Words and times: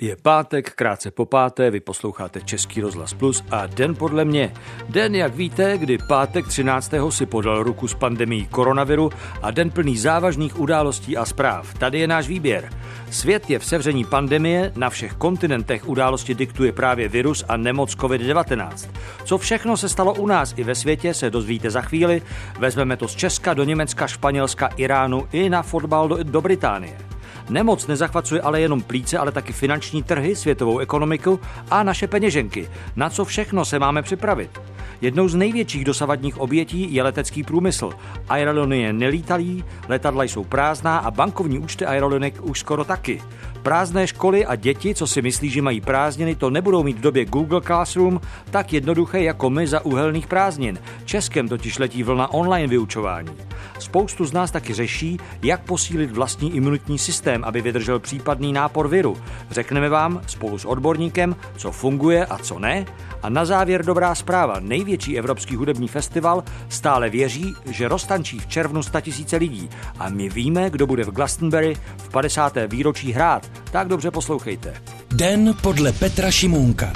Je 0.00 0.16
pátek, 0.16 0.74
krátce 0.74 1.10
po 1.10 1.26
páté, 1.26 1.70
vy 1.70 1.80
posloucháte 1.80 2.40
Český 2.40 2.80
rozhlas 2.80 3.14
Plus 3.14 3.44
a 3.50 3.66
den 3.66 3.94
podle 3.94 4.24
mě. 4.24 4.52
Den, 4.88 5.14
jak 5.14 5.34
víte, 5.34 5.78
kdy 5.78 5.98
pátek 6.08 6.48
13. 6.48 6.92
si 7.10 7.26
podal 7.26 7.62
ruku 7.62 7.88
s 7.88 7.94
pandemí 7.94 8.46
koronaviru 8.46 9.10
a 9.42 9.50
den 9.50 9.70
plný 9.70 9.96
závažných 9.96 10.60
událostí 10.60 11.16
a 11.16 11.24
zpráv. 11.24 11.74
Tady 11.74 11.98
je 11.98 12.06
náš 12.06 12.28
výběr. 12.28 12.70
Svět 13.10 13.50
je 13.50 13.58
v 13.58 13.64
sevření 13.64 14.04
pandemie, 14.04 14.72
na 14.76 14.90
všech 14.90 15.12
kontinentech 15.12 15.88
události 15.88 16.34
diktuje 16.34 16.72
právě 16.72 17.08
virus 17.08 17.44
a 17.48 17.56
nemoc 17.56 17.96
COVID-19. 17.96 18.90
Co 19.24 19.38
všechno 19.38 19.76
se 19.76 19.88
stalo 19.88 20.14
u 20.14 20.26
nás 20.26 20.54
i 20.56 20.64
ve 20.64 20.74
světě, 20.74 21.14
se 21.14 21.30
dozvíte 21.30 21.70
za 21.70 21.80
chvíli. 21.80 22.22
Vezmeme 22.58 22.96
to 22.96 23.08
z 23.08 23.16
Česka 23.16 23.54
do 23.54 23.64
Německa, 23.64 24.06
Španělska, 24.06 24.66
Iránu 24.76 25.28
i 25.32 25.50
na 25.50 25.62
fotbal 25.62 26.08
do, 26.08 26.22
do 26.22 26.40
Británie. 26.40 27.19
Nemoc 27.48 27.86
nezachvacuje 27.86 28.40
ale 28.40 28.60
jenom 28.60 28.82
plíce, 28.82 29.18
ale 29.18 29.32
taky 29.32 29.52
finanční 29.52 30.02
trhy, 30.02 30.36
světovou 30.36 30.78
ekonomiku 30.78 31.40
a 31.70 31.82
naše 31.82 32.06
peněženky. 32.06 32.70
Na 32.96 33.10
co 33.10 33.24
všechno 33.24 33.64
se 33.64 33.78
máme 33.78 34.02
připravit? 34.02 34.60
Jednou 35.00 35.28
z 35.28 35.34
největších 35.34 35.84
dosavadních 35.84 36.38
obětí 36.38 36.94
je 36.94 37.02
letecký 37.02 37.42
průmysl. 37.42 37.90
Aerolinie 38.28 38.92
nelítalí, 38.92 39.64
letadla 39.88 40.24
jsou 40.24 40.44
prázdná 40.44 40.98
a 40.98 41.10
bankovní 41.10 41.58
účty 41.58 41.86
aerolinek 41.86 42.34
už 42.42 42.58
skoro 42.60 42.84
taky. 42.84 43.22
Prázdné 43.62 44.06
školy 44.06 44.46
a 44.46 44.56
děti, 44.56 44.94
co 44.94 45.06
si 45.06 45.22
myslí, 45.22 45.50
že 45.50 45.62
mají 45.62 45.80
prázdniny, 45.80 46.34
to 46.34 46.50
nebudou 46.50 46.82
mít 46.82 46.98
v 46.98 47.00
době 47.00 47.24
Google 47.24 47.60
Classroom 47.60 48.20
tak 48.50 48.72
jednoduché 48.72 49.22
jako 49.22 49.50
my 49.50 49.66
za 49.66 49.84
uhelných 49.84 50.26
prázdnin. 50.26 50.78
Českem 51.04 51.48
totiž 51.48 51.78
letí 51.78 52.02
vlna 52.02 52.32
online 52.32 52.68
vyučování. 52.68 53.30
Spoustu 53.78 54.24
z 54.24 54.32
nás 54.32 54.50
taky 54.50 54.74
řeší, 54.74 55.18
jak 55.42 55.60
posílit 55.60 56.10
vlastní 56.10 56.56
imunitní 56.56 56.98
systém, 56.98 57.44
aby 57.44 57.60
vydržel 57.62 57.98
případný 57.98 58.52
nápor 58.52 58.88
viru. 58.88 59.16
Řekneme 59.50 59.88
vám 59.88 60.20
spolu 60.26 60.58
s 60.58 60.64
odborníkem, 60.64 61.36
co 61.56 61.72
funguje 61.72 62.26
a 62.26 62.38
co 62.38 62.58
ne. 62.58 62.84
A 63.22 63.28
na 63.28 63.44
závěr 63.44 63.84
dobrá 63.84 64.14
zpráva. 64.14 64.60
Největší 64.60 65.18
evropský 65.18 65.56
hudební 65.56 65.88
festival 65.88 66.44
stále 66.68 67.10
věří, 67.10 67.54
že 67.66 67.88
roztančí 67.88 68.38
v 68.38 68.46
červnu 68.46 68.82
100 68.82 69.00
tisíce 69.00 69.36
lidí. 69.36 69.70
A 69.98 70.08
my 70.08 70.28
víme, 70.28 70.70
kdo 70.70 70.86
bude 70.86 71.04
v 71.04 71.10
Glastonbury 71.10 71.74
v 71.96 72.08
50. 72.08 72.56
výročí 72.68 73.12
hrát. 73.12 73.49
Tak 73.72 73.88
dobře 73.88 74.10
poslouchejte. 74.10 74.74
Den 75.10 75.54
podle 75.62 75.92
Petra 75.92 76.30
Šimůnka. 76.30 76.92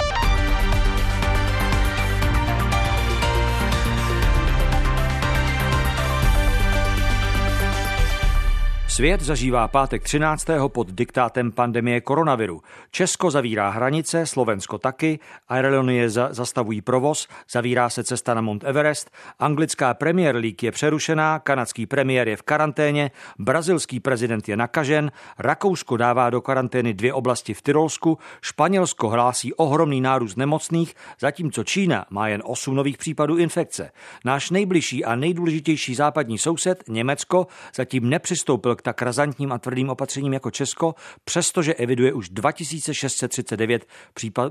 Svět 8.95 9.21
zažívá 9.21 9.67
pátek 9.67 10.03
13. 10.03 10.47
pod 10.67 10.91
diktátem 10.91 11.51
pandemie 11.51 12.01
koronaviru. 12.01 12.61
Česko 12.91 13.31
zavírá 13.31 13.69
hranice, 13.69 14.25
Slovensko 14.25 14.77
taky, 14.77 15.19
aerolinie 15.47 16.09
za, 16.09 16.27
zastavují 16.31 16.81
provoz, 16.81 17.27
zavírá 17.51 17.89
se 17.89 18.03
cesta 18.03 18.33
na 18.33 18.41
Mount 18.41 18.63
Everest, 18.63 19.11
anglická 19.39 19.93
Premier 19.93 20.35
League 20.35 20.63
je 20.63 20.71
přerušená, 20.71 21.39
kanadský 21.39 21.85
premiér 21.85 22.27
je 22.27 22.37
v 22.37 22.41
karanténě, 22.41 23.11
brazilský 23.39 23.99
prezident 23.99 24.49
je 24.49 24.57
nakažen, 24.57 25.11
Rakousko 25.39 25.97
dává 25.97 26.29
do 26.29 26.41
karantény 26.41 26.93
dvě 26.93 27.13
oblasti 27.13 27.53
v 27.53 27.61
Tyrolsku, 27.61 28.17
Španělsko 28.41 29.09
hlásí 29.09 29.53
ohromný 29.53 30.01
nárůst 30.01 30.35
nemocných, 30.35 30.95
zatímco 31.19 31.63
Čína 31.63 32.05
má 32.09 32.27
jen 32.27 32.41
8 32.45 32.75
nových 32.75 32.97
případů 32.97 33.37
infekce. 33.37 33.91
Náš 34.25 34.49
nejbližší 34.49 35.05
a 35.05 35.15
nejdůležitější 35.15 35.95
západní 35.95 36.37
soused, 36.37 36.83
Německo, 36.89 37.47
zatím 37.75 38.09
nepřistoupil 38.09 38.75
k 38.75 38.84
tak 38.85 39.01
razantním 39.01 39.51
a 39.51 39.57
tvrdým 39.57 39.89
opatřením 39.89 40.33
jako 40.33 40.51
Česko, 40.51 40.95
přestože 41.23 41.73
eviduje 41.73 42.13
už 42.13 42.29
2639 42.29 43.87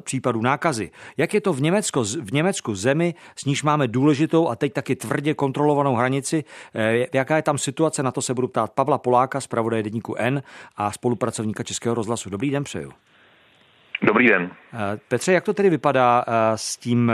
případů 0.04 0.42
nákazy. 0.42 0.90
Jak 1.16 1.34
je 1.34 1.40
to 1.40 1.52
v 1.52 1.62
Německu, 1.62 2.04
v 2.04 2.32
Německu 2.32 2.74
zemi, 2.74 3.14
s 3.36 3.44
níž 3.44 3.62
máme 3.62 3.88
důležitou 3.88 4.48
a 4.48 4.56
teď 4.56 4.72
taky 4.72 4.96
tvrdě 4.96 5.34
kontrolovanou 5.34 5.94
hranici, 5.94 6.44
eh, 6.74 7.06
jaká 7.12 7.36
je 7.36 7.42
tam 7.42 7.58
situace, 7.58 8.02
na 8.02 8.10
to 8.10 8.22
se 8.22 8.34
budu 8.34 8.48
ptát 8.48 8.72
Pavla 8.72 8.98
Poláka 8.98 9.40
z 9.40 9.46
Pravodaje 9.46 9.82
Deníku 9.82 10.14
N 10.18 10.42
a 10.76 10.92
spolupracovníka 10.92 11.62
Českého 11.62 11.94
rozhlasu. 11.94 12.30
Dobrý 12.30 12.50
den 12.50 12.64
přeju. 12.64 12.92
Dobrý 14.02 14.28
den. 14.28 14.50
Eh, 14.74 14.98
Petře, 15.08 15.32
jak 15.32 15.44
to 15.44 15.54
tedy 15.54 15.70
vypadá 15.70 16.24
eh, 16.26 16.32
s 16.58 16.76
tím 16.76 17.12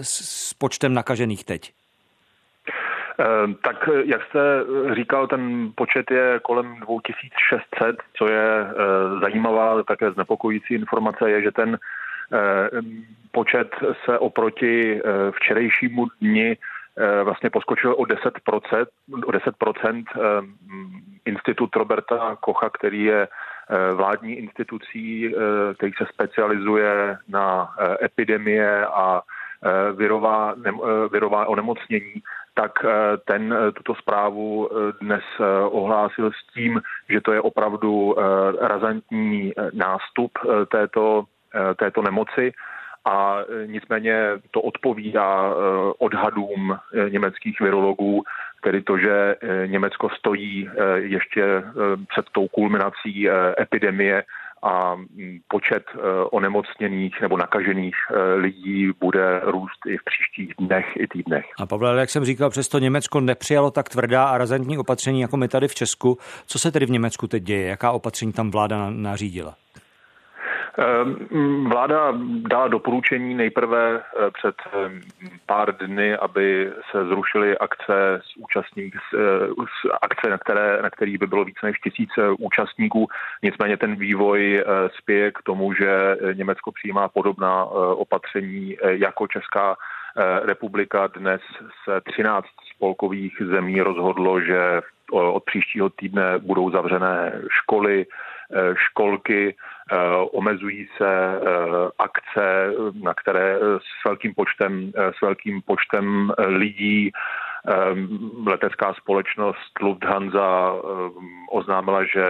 s 0.00 0.54
počtem 0.54 0.94
nakažených 0.94 1.44
teď? 1.44 1.72
Eh, 3.20 3.54
tak 3.62 3.88
eh, 3.88 4.02
jak 4.04 4.22
jste 4.24 4.40
říkal, 4.94 5.26
ten 5.26 5.72
počet 5.74 6.10
je 6.10 6.40
kolem 6.42 6.76
2600, 6.80 7.96
co 8.16 8.28
je 8.28 8.60
eh, 8.60 8.74
zajímavá, 9.20 9.82
také 9.82 10.10
znepokojící 10.10 10.74
informace 10.74 11.30
je, 11.30 11.42
že 11.42 11.50
ten 11.50 11.78
počet 13.32 13.76
se 14.04 14.18
oproti 14.18 15.00
včerejšímu 15.30 16.06
dni 16.20 16.56
vlastně 17.24 17.50
poskočil 17.50 17.92
o 17.92 18.02
10%, 18.02 18.86
o 19.26 19.30
10% 19.30 20.04
Institut 21.24 21.76
Roberta 21.76 22.36
Kocha, 22.40 22.70
který 22.70 23.04
je 23.04 23.28
vládní 23.94 24.34
institucí, 24.34 25.34
který 25.76 25.92
se 25.92 26.06
specializuje 26.12 27.16
na 27.28 27.74
epidemie 28.02 28.86
a 28.86 29.22
virová, 29.96 30.54
virová 31.12 31.46
onemocnění, 31.46 32.22
tak 32.54 32.84
eh, 32.84 33.16
ten 33.24 33.52
eh, 33.52 33.72
tuto 33.72 33.94
zprávu 33.94 34.68
eh, 34.70 34.92
dnes 35.00 35.24
ohlásil 35.68 36.30
s 36.30 36.54
tím, 36.54 36.80
že 37.10 37.20
to 37.20 37.32
je 37.32 37.40
opravdu 37.40 38.14
razantní 38.60 39.52
nástup 39.72 40.32
této, 40.70 41.24
této 41.76 42.02
nemoci. 42.02 42.52
A 43.04 43.38
nicméně 43.66 44.28
to 44.50 44.60
odpovídá 44.60 45.54
odhadům 45.98 46.78
německých 47.08 47.60
virologů, 47.60 48.22
tedy 48.62 48.82
to, 48.82 48.98
že 48.98 49.36
Německo 49.66 50.08
stojí 50.08 50.70
ještě 50.94 51.62
před 52.08 52.26
tou 52.32 52.48
kulminací 52.48 53.28
epidemie 53.60 54.24
a 54.64 54.96
počet 55.48 55.84
e, 55.94 55.98
onemocněných 56.30 57.20
nebo 57.20 57.36
nakažených 57.36 57.94
e, 58.10 58.34
lidí 58.34 58.90
bude 59.00 59.40
růst 59.44 59.86
i 59.86 59.96
v 59.96 60.04
příštích 60.04 60.54
dnech 60.58 60.86
i 60.96 61.06
týdnech. 61.06 61.44
A 61.58 61.66
Pavle, 61.66 62.00
jak 62.00 62.10
jsem 62.10 62.24
říkal, 62.24 62.50
přesto 62.50 62.78
Německo 62.78 63.20
nepřijalo 63.20 63.70
tak 63.70 63.88
tvrdá 63.88 64.24
a 64.24 64.38
razantní 64.38 64.78
opatření 64.78 65.20
jako 65.20 65.36
my 65.36 65.48
tady 65.48 65.68
v 65.68 65.74
Česku. 65.74 66.18
Co 66.46 66.58
se 66.58 66.72
tedy 66.72 66.86
v 66.86 66.90
Německu 66.90 67.26
teď 67.26 67.42
děje? 67.42 67.68
Jaká 67.68 67.92
opatření 67.92 68.32
tam 68.32 68.50
vláda 68.50 68.90
nařídila? 68.90 69.54
Ehm, 70.78 71.68
vláda 71.68 72.12
dala 72.48 72.68
doporučení 72.68 73.34
nejprve 73.34 74.00
eh, 74.00 74.30
před 74.30 74.54
ehm, 74.72 75.00
pár 75.46 75.76
dny, 75.76 76.16
aby 76.16 76.72
se 76.90 77.04
zrušily 77.04 77.58
akce 77.58 78.20
s 78.24 78.36
účastník, 78.36 78.96
eh, 79.14 79.18
akce, 80.02 80.30
na, 80.30 80.38
které, 80.38 80.82
na 80.82 80.90
kterých 80.90 81.18
by 81.18 81.26
bylo 81.26 81.44
více 81.44 81.66
než 81.66 81.78
tisíc 81.78 82.10
eh, 82.18 82.30
účastníků. 82.38 83.08
Nicméně 83.42 83.76
ten 83.76 83.96
vývoj 83.96 84.64
spěje 84.98 85.32
k 85.32 85.42
tomu, 85.42 85.72
že 85.72 86.16
Německo 86.34 86.72
přijímá 86.72 87.08
podobná 87.08 87.64
opatření 87.64 88.76
jako 88.82 89.26
Česká 89.26 89.76
republika. 90.42 91.06
Dnes 91.06 91.40
se 91.84 92.00
13 92.00 92.46
spolkových 92.74 93.42
zemí 93.50 93.80
rozhodlo, 93.80 94.40
že 94.40 94.80
od 95.10 95.44
příštího 95.44 95.90
týdne 95.90 96.38
budou 96.38 96.70
zavřené 96.70 97.42
školy, 97.50 98.06
školky, 98.74 99.54
omezují 100.32 100.88
se 100.96 101.10
eh, 101.10 101.40
akce, 101.98 102.72
na 103.02 103.14
které 103.14 103.58
s 103.78 104.04
velkým 104.04 104.34
počtem, 104.34 104.92
eh, 104.96 105.12
s 105.18 105.20
velkým 105.20 105.62
počtem 105.62 106.32
lidí. 106.46 107.12
Letecká 108.46 108.94
společnost 108.94 109.80
Lufthansa 109.80 110.74
oznámila, 111.50 112.04
že 112.04 112.24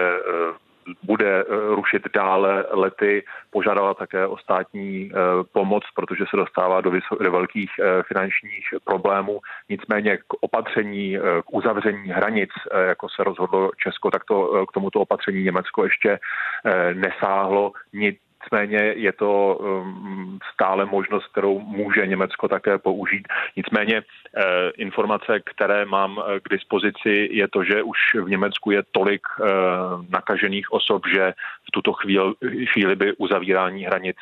bude 1.03 1.41
eh, 1.41 1.45
rušit 1.75 2.03
dále 2.15 2.65
lety, 2.71 3.25
požádala 3.51 3.95
také 3.95 4.27
o 4.27 4.37
státní 4.37 5.11
eh, 5.11 5.17
pomoc, 5.53 5.85
protože 5.95 6.25
se 6.31 6.37
dostává 6.37 6.81
do, 6.81 6.93
do 7.21 7.33
velkých 7.33 7.71
eh, 7.81 8.03
finančních 8.03 8.67
problémů. 8.85 9.41
Nicméně 9.69 10.17
k 10.17 10.35
opatření, 10.41 11.19
k 11.19 11.55
uzavření 11.55 12.09
hranic, 12.09 12.51
jako 12.89 13.09
se 13.09 13.25
rozhodlo 13.25 13.71
Česko, 13.79 14.11
tak 14.11 14.25
to 14.25 14.67
k 14.67 14.73
tomuto 14.73 15.01
opatření 15.01 15.45
Německo 15.45 15.85
ještě 15.85 16.19
nesáhlo. 16.95 17.73
Nic 17.93 18.17
Nicméně 18.45 18.79
je 18.97 19.13
to 19.13 19.57
um, 19.57 20.39
stále 20.53 20.85
možnost, 20.85 21.27
kterou 21.27 21.61
může 21.61 22.07
Německo 22.07 22.49
také 22.49 22.79
použít. 22.79 23.29
Nicméně 23.57 24.03
eh, 24.03 24.71
informace, 24.77 25.41
které 25.41 25.85
mám 25.85 26.19
eh, 26.19 26.41
k 26.41 26.49
dispozici, 26.49 27.29
je 27.31 27.49
to, 27.49 27.65
že 27.65 27.83
už 27.83 27.99
v 28.15 28.29
Německu 28.29 28.71
je 28.71 28.83
tolik 28.93 29.23
eh, 29.41 29.45
nakažených 30.09 30.73
osob, 30.73 31.03
že 31.15 31.33
v 31.69 31.71
tuto 31.71 31.93
chvíli, 31.93 32.35
chvíli 32.73 32.97
by 32.97 33.13
uzavírání 33.17 33.85
hranic 33.85 34.17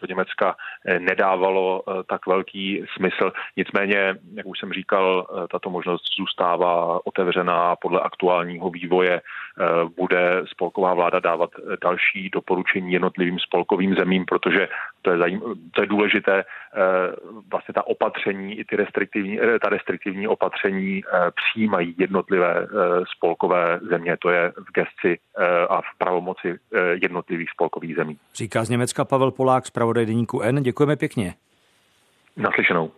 do 0.00 0.06
Německa 0.08 0.56
nedávalo 0.98 1.82
tak 2.08 2.26
velký 2.26 2.84
smysl. 2.96 3.32
Nicméně, 3.56 4.14
jak 4.34 4.46
už 4.46 4.58
jsem 4.58 4.72
říkal, 4.72 5.26
tato 5.50 5.70
možnost 5.70 6.02
zůstává 6.18 7.00
otevřená 7.06 7.76
podle 7.76 8.00
aktuálního 8.00 8.70
vývoje. 8.70 9.20
Bude 9.96 10.42
spolková 10.46 10.94
vláda 10.94 11.20
dávat 11.20 11.50
další 11.82 12.30
doporučení 12.30 12.92
jednotlivým 12.92 13.38
spolkovým 13.38 13.94
zemím, 13.94 14.24
protože 14.24 14.68
to 15.02 15.10
je, 15.10 15.18
zajím, 15.18 15.42
to 15.74 15.82
je 15.82 15.86
důležité, 15.86 16.44
vlastně 17.50 17.74
ta 17.74 17.86
opatření, 17.86 18.58
i 18.58 18.64
ty 18.64 18.76
restriktivní, 18.76 19.38
ta 19.62 19.68
restriktivní 19.68 20.28
opatření 20.28 21.02
přijímají 21.34 21.94
jednotlivé 21.98 22.66
spolkové 23.16 23.80
země. 23.82 24.16
To 24.16 24.30
je 24.30 24.52
v 24.56 24.72
gesci 24.74 25.18
a 25.68 25.80
v 25.80 25.98
pravomoci 25.98 26.58
jednotlivých 27.02 27.50
spolkových 27.50 27.96
zemí. 27.96 28.18
Říká 28.34 28.64
z 28.64 28.70
Německa 28.70 29.04
Pavel 29.04 29.30
Polák 29.30 29.66
z 29.66 29.70
pravodaj 29.90 30.06
deníku 30.06 30.40
N. 30.42 30.62
Děkujeme 30.62 30.96
pěkně. 30.96 31.34
Naslyšenou. 32.36 32.90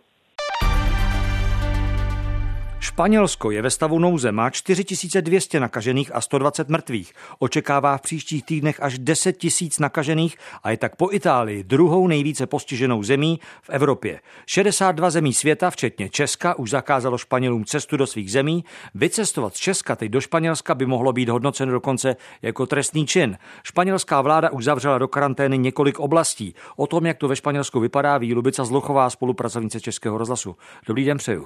Španělsko 2.93 3.51
je 3.51 3.61
ve 3.61 3.69
stavu 3.69 3.99
nouze, 3.99 4.31
má 4.31 4.49
4200 4.49 5.59
nakažených 5.59 6.15
a 6.15 6.21
120 6.21 6.69
mrtvých. 6.69 7.13
Očekává 7.39 7.97
v 7.97 8.01
příštích 8.01 8.45
týdnech 8.45 8.83
až 8.83 8.99
10 8.99 9.37
tisíc 9.37 9.79
nakažených 9.79 10.37
a 10.63 10.71
je 10.71 10.77
tak 10.77 10.95
po 10.95 11.09
Itálii 11.11 11.63
druhou 11.63 12.07
nejvíce 12.07 12.47
postiženou 12.47 13.03
zemí 13.03 13.39
v 13.61 13.69
Evropě. 13.69 14.19
62 14.45 15.09
zemí 15.09 15.33
světa, 15.33 15.69
včetně 15.69 16.09
Česka, 16.09 16.53
už 16.57 16.69
zakázalo 16.69 17.17
Španělům 17.17 17.65
cestu 17.65 17.97
do 17.97 18.07
svých 18.07 18.31
zemí. 18.31 18.65
Vycestovat 18.95 19.55
z 19.55 19.59
Česka 19.59 19.95
teď 19.95 20.11
do 20.11 20.21
Španělska 20.21 20.75
by 20.75 20.85
mohlo 20.85 21.13
být 21.13 21.29
hodnoceno 21.29 21.71
dokonce 21.71 22.15
jako 22.41 22.65
trestný 22.65 23.07
čin. 23.07 23.37
Španělská 23.63 24.21
vláda 24.21 24.51
už 24.51 24.63
zavřela 24.63 24.97
do 24.97 25.07
karantény 25.07 25.57
několik 25.57 25.99
oblastí. 25.99 26.55
O 26.75 26.87
tom, 26.87 27.05
jak 27.05 27.17
to 27.17 27.27
ve 27.27 27.35
Španělsku 27.35 27.79
vypadá, 27.79 28.17
ví 28.17 28.33
Lubica 28.33 28.65
Zlochová, 28.65 29.09
spolupracovnice 29.09 29.81
Českého 29.81 30.17
rozhlasu. 30.17 30.55
Dobrý 30.87 31.05
den 31.05 31.17
přeju. 31.17 31.45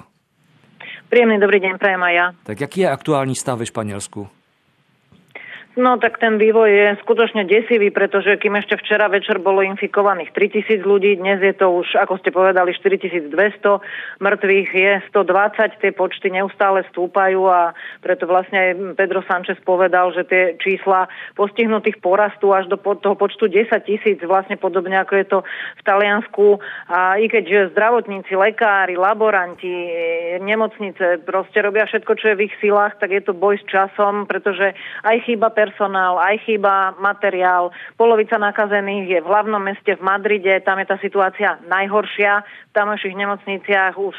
Príjemný 1.07 1.39
dobrý 1.39 1.63
deň, 1.63 1.79
prajem 1.79 2.03
aj 2.03 2.13
ja. 2.13 2.25
Tak 2.43 2.61
jaký 2.61 2.79
je 2.81 2.89
aktuální 2.89 3.35
stav 3.35 3.59
ve 3.59 3.65
Španělsku? 3.65 4.27
No 5.77 6.01
tak 6.01 6.17
ten 6.17 6.41
vývoj 6.41 6.73
je 6.73 6.87
skutočne 7.05 7.45
desivý, 7.45 7.93
pretože 7.93 8.33
kým 8.41 8.57
ešte 8.57 8.81
včera 8.81 9.05
večer 9.13 9.37
bolo 9.37 9.61
infikovaných 9.61 10.33
3000 10.33 10.81
ľudí, 10.81 11.21
dnes 11.21 11.37
je 11.37 11.53
to 11.53 11.69
už, 11.69 11.93
ako 12.01 12.17
ste 12.17 12.33
povedali, 12.33 12.73
4200, 12.73 13.29
mŕtvych 14.17 14.69
je 14.73 14.93
120, 15.13 15.77
tie 15.77 15.93
počty 15.93 16.33
neustále 16.33 16.81
stúpajú 16.89 17.45
a 17.45 17.77
preto 18.01 18.25
vlastne 18.25 18.57
aj 18.57 18.69
Pedro 18.97 19.21
Sanchez 19.29 19.61
povedal, 19.61 20.09
že 20.17 20.25
tie 20.25 20.57
čísla 20.57 21.13
postihnutých 21.37 22.01
porastú 22.01 22.57
až 22.57 22.65
do 22.73 22.81
toho 22.81 23.13
počtu 23.13 23.45
10 23.45 23.69
tisíc, 23.85 24.17
vlastne 24.25 24.57
podobne 24.57 24.97
ako 24.97 25.13
je 25.13 25.25
to 25.29 25.39
v 25.77 25.81
Taliansku. 25.85 26.57
A 26.89 27.21
i 27.21 27.29
keď 27.29 27.69
zdravotníci, 27.77 28.33
lekári, 28.33 28.97
laboranti, 28.97 29.93
nemocnice 30.41 31.21
proste 31.21 31.61
robia 31.61 31.85
všetko, 31.85 32.11
čo 32.17 32.33
je 32.33 32.37
v 32.41 32.45
ich 32.49 32.55
silách, 32.57 32.97
tak 32.97 33.13
je 33.13 33.21
to 33.21 33.37
boj 33.37 33.61
s 33.61 33.65
časom, 33.69 34.25
pretože 34.25 34.73
aj 35.05 35.21
chýba 35.21 35.53
personál, 35.67 36.15
aj 36.23 36.47
chýba 36.47 36.95
materiál. 36.95 37.75
Polovica 37.99 38.39
nakazených 38.39 39.05
je 39.11 39.19
v 39.19 39.27
hlavnom 39.27 39.59
meste 39.59 39.99
v 39.99 40.01
Madride, 40.01 40.63
tam 40.63 40.79
je 40.79 40.87
tá 40.87 40.95
situácia 41.03 41.59
najhoršia. 41.67 42.47
V 42.71 42.71
tamojších 42.71 43.19
nemocniciach 43.19 43.99
už 43.99 44.15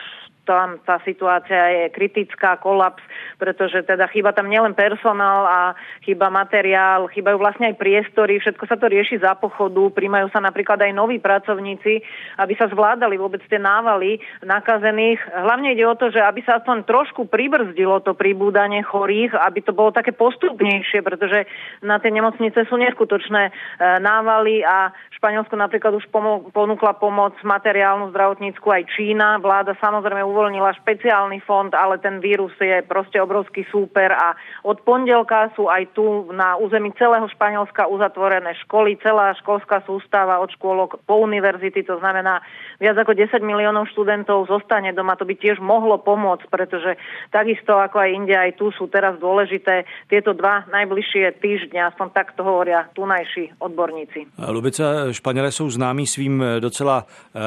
tam 0.48 0.80
tá 0.80 0.96
situácia 1.04 1.84
je 1.84 1.84
kritická, 1.92 2.56
kolaps, 2.56 3.04
pretože 3.36 3.84
teda 3.84 4.08
chýba 4.08 4.32
tam 4.32 4.48
nielen 4.48 4.72
personál 4.72 5.44
a 5.44 5.60
chýba 6.00 6.32
materiál, 6.32 7.12
chýbajú 7.12 7.36
vlastne 7.36 7.68
aj 7.68 7.76
priestory, 7.76 8.40
všetko 8.40 8.64
sa 8.64 8.80
to 8.80 8.88
rieši 8.88 9.20
za 9.20 9.36
pochodu, 9.36 9.92
príjmajú 9.92 10.32
sa 10.32 10.40
napríklad 10.40 10.80
aj 10.80 10.96
noví 10.96 11.20
pracovníci, 11.20 12.00
aby 12.40 12.56
sa 12.56 12.72
zvládali 12.72 13.20
vôbec 13.20 13.44
tie 13.44 13.60
návaly 13.60 14.16
nakazených. 14.40 15.20
Hlavne 15.28 15.76
ide 15.76 15.84
o 15.84 15.92
to, 15.92 16.08
že 16.08 16.24
aby 16.24 16.40
sa 16.48 16.64
aspoň 16.64 16.88
trošku 16.88 17.28
pribrzdilo 17.28 18.00
to 18.00 18.16
pribúdanie 18.16 18.80
chorých, 18.80 19.36
aby 19.36 19.60
to 19.60 19.76
bolo 19.76 19.92
také 19.92 20.16
postupnejšie, 20.16 21.04
pretože 21.04 21.44
na 21.84 22.00
tie 22.00 22.08
nemocnice 22.08 22.64
sú 22.64 22.80
neskutočné 22.80 23.42
e, 23.48 23.52
návaly 24.00 24.64
a 24.64 24.94
Španielsko 25.18 25.58
napríklad 25.58 25.98
už 25.98 26.06
ponúkla 26.54 26.94
pomoc 26.94 27.34
materiálnu 27.42 28.14
zdravotnícku 28.14 28.70
aj 28.70 28.86
Čína. 28.94 29.42
Vláda 29.42 29.74
samozrejme 29.82 30.22
uvoľnila 30.38 30.70
špeciálny 30.78 31.42
fond, 31.42 31.74
ale 31.74 31.98
ten 31.98 32.22
vírus 32.22 32.54
je 32.62 32.78
proste 32.86 33.18
obrovský 33.18 33.66
súper 33.66 34.14
a 34.14 34.38
od 34.62 34.78
pondelka 34.86 35.50
sú 35.58 35.66
aj 35.66 35.90
tu 35.98 36.30
na 36.30 36.54
území 36.54 36.94
celého 36.94 37.26
Španielska 37.26 37.90
uzatvorené 37.90 38.54
školy, 38.62 38.94
celá 39.02 39.34
školská 39.42 39.82
sústava 39.82 40.38
od 40.38 40.54
škôlok 40.54 41.02
po 41.02 41.18
univerzity, 41.26 41.82
to 41.82 41.98
znamená 41.98 42.38
viac 42.78 42.94
ako 42.94 43.18
10 43.18 43.42
miliónov 43.42 43.90
študentov 43.90 44.46
zostane 44.46 44.94
doma. 44.94 45.18
To 45.18 45.26
by 45.26 45.34
tiež 45.34 45.58
mohlo 45.58 45.98
pomôcť, 45.98 46.46
pretože 46.46 46.94
takisto 47.34 47.74
ako 47.74 47.98
aj 47.98 48.10
inde, 48.14 48.34
aj 48.38 48.54
tu 48.54 48.70
sú 48.70 48.86
teraz 48.86 49.18
dôležité 49.18 49.82
tieto 50.06 50.30
dva 50.38 50.62
najbližšie 50.70 51.42
týždňa, 51.42 51.90
aspoň 51.90 52.06
takto 52.14 52.46
hovoria 52.46 52.86
tunajší 52.94 53.58
odborníci. 53.58 54.38
Lubica, 54.38 55.10
Španělé 55.10 55.50
jsou 55.50 55.70
známí 55.70 56.06
svým 56.06 56.44
docela 56.62 57.02
uh, 57.02 57.42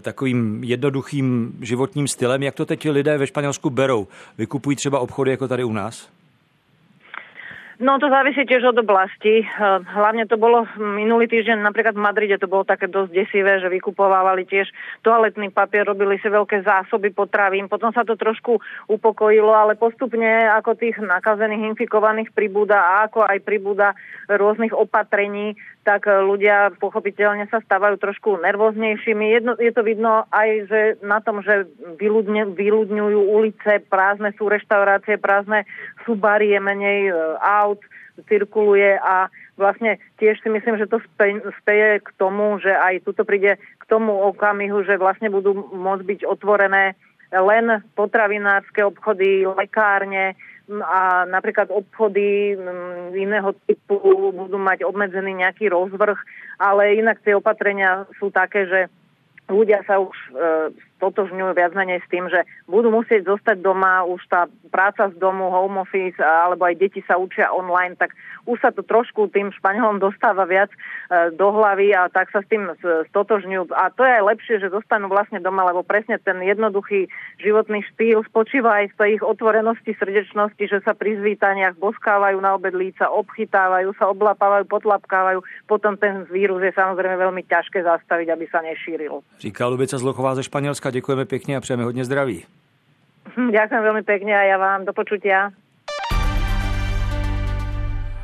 takovým 0.00 0.64
jednoduchým 0.64 1.52
životním 1.60 2.08
stylem 2.08 2.29
stylem. 2.30 2.42
Jak 2.42 2.54
to 2.54 2.66
teď 2.66 2.88
lidé 2.88 3.18
ve 3.18 3.26
Španělsku 3.26 3.70
berou? 3.70 4.06
Vykupují 4.38 4.76
třeba 4.76 4.98
obchody 5.00 5.30
jako 5.30 5.48
tady 5.48 5.64
u 5.64 5.72
nás? 5.72 6.08
No 7.80 7.96
to 7.96 8.12
závisí 8.12 8.44
tiež 8.44 8.60
od 8.68 8.76
oblasti. 8.76 9.40
Hlavne 9.96 10.28
to 10.28 10.36
bolo 10.36 10.68
minulý 10.76 11.24
týždeň, 11.32 11.64
napríklad 11.64 11.96
v 11.96 12.04
Madride 12.04 12.36
to 12.36 12.44
bolo 12.44 12.60
také 12.60 12.92
dosť 12.92 13.08
desivé, 13.08 13.56
že 13.56 13.72
vykupovávali 13.72 14.44
tiež 14.44 14.68
toaletný 15.00 15.48
papier, 15.48 15.88
robili 15.88 16.20
si 16.20 16.28
veľké 16.28 16.60
zásoby 16.60 17.08
potravín, 17.08 17.72
potom 17.72 17.88
sa 17.88 18.04
to 18.04 18.20
trošku 18.20 18.60
upokojilo, 18.84 19.56
ale 19.56 19.80
postupne 19.80 20.28
ako 20.60 20.76
tých 20.76 21.00
nakazených, 21.00 21.72
infikovaných 21.72 22.36
pribúda 22.36 22.76
a 22.76 23.08
ako 23.08 23.24
aj 23.24 23.48
pribúda 23.48 23.96
rôznych 24.28 24.76
opatrení, 24.76 25.56
tak 25.80 26.04
ľudia 26.06 26.76
pochopiteľne 26.76 27.48
sa 27.48 27.64
stávajú 27.64 27.96
trošku 27.96 28.36
nervóznejšími. 28.44 29.32
Jedno, 29.32 29.52
je 29.56 29.72
to 29.72 29.80
vidno 29.80 30.28
aj 30.28 30.48
že 30.68 30.80
na 31.00 31.24
tom, 31.24 31.40
že 31.40 31.64
vyľudne, 31.96 32.52
vyľudňujú 32.52 33.20
ulice, 33.32 33.80
prázdne 33.88 34.36
sú 34.36 34.52
reštaurácie, 34.52 35.16
prázdne 35.16 35.64
sú 36.04 36.20
bary, 36.20 36.52
je 36.52 36.60
menej 36.60 37.00
aut, 37.40 37.80
aut 37.80 38.26
cirkuluje 38.28 38.98
a 38.98 39.30
vlastne 39.56 39.96
tiež 40.18 40.42
si 40.42 40.48
myslím, 40.50 40.76
že 40.76 40.90
to 40.90 41.00
speje 41.62 42.00
k 42.04 42.08
tomu, 42.18 42.58
že 42.60 42.68
aj 42.68 43.06
tuto 43.06 43.24
príde 43.24 43.56
k 43.56 43.84
tomu 43.88 44.12
okamihu, 44.12 44.84
že 44.84 45.00
vlastne 45.00 45.32
budú 45.32 45.56
môcť 45.72 46.04
byť 46.04 46.20
otvorené 46.26 46.98
len 47.30 47.80
potravinárske 47.94 48.82
obchody, 48.82 49.46
lekárne 49.46 50.34
a 50.78 51.26
napríklad 51.26 51.68
obchody 51.74 52.54
iného 53.14 53.50
typu 53.66 53.98
budú 54.30 54.54
mať 54.54 54.86
obmedzený 54.86 55.42
nejaký 55.42 55.66
rozvrh, 55.66 56.16
ale 56.62 56.94
inak 57.00 57.18
tie 57.26 57.34
opatrenia 57.34 58.06
sú 58.22 58.30
také, 58.30 58.70
že 58.70 58.80
ľudia 59.50 59.82
sa 59.82 59.98
už 59.98 60.14
e, 60.14 60.32
stotožňujú 61.00 61.56
viac 61.56 61.72
menej 61.72 62.04
s 62.04 62.10
tým, 62.12 62.28
že 62.28 62.44
budú 62.68 62.92
musieť 62.92 63.24
zostať 63.24 63.64
doma, 63.64 64.04
už 64.04 64.20
tá 64.28 64.44
práca 64.68 65.08
z 65.08 65.16
domu, 65.16 65.48
home 65.48 65.80
office, 65.80 66.20
alebo 66.20 66.68
aj 66.68 66.76
deti 66.76 67.00
sa 67.08 67.16
učia 67.16 67.48
online, 67.48 67.96
tak 67.96 68.12
už 68.44 68.60
sa 68.60 68.68
to 68.68 68.84
trošku 68.84 69.32
tým 69.32 69.48
Španielom 69.56 69.96
dostáva 69.96 70.44
viac 70.44 70.68
e, 70.68 71.32
do 71.32 71.48
hlavy 71.48 71.96
a 71.96 72.12
tak 72.12 72.28
sa 72.28 72.44
s 72.44 72.46
tým 72.52 72.68
stotožňujú. 73.10 73.72
A 73.72 73.88
to 73.88 74.04
je 74.04 74.12
aj 74.12 74.24
lepšie, 74.28 74.54
že 74.60 74.68
zostanú 74.68 75.08
vlastne 75.08 75.40
doma, 75.40 75.64
lebo 75.64 75.80
presne 75.80 76.20
ten 76.20 76.36
jednoduchý 76.44 77.08
životný 77.40 77.80
štýl 77.96 78.20
spočíva 78.28 78.84
aj 78.84 78.92
z 78.92 78.96
tej 79.00 79.10
ich 79.16 79.24
otvorenosti, 79.24 79.96
srdečnosti, 79.96 80.60
že 80.60 80.78
sa 80.84 80.92
pri 80.92 81.16
zvítaniach 81.18 81.80
boskávajú 81.80 82.36
na 82.38 82.54
obed 82.54 82.76
líca, 82.76 83.08
obchytávajú 83.08 83.96
sa, 83.96 84.12
oblapávajú, 84.12 84.68
potlapkávajú. 84.68 85.40
Potom 85.64 85.96
ten 85.96 86.28
vírus 86.28 86.60
je 86.60 86.72
samozrejme 86.76 87.16
veľmi 87.16 87.42
ťažké 87.48 87.80
zastaviť, 87.86 88.28
aby 88.28 88.44
sa 88.50 88.60
nešíril. 88.60 89.22
Říká 89.38 89.66
Lubica 89.66 89.98
Zlochová 89.98 90.34
ze 90.34 90.42
Španělska 90.42 90.89
děkujeme 90.90 91.24
pěkně 91.24 91.56
a 91.56 91.60
přejeme 91.60 91.84
hodně 91.84 92.04
zdraví. 92.04 92.44
Ďakujem 93.30 93.82
veľmi 93.82 94.02
pekne 94.02 94.34
a 94.34 94.42
ja 94.42 94.56
vám 94.58 94.84
do 94.84 94.92
počutia. 94.92 95.54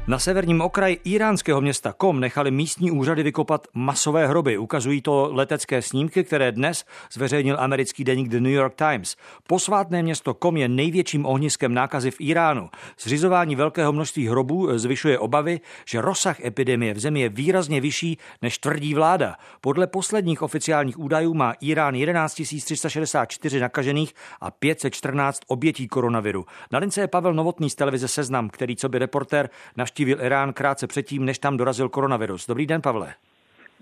Na 0.09 0.19
severním 0.19 0.61
okraji 0.61 1.01
iránského 1.05 1.61
města 1.61 1.93
Kom 1.93 2.21
nechali 2.21 2.51
místní 2.51 2.91
úřady 2.91 3.23
vykopat 3.23 3.67
masové 3.75 4.27
hroby. 4.27 4.59
Ukazují 4.59 5.03
to 5.03 5.29
letecké 5.33 5.83
snímky, 5.83 6.25
které 6.25 6.53
dnes 6.53 6.85
zveřejnil 7.13 7.57
americký 7.61 8.05
deník 8.05 8.29
The 8.29 8.41
New 8.41 8.53
York 8.53 8.75
Times. 8.75 9.17
Posvátné 9.47 10.03
město 10.03 10.35
Kom 10.35 10.57
je 10.57 10.69
největším 10.69 11.27
ohniskem 11.27 11.75
nákazy 11.75 12.11
v 12.11 12.21
Iránu. 12.21 12.71
Zřizování 13.01 13.57
velkého 13.57 13.93
množství 13.93 14.29
hrobů 14.29 14.79
zvyšuje 14.79 15.19
obavy, 15.19 15.61
že 15.89 16.01
rozsah 16.01 16.45
epidemie 16.45 16.95
v 16.95 16.99
zemi 16.99 17.21
je 17.21 17.29
výrazně 17.29 17.81
vyšší, 17.81 18.19
než 18.43 18.59
tvrdí 18.59 18.95
vláda. 18.95 19.37
Podle 19.61 19.87
posledních 19.87 20.43
oficiálních 20.43 20.99
údajů 20.99 21.35
má 21.35 21.53
Irán 21.61 21.95
11 21.95 22.35
364 22.35 23.61
nakažených 23.61 24.15
a 24.41 24.51
514 24.51 25.41
obětí 25.47 25.89
koronaviru. 25.89 26.45
Na 26.73 26.79
lince 26.79 27.01
je 27.01 27.09
Pavel 27.09 27.35
Novotný 27.35 27.71
z 27.71 27.75
televize 27.75 28.09
Seznam, 28.09 28.49
který 28.49 28.77
co 28.77 28.89
by 28.89 28.99
reportér 28.99 29.51
navštívil 29.97 30.25
Irán 30.27 30.53
krátce 30.53 30.87
předtím, 30.87 31.25
než 31.25 31.39
tam 31.39 31.57
dorazil 31.57 31.89
koronavirus. 31.89 32.47
Dobrý 32.47 32.67
den, 32.67 32.83
Pavle. 32.83 33.15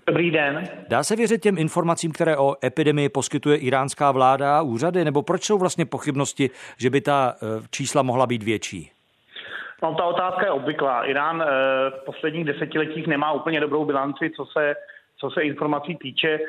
Dobrý 0.07 0.31
den. 0.31 0.63
Dá 0.87 1.03
se 1.03 1.15
věřit 1.15 1.41
těm 1.41 1.57
informacím, 1.57 2.11
které 2.11 2.37
o 2.37 2.55
epidemii 2.63 3.09
poskytuje 3.09 3.57
iránská 3.57 4.11
vláda 4.11 4.57
a 4.57 4.61
úřady, 4.61 5.05
nebo 5.05 5.21
proč 5.21 5.43
jsou 5.43 5.57
vlastně 5.57 5.85
pochybnosti, 5.85 6.49
že 6.77 6.89
by 6.89 7.01
ta 7.01 7.35
eh, 7.35 7.67
čísla 7.71 8.01
mohla 8.01 8.27
být 8.27 8.43
větší? 8.43 8.91
No, 9.83 9.95
ta 9.95 10.03
otázka 10.03 10.45
je 10.45 10.51
obvyklá. 10.51 11.05
Irán 11.05 11.41
eh, 11.41 11.45
v 11.89 12.05
posledních 12.05 12.45
desetiletích 12.45 13.07
nemá 13.07 13.31
úplně 13.31 13.59
dobrou 13.59 13.85
bilanci, 13.85 14.31
co 14.35 14.45
se 14.45 14.75
co 15.19 15.29
se 15.29 15.41
informací 15.41 15.95
týče. 15.95 16.39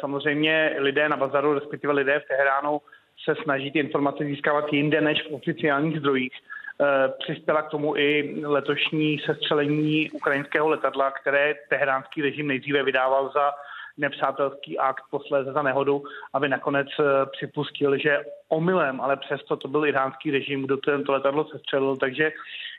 Samozřejmě 0.00 0.76
lidé 0.78 1.08
na 1.08 1.16
bazaru, 1.16 1.54
respektive 1.54 1.92
lidé 1.92 2.20
v 2.20 2.28
Teheránu, 2.28 2.80
se 3.24 3.34
snaží 3.42 3.70
ty 3.70 3.78
informace 3.78 4.24
získávat 4.24 4.72
jinde 4.72 5.00
než 5.00 5.22
v 5.22 5.34
oficiálních 5.34 5.98
zdrojích. 5.98 6.32
Eh, 6.80 7.08
přispěla 7.18 7.62
k 7.62 7.70
tomu 7.70 7.96
i 7.96 8.34
letošní 8.44 9.18
sestřelení 9.18 10.10
ukrajinského 10.10 10.68
letadla, 10.68 11.10
které 11.10 11.54
teheránský 11.68 12.22
režim 12.22 12.46
nejdříve 12.46 12.82
vydával 12.82 13.32
za 13.34 13.52
nepřátelský 13.98 14.78
akt 14.78 15.04
posléze 15.10 15.52
za 15.52 15.62
nehodu, 15.62 16.02
aby 16.32 16.48
nakonec 16.48 16.88
eh, 17.00 17.04
připustil, 17.32 17.98
že 17.98 18.24
omylem, 18.48 19.00
ale 19.00 19.16
přesto 19.16 19.56
to 19.56 19.68
byl 19.68 19.86
iránský 19.86 20.30
režim, 20.30 20.62
kdo 20.62 20.76
tento 20.76 21.12
letadlo 21.12 21.44
sestřelil, 21.44 21.96
takže 21.96 22.32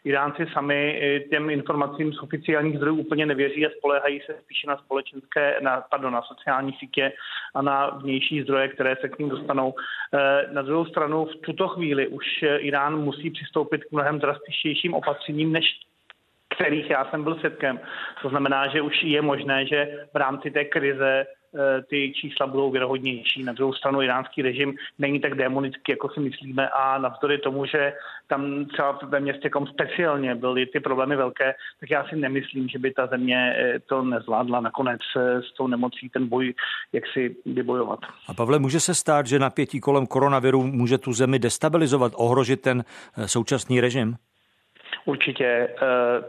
Iránci 0.03 0.45
sami 0.53 1.01
těm 1.29 1.49
informacím 1.49 2.13
z 2.13 2.19
oficiálních 2.19 2.77
zdrojů 2.77 2.95
úplně 2.95 3.25
nevěří 3.25 3.65
a 3.65 3.69
spolehají 3.77 4.21
se 4.25 4.35
spíše 4.43 4.67
na 4.67 4.77
společenské, 4.77 5.57
na, 5.61 5.81
pardon, 5.81 6.13
na 6.13 6.21
sociální 6.21 6.73
sítě 6.79 7.13
a 7.55 7.61
na 7.61 7.89
vnější 7.89 8.41
zdroje, 8.41 8.67
které 8.67 8.95
se 9.01 9.09
k 9.09 9.19
ním 9.19 9.29
dostanou. 9.29 9.73
Eh, 10.13 10.47
na 10.51 10.61
druhou 10.61 10.85
stranu 10.85 11.25
v 11.25 11.35
tuto 11.35 11.67
chvíli 11.67 12.07
už 12.07 12.25
Irán 12.57 13.03
musí 13.03 13.29
přistoupit 13.29 13.83
k 13.83 13.91
mnohem 13.91 14.19
drastičtějším 14.19 14.93
opatřením, 14.93 15.51
než 15.51 15.65
kterých 16.57 16.89
já 16.89 17.05
jsem 17.05 17.23
byl 17.23 17.35
svědkem. 17.35 17.79
To 18.21 18.29
znamená, 18.29 18.67
že 18.67 18.81
už 18.81 19.03
je 19.03 19.21
možné, 19.21 19.65
že 19.65 20.07
v 20.13 20.17
rámci 20.17 20.51
té 20.51 20.65
krize 20.65 21.25
Eh, 21.55 21.81
ty 21.89 22.13
čísla 22.15 22.47
budou 22.47 22.71
věrohodnější. 22.71 23.43
Na 23.43 23.53
druhou 23.53 23.73
stranu 23.73 24.01
iránský 24.01 24.41
režim 24.41 24.75
není 24.99 25.19
tak 25.19 25.35
demonický, 25.35 25.91
jako 25.91 26.09
si 26.09 26.19
myslíme 26.19 26.69
a 26.69 26.97
navzdory 26.97 27.37
tomu, 27.37 27.65
že 27.65 27.93
tam 28.27 28.65
třeba 28.65 28.99
ve 29.03 29.19
městě 29.19 29.49
kom 29.49 29.67
speciálně 29.67 30.35
byly 30.35 30.65
ty 30.65 30.79
problémy 30.79 31.15
velké, 31.15 31.53
tak 31.79 31.89
já 31.89 32.07
si 32.07 32.15
nemyslím, 32.15 32.67
že 32.67 32.79
by 32.79 32.91
ta 32.91 33.07
země 33.07 33.55
eh, 33.57 33.79
to 33.79 34.03
nezvládla 34.03 34.61
nakonec 34.61 35.01
eh, 35.17 35.41
s 35.41 35.53
tou 35.57 35.67
nemocí 35.67 36.09
ten 36.09 36.27
boj 36.27 36.53
jak 36.93 37.03
si 37.13 37.35
vybojovat. 37.45 37.99
A 38.27 38.33
Pavle, 38.33 38.59
může 38.59 38.79
se 38.79 38.95
stát, 38.95 39.27
že 39.27 39.39
napětí 39.39 39.79
kolem 39.79 40.07
koronaviru 40.07 40.63
může 40.63 40.97
tu 40.97 41.13
zemi 41.13 41.39
destabilizovat, 41.39 42.11
ohrožit 42.15 42.61
ten 42.61 42.83
současný 43.25 43.81
režim? 43.81 44.15
Určitě. 45.07 45.69
Uh, 45.81 46.25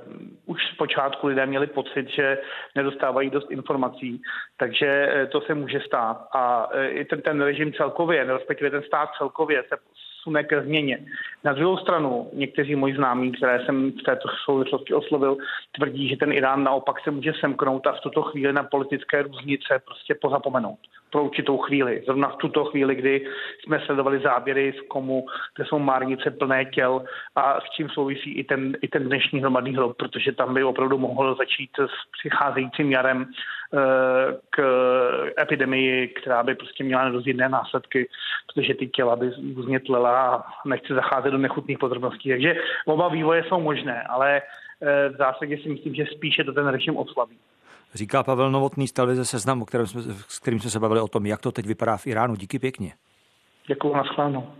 už 0.46 0.60
z 0.74 0.76
počátku 0.76 1.26
lidé 1.26 1.46
měli 1.46 1.66
pocit, 1.66 2.08
že 2.08 2.38
nedostávají 2.74 3.30
dost 3.30 3.50
informací, 3.50 4.22
takže 4.56 5.08
to 5.32 5.40
se 5.40 5.54
může 5.54 5.80
stát. 5.80 6.28
A 6.32 6.70
uh, 6.74 6.80
i 6.88 7.04
ten, 7.04 7.22
ten 7.22 7.40
režim 7.40 7.72
celkově, 7.72 8.24
respektive 8.24 8.70
ten 8.70 8.82
stát 8.82 9.10
celkově 9.18 9.64
se 9.68 9.76
sune 10.22 10.44
ke 10.44 10.62
změně. 10.62 10.98
Na 11.44 11.52
druhou 11.52 11.76
stranu, 11.76 12.30
někteří 12.32 12.74
moji 12.74 12.94
známí, 12.94 13.32
které 13.32 13.64
jsem 13.64 13.92
v 13.92 14.02
této 14.02 14.28
souvislosti 14.44 14.94
oslovil, 14.94 15.36
tvrdí, 15.72 16.08
že 16.08 16.16
ten 16.16 16.32
Irán 16.32 16.64
naopak 16.64 17.00
se 17.00 17.10
může 17.10 17.32
semknout 17.40 17.86
a 17.86 17.92
v 17.92 18.00
tuto 18.00 18.22
chvíli 18.22 18.52
na 18.52 18.62
politické 18.62 19.22
různice 19.22 19.82
prostě 19.84 20.14
pozapomenout 20.14 20.78
pro 21.10 21.24
určitou 21.24 21.58
chvíli. 21.58 22.02
Zrovna 22.04 22.28
v 22.28 22.36
tuto 22.36 22.64
chvíli, 22.64 22.94
kdy 22.94 23.26
jsme 23.64 23.80
sledovali 23.80 24.20
záběry 24.20 24.74
z 24.78 24.88
komu, 24.88 25.26
kde 25.56 25.64
jsou 25.64 25.78
márnice 25.78 26.30
plné 26.30 26.64
těl 26.64 27.04
a 27.36 27.60
s 27.60 27.64
čím 27.76 27.88
souvisí 27.88 28.32
i 28.32 28.44
ten, 28.44 28.76
i 28.82 28.88
ten 28.88 29.04
dnešní 29.04 29.40
hromadný 29.40 29.74
hrob, 29.76 29.96
protože 29.96 30.32
tam 30.32 30.54
by 30.54 30.64
opravdu 30.64 30.98
mohl 30.98 31.34
začít 31.34 31.70
s 31.76 32.18
přicházejícím 32.18 32.92
jarem 32.92 33.26
eh, 33.26 33.78
k 34.50 34.62
epidemii, 35.38 36.08
která 36.08 36.42
by 36.42 36.54
prostě 36.54 36.84
měla 36.84 37.04
nedozírné 37.04 37.48
následky, 37.48 38.08
protože 38.46 38.74
ty 38.74 38.86
těla 38.86 39.16
by 39.16 39.30
různě 39.56 39.80
tlela 39.80 40.34
a 40.34 40.44
nechci 40.64 40.94
zacházet 40.94 41.32
do 41.32 41.38
nechutných 41.38 41.78
podrobností. 41.78 42.28
Takže 42.28 42.54
oba 42.86 43.08
vývoje 43.08 43.44
jsou 43.44 43.60
možné, 43.60 44.02
ale 44.02 44.42
eh, 44.82 45.08
v 45.08 45.16
zásadě 45.16 45.58
si 45.58 45.68
myslím, 45.68 45.94
že 45.94 46.06
spíše 46.06 46.44
to 46.44 46.52
ten 46.52 46.66
režim 46.66 46.96
oslabí. 46.96 47.38
Říká 47.94 48.22
Pavel 48.22 48.50
Novotný 48.50 48.88
z 48.88 48.92
televize 48.92 49.24
Seznam, 49.24 49.64
kterém 49.64 49.86
jsme, 49.86 50.02
s 50.28 50.38
kterým 50.38 50.60
jsme 50.60 50.70
se 50.70 50.80
bavili 50.80 51.00
o 51.00 51.08
tom, 51.08 51.26
jak 51.26 51.40
to 51.40 51.52
teď 51.52 51.66
vypadá 51.66 51.96
v 51.96 52.06
Iránu. 52.06 52.34
Díky 52.34 52.58
pěkně. 52.58 52.94
Děkuji, 53.66 53.94
naschledanou. 53.94 54.52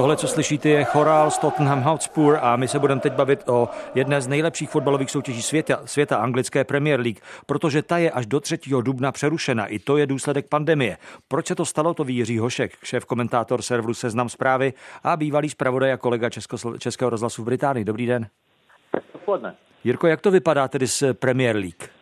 Tohle, 0.00 0.16
co 0.16 0.28
slyšíte, 0.28 0.68
je 0.68 0.84
chorál 0.84 1.30
z 1.30 1.38
Tottenham 1.38 1.82
Hotspur 1.82 2.38
a 2.42 2.56
my 2.56 2.68
se 2.68 2.78
budeme 2.78 3.00
teď 3.00 3.12
bavit 3.12 3.48
o 3.48 3.68
jedné 3.94 4.20
z 4.20 4.28
nejlepších 4.28 4.70
fotbalových 4.70 5.10
soutěží 5.10 5.42
světa, 5.42 5.80
světa 5.84 6.16
anglické 6.16 6.64
Premier 6.64 7.00
League, 7.00 7.20
protože 7.46 7.82
ta 7.82 7.98
je 7.98 8.10
až 8.10 8.26
do 8.26 8.40
3. 8.40 8.58
dubna 8.82 9.12
přerušena. 9.12 9.66
I 9.66 9.78
to 9.78 9.96
je 9.96 10.06
důsledek 10.06 10.48
pandemie. 10.48 10.96
Proč 11.28 11.46
se 11.46 11.54
to 11.54 11.64
stalo, 11.64 11.94
to 11.94 12.04
ví 12.04 12.16
Jiří 12.16 12.38
Hošek, 12.38 12.72
šéf 12.82 13.04
komentátor 13.04 13.62
serveru 13.62 13.94
Seznam 13.94 14.28
zprávy 14.28 14.72
a 15.04 15.16
bývalý 15.16 15.48
zpravodaj 15.48 15.92
a 15.92 15.96
kolega 15.96 16.30
Česko, 16.30 16.78
Českého 16.78 17.10
rozhlasu 17.10 17.42
v 17.42 17.44
Británii. 17.44 17.84
Dobrý 17.84 18.06
den. 18.06 18.26
Odpoledne. 19.12 19.54
Jirko, 19.84 20.06
jak 20.06 20.20
to 20.20 20.30
vypadá 20.30 20.68
tedy 20.68 20.88
s 20.88 21.14
Premier 21.14 21.56
League? 21.56 21.99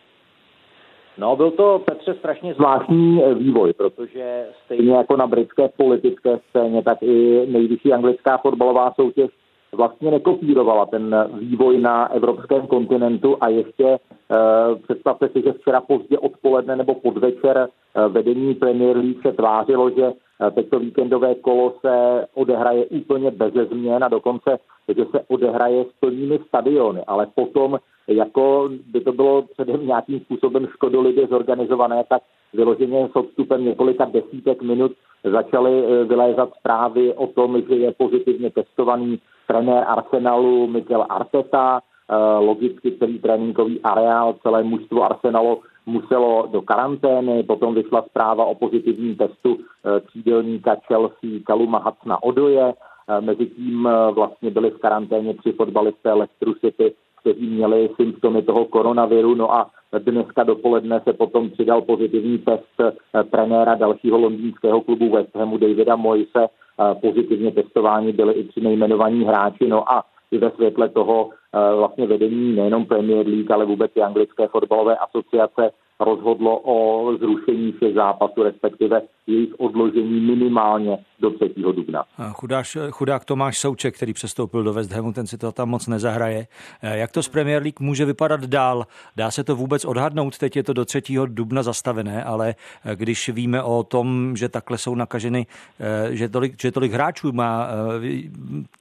No, 1.19 1.37
byl 1.37 1.51
to, 1.51 1.83
Petře, 1.85 2.15
strašně 2.15 2.55
zvláštní 2.55 3.25
eh, 3.25 3.35
vývoj, 3.35 3.73
protože 3.73 4.47
stejně 4.65 4.93
jako 4.93 5.17
na 5.17 5.27
britské 5.27 5.69
politické 5.77 6.39
scéně, 6.49 6.83
tak 6.83 7.03
i 7.03 7.47
nejvyšší 7.47 7.93
anglická 7.93 8.39
fotbalová 8.39 8.93
soutěž 8.93 9.31
vlastně 9.73 10.11
nekopírovala 10.11 10.87
ten 10.87 11.29
vývoj 11.39 11.81
na 11.81 12.13
evropském 12.13 12.67
kontinentu 12.67 13.37
a 13.41 13.49
ještě 13.49 13.85
uh, 13.85 14.79
představte 14.83 15.29
si, 15.29 15.43
že 15.43 15.53
včera 15.53 15.81
pozdě 15.81 16.19
odpoledne 16.19 16.77
nebo 16.77 16.95
podvečer 16.95 17.69
uh, 17.69 18.13
vedení 18.13 18.55
Premier 18.55 18.97
League 18.97 19.23
se 19.23 19.33
tvářilo, 19.33 19.91
že 19.91 20.07
uh, 20.07 20.51
teď 20.55 20.69
to 20.69 20.79
víkendové 20.79 21.35
kolo 21.35 21.75
se 21.81 22.27
odehraje 22.35 22.87
úplně 22.87 23.31
bez 23.31 23.55
změn 23.55 24.05
a 24.05 24.09
dokonce, 24.09 24.59
že 24.89 25.05
se 25.05 25.21
odehraje 25.29 25.85
s 25.85 25.93
plnými 26.01 26.39
stadiony, 26.49 27.01
ale 27.07 27.27
potom 27.35 27.79
jako 28.09 28.71
by 28.93 29.00
to 29.00 29.12
bylo 29.12 29.43
předem 29.43 29.87
nějakým 29.87 30.21
způsobem 30.21 30.67
škodolibě 30.67 31.27
zorganizované, 31.27 32.05
tak 32.09 32.23
vyloženě 32.53 33.09
s 33.12 33.17
odstupem 33.17 33.65
několika 33.65 34.05
desítek 34.05 34.62
minut 34.62 34.93
začaly 35.25 35.85
eh, 35.85 36.05
vylézat 36.05 36.50
zprávy 36.59 37.15
o 37.15 37.27
tom, 37.27 37.62
že 37.69 37.75
je 37.75 37.93
pozitivně 37.93 38.50
testovaný 38.50 39.19
trenér 39.47 39.85
Arsenalu 39.87 40.67
Mikel 40.67 41.07
Arteta, 41.09 41.81
eh, 41.81 42.15
logicky 42.38 42.93
celý 42.93 43.19
tréninkový 43.19 43.81
areál, 43.81 44.35
celé 44.43 44.62
mužstvo 44.62 45.05
Arsenalu 45.05 45.61
muselo 45.87 46.49
do 46.53 46.62
karantény, 46.62 47.43
potom 47.43 47.75
vyšla 47.75 48.03
zpráva 48.03 48.45
o 48.45 48.55
pozitivním 48.55 49.17
testu 49.17 49.59
eh, 49.59 50.00
třídelníka 50.00 50.77
Chelsea 50.87 51.41
Kaluma 51.47 51.79
Hacna 51.79 52.23
Odoje, 52.23 52.75
Mezitím 53.21 53.88
vlastně 54.12 54.50
byli 54.50 54.71
v 54.71 54.79
karanténě 54.79 55.35
tři 55.35 55.53
fotbalisté 55.53 56.12
Leicester 56.12 56.49
City 56.61 56.95
kteří 57.28 57.47
měli 57.47 57.90
symptomy 57.97 58.42
toho 58.42 58.64
koronaviru. 58.64 59.35
No 59.35 59.54
a 59.54 59.70
dneska 59.99 60.42
dopoledne 60.42 61.00
se 61.04 61.12
potom 61.12 61.50
přidal 61.50 61.82
pozitivní 61.82 62.38
test 62.38 62.80
eh, 62.80 63.25
trenéra 63.25 63.75
dalšího 63.75 64.18
londýnského 64.18 64.80
klubu 64.80 65.11
West 65.11 65.37
Hamu 65.37 65.58
Davida 65.58 65.97
Moise. 65.97 66.47
Eh, 66.47 66.94
pozitivně 67.00 67.52
testování 67.52 68.12
byli 68.12 68.35
i 68.35 68.44
tři 68.44 68.61
nejmenovaní 68.61 69.25
hráči. 69.25 69.68
No 69.68 69.92
a 69.92 70.04
i 70.30 70.38
ve 70.38 70.50
světle 70.50 70.88
toho 70.88 71.30
eh, 71.30 71.76
vlastně 71.76 72.06
vedení 72.06 72.56
nejenom 72.56 72.87
Premier 72.87 73.26
League, 73.26 73.50
ale 73.50 73.64
vůbec 73.64 73.90
i 73.94 74.02
anglické 74.02 74.49
fotbalové 74.49 74.97
asociace 74.97 75.70
rozhodlo 76.00 76.61
o 76.64 77.17
zrušení 77.17 77.73
všech 77.73 77.95
zápasů, 77.95 78.43
respektive 78.43 79.02
jejich 79.26 79.61
odložení 79.61 80.21
minimálně 80.21 80.99
do 81.21 81.31
3. 81.31 81.55
dubna. 81.57 82.05
Chudáš, 82.33 82.78
chudák 82.90 83.25
Tomáš 83.25 83.59
Souček, 83.59 83.97
který 83.97 84.12
přestoupil 84.12 84.62
do 84.62 84.73
West 84.73 84.93
Hamu, 84.93 85.12
ten 85.12 85.26
si 85.26 85.38
to 85.38 85.52
tam 85.52 85.69
moc 85.69 85.87
nezahraje. 85.87 86.47
Eh, 86.83 86.99
jak 86.99 87.12
to 87.12 87.23
z 87.23 87.28
Premier 87.28 87.62
League 87.62 87.81
může 87.81 88.05
vypadat 88.05 88.45
dál? 88.45 88.87
Dá 89.17 89.31
se 89.31 89.45
to 89.45 89.57
vůbec 89.57 89.85
odhadnout? 89.85 90.38
Teď 90.38 90.57
je 90.57 90.62
to 90.62 90.73
do 90.73 90.85
3. 90.85 91.02
dubna 91.26 91.62
zastavené, 91.62 92.25
ale 92.25 92.55
eh, 92.85 92.97
když 92.97 93.28
víme 93.28 93.62
o 93.62 93.83
tom, 93.83 94.37
že 94.37 94.49
takhle 94.49 94.78
jsou 94.78 94.95
nakaženy, 94.95 95.47
eh, 95.81 96.17
že 96.17 96.28
tolik, 96.28 96.62
že 96.62 96.73
tolik 96.73 96.93
hráčů 96.93 97.33
má 97.33 97.69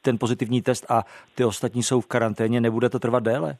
ten 0.02 0.18
pozitivní 0.18 0.62
test 0.62 0.86
a 0.90 1.04
ty 1.36 1.46
ostatní 1.46 1.84
jsou 1.84 2.02
v 2.02 2.08
karanténě, 2.08 2.62
nebude 2.62 2.90
to 2.90 3.00
trvat 3.00 3.24
déle? 3.24 3.58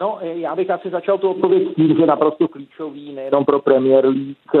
No, 0.00 0.18
já 0.22 0.56
bych 0.56 0.70
asi 0.70 0.90
začal 0.90 1.18
tu 1.18 1.30
odpověď 1.30 1.74
tím, 1.74 1.96
že 1.96 2.06
naprosto 2.06 2.48
klíčový 2.48 3.12
nejenom 3.12 3.44
pro 3.44 3.58
Premier 3.58 4.06
League 4.06 4.54
eh, 4.54 4.60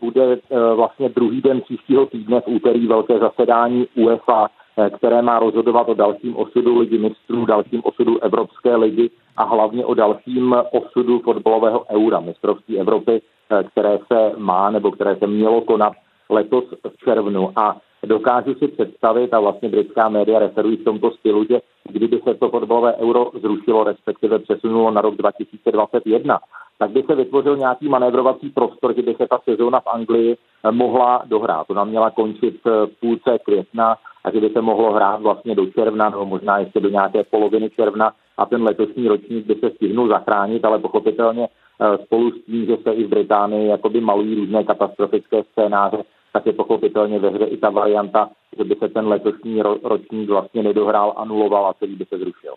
bude 0.00 0.32
eh, 0.32 0.74
vlastně 0.74 1.08
druhý 1.08 1.40
den 1.40 1.60
příštího 1.60 2.06
týdne 2.06 2.40
v 2.40 2.48
úterý 2.48 2.86
velké 2.86 3.18
zasedání 3.18 3.86
UEFA, 3.96 4.48
eh, 4.76 4.90
které 4.90 5.22
má 5.22 5.38
rozhodovat 5.38 5.88
o 5.88 5.94
dalším 5.94 6.36
osudu 6.36 6.78
ligy 6.78 6.98
mistrů, 6.98 7.44
dalším 7.44 7.80
osudu 7.84 8.18
Evropské 8.18 8.76
ligy 8.76 9.10
a 9.36 9.44
hlavně 9.44 9.84
o 9.84 9.94
dalším 9.94 10.56
osudu 10.72 11.18
fotbalového 11.18 11.84
eura, 11.90 12.20
mistrovství 12.20 12.80
Evropy, 12.80 13.22
které 13.72 13.98
se 14.12 14.32
má 14.36 14.70
nebo 14.70 14.90
které 14.90 15.16
se 15.16 15.26
mělo 15.26 15.60
konat 15.60 15.92
letos 16.30 16.64
v 16.88 17.04
červnu. 17.04 17.52
A 17.56 17.76
dokážu 18.06 18.54
si 18.54 18.68
představit, 18.68 19.34
a 19.34 19.40
vlastně 19.40 19.68
britská 19.68 20.08
média 20.08 20.38
referují 20.38 20.76
v 20.76 20.84
tomto 20.84 21.10
stylu, 21.10 21.44
že 21.50 21.60
kdyby 21.88 22.20
se 22.24 22.34
to 22.34 22.50
fotbalové 22.50 22.96
euro 22.96 23.30
zrušilo, 23.40 23.84
respektive 23.84 24.38
přesunulo 24.38 24.90
na 24.90 25.00
rok 25.00 25.16
2021, 25.16 26.38
tak 26.78 26.90
by 26.90 27.02
se 27.02 27.14
vytvořil 27.14 27.56
nějaký 27.56 27.88
manévrovací 27.88 28.50
prostor, 28.50 28.94
kde 28.94 29.02
by 29.02 29.14
se 29.14 29.26
ta 29.26 29.38
sezóna 29.44 29.80
v 29.80 29.86
Anglii 29.86 30.36
eh, 30.36 30.72
mohla 30.72 31.22
dohrát. 31.26 31.70
Ona 31.70 31.84
měla 31.84 32.10
končit 32.10 32.60
eh, 32.66 32.70
v 32.86 33.00
půlce 33.00 33.38
května 33.44 33.96
a 34.24 34.30
že 34.30 34.40
by 34.40 34.50
se 34.50 34.60
mohlo 34.60 34.92
hrát 34.92 35.20
vlastně 35.20 35.54
do 35.54 35.66
června, 35.66 36.10
nebo 36.10 36.24
možná 36.26 36.58
ještě 36.58 36.80
do 36.80 36.88
nějaké 36.88 37.24
poloviny 37.24 37.70
června 37.70 38.12
a 38.38 38.46
ten 38.46 38.62
letošní 38.62 39.08
ročník 39.08 39.46
by 39.46 39.54
se 39.54 39.70
stihnul 39.70 40.08
zachránit, 40.08 40.64
ale 40.64 40.78
pochopitelně 40.78 41.48
eh, 41.48 41.98
spolu 42.04 42.30
s 42.30 42.44
tím, 42.44 42.66
že 42.66 42.76
se 42.76 42.92
i 42.92 43.04
v 43.04 43.08
Británii 43.08 43.68
jakoby 43.68 44.00
malují 44.00 44.34
různé 44.34 44.64
katastrofické 44.64 45.42
scénáře, 45.52 46.02
tak 46.32 46.46
je 46.46 46.52
pochopitelně 46.52 47.18
ve 47.18 47.30
hře 47.30 47.44
i 47.44 47.56
ta 47.56 47.70
varianta, 47.70 48.30
že 48.58 48.64
by 48.64 48.74
se 48.74 48.88
ten 48.88 49.06
letošní 49.06 49.62
ročník 49.62 50.30
vlastně 50.30 50.62
nedohrál, 50.62 51.14
anuloval 51.16 51.66
a 51.66 51.74
celý 51.74 51.96
by 51.96 52.04
se 52.04 52.18
zrušil. 52.18 52.54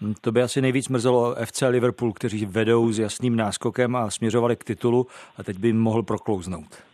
Hm, 0.00 0.14
to 0.20 0.32
by 0.32 0.42
asi 0.42 0.60
nejvíc 0.60 0.88
mrzelo 0.88 1.34
FC 1.44 1.62
Liverpool, 1.68 2.12
kteří 2.12 2.46
vedou 2.46 2.92
s 2.92 2.98
jasným 2.98 3.36
náskokem 3.36 3.96
a 3.96 4.10
směřovali 4.10 4.56
k 4.56 4.64
titulu 4.64 5.06
a 5.38 5.42
teď 5.42 5.58
by 5.58 5.72
mohl 5.72 6.02
proklouznout. 6.02 6.93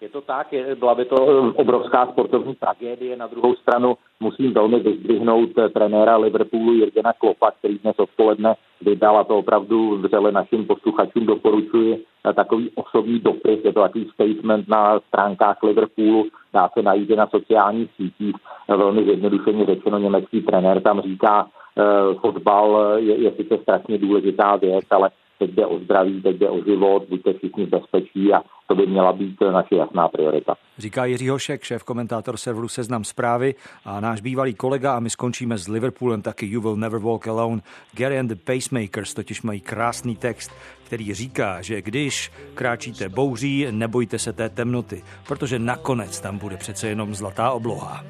Je 0.00 0.08
to 0.08 0.20
tak, 0.20 0.52
je, 0.52 0.74
byla 0.74 0.94
by 0.94 1.04
to 1.04 1.16
obrovská 1.54 2.06
sportovní 2.06 2.54
tragédie. 2.54 3.16
Na 3.16 3.26
druhou 3.26 3.54
stranu 3.54 3.96
musím 4.20 4.52
velmi 4.52 4.80
vyzdvihnout 4.80 5.50
eh, 5.58 5.68
trenéra 5.68 6.16
Liverpoolu 6.16 6.72
Jirgena 6.72 7.12
Klopa, 7.12 7.50
který 7.50 7.78
dnes 7.78 7.98
odpoledne 7.98 8.54
vydal 8.80 9.18
a 9.18 9.24
to 9.24 9.38
opravdu 9.38 9.96
vřele 9.96 10.32
našim 10.32 10.66
posluchačům 10.66 11.26
doporučuji 11.26 12.04
eh, 12.28 12.32
takový 12.32 12.70
osobní 12.74 13.18
dopis, 13.18 13.64
je 13.64 13.72
to 13.72 13.80
takový 13.80 14.10
statement 14.14 14.68
na 14.68 15.00
stránkách 15.00 15.62
Liverpoolu, 15.62 16.26
dá 16.52 16.68
se 16.68 16.82
najít 16.82 17.10
na 17.10 17.26
sociálních 17.26 17.90
sítích. 17.96 18.36
Velmi 18.68 19.04
zjednodušeně 19.04 19.66
řečeno 19.66 19.98
německý 19.98 20.42
trenér 20.42 20.80
tam 20.80 21.00
říká, 21.00 21.46
Eh, 21.78 22.14
fotbal 22.20 22.94
je, 22.96 23.20
je 23.20 23.32
sice 23.36 23.58
strašně 23.62 23.98
důležitá 23.98 24.56
věc, 24.56 24.84
ale 24.90 25.10
teď 25.40 25.50
jde 25.50 25.66
o 25.66 25.78
zdraví, 25.78 26.22
teď 26.22 26.36
jde 26.36 26.50
o 26.50 26.64
život, 26.64 27.02
buďte 27.08 27.32
všichni 27.32 27.66
bezpečí 27.66 28.32
a 28.32 28.42
to 28.66 28.74
by 28.74 28.86
měla 28.86 29.12
být 29.12 29.36
naše 29.52 29.76
jasná 29.76 30.08
priorita. 30.08 30.54
Říká 30.78 31.04
Jiří 31.04 31.28
Hošek, 31.28 31.62
šéf 31.62 31.84
komentátor 31.84 32.36
serveru 32.36 32.68
Seznam 32.68 33.04
zprávy 33.04 33.54
a 33.84 34.00
náš 34.00 34.20
bývalý 34.20 34.54
kolega 34.54 34.96
a 34.96 35.00
my 35.00 35.10
skončíme 35.10 35.58
s 35.58 35.68
Liverpoolem 35.68 36.22
taky 36.22 36.46
You 36.46 36.60
Will 36.60 36.76
Never 36.76 37.00
Walk 37.00 37.28
Alone. 37.28 37.60
Gary 37.96 38.18
and 38.18 38.26
the 38.26 38.34
Pacemakers 38.34 39.14
totiž 39.14 39.42
mají 39.42 39.60
krásný 39.60 40.16
text, 40.16 40.50
který 40.84 41.14
říká, 41.14 41.62
že 41.62 41.82
když 41.82 42.32
kráčíte 42.54 43.08
bouří, 43.08 43.66
nebojte 43.70 44.18
se 44.18 44.32
té 44.32 44.48
temnoty, 44.48 45.02
protože 45.28 45.58
nakonec 45.58 46.20
tam 46.20 46.38
bude 46.38 46.56
přece 46.56 46.88
jenom 46.88 47.14
zlatá 47.14 47.50
obloha. 47.50 48.04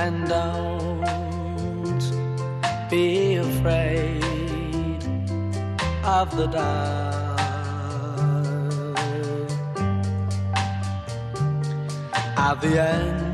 and 0.00 0.26
don't 0.28 1.39
be 2.90 3.36
afraid 3.36 4.24
of 6.02 6.36
the 6.36 6.46
dark. 6.46 7.38
At 12.36 12.60
the 12.60 12.82
end 12.82 13.29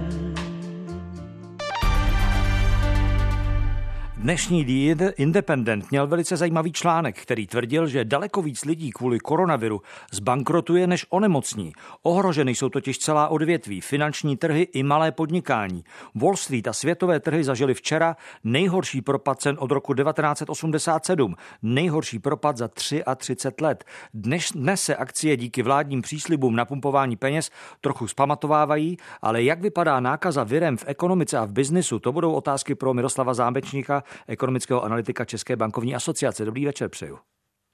Dnešní 4.27 4.95
The 4.95 5.11
Independent 5.17 5.91
měl 5.91 6.07
velice 6.07 6.37
zajímavý 6.37 6.73
článek, 6.73 7.23
který 7.23 7.47
tvrdil, 7.47 7.87
že 7.87 8.05
daleko 8.05 8.43
víc 8.43 8.65
lidí 8.65 8.91
kvůli 8.91 9.19
koronaviru 9.19 9.83
zbankrotuje 10.13 10.87
než 10.87 11.07
onemocní. 11.11 11.73
Ohroženy 12.03 12.55
jsou 12.55 12.69
totiž 12.69 12.99
celá 12.99 13.29
odvětví, 13.29 13.81
finanční 13.81 14.37
trhy 14.37 14.63
i 14.63 14.83
malé 14.83 15.13
podnikání. 15.13 15.85
Wall 16.15 16.37
Street 16.37 16.69
a 16.69 16.73
světové 16.73 17.21
trhy 17.21 17.45
zažili 17.45 17.75
včera 17.75 18.17
nejhorší 18.45 19.03
propad 19.03 19.41
cen 19.41 19.57
od 19.61 19.71
roku 19.71 19.95
1987, 19.95 21.35
nejhorší 21.63 22.19
propad 22.19 22.57
za 22.57 22.69
33 22.69 23.65
let. 23.65 23.85
Dnes, 24.15 24.53
dnes 24.53 24.83
se 24.83 24.97
akcie 24.97 25.37
díky 25.37 25.63
vládním 25.63 26.03
příslibům 26.03 26.57
napumpování 26.57 27.17
peněz 27.17 27.51
trochu 27.81 28.09
zpamatovávají, 28.09 28.97
ale 29.23 29.43
jak 29.43 29.61
vypadá 29.61 30.01
nákaza 30.01 30.45
virem 30.45 30.77
v 30.77 30.85
ekonomice 30.87 31.39
a 31.39 31.45
v 31.45 31.53
biznisu, 31.53 31.99
to 31.99 32.13
budou 32.13 32.33
otázky 32.33 32.75
pro 32.75 32.95
Miroslava 32.95 33.35
Zámečníka, 33.35 34.03
ekonomického 34.29 34.85
analytika 34.85 35.25
České 35.25 35.57
bankovní 35.57 35.95
asociace. 35.95 36.45
Dobrý 36.45 36.67
večer 36.67 36.89
přeju. 36.89 37.19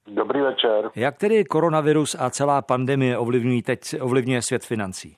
Dobrý 0.07 0.41
večer. 0.41 0.91
Jak 0.95 1.19
tedy 1.19 1.45
koronavirus 1.45 2.17
a 2.21 2.31
celá 2.31 2.63
pandemie 2.63 3.19
ovlivňují 3.19 3.63
teď 3.63 3.81
ovlivňuje 4.01 4.43
svět 4.43 4.65
financí? 4.65 5.17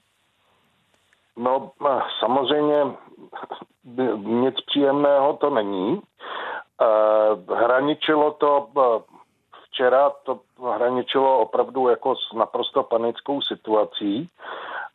No, 1.37 1.71
samozřejmě 2.21 2.85
nic 4.17 4.55
příjemného 4.67 5.33
to 5.33 5.51
není. 5.51 6.01
Hraničilo 7.55 8.31
to 8.31 8.69
včera, 9.65 10.11
to 10.11 10.41
hraničilo 10.75 11.39
opravdu 11.39 11.89
jako 11.89 12.17
s 12.17 12.33
naprosto 12.37 12.83
panickou 12.83 13.41
situací 13.41 14.31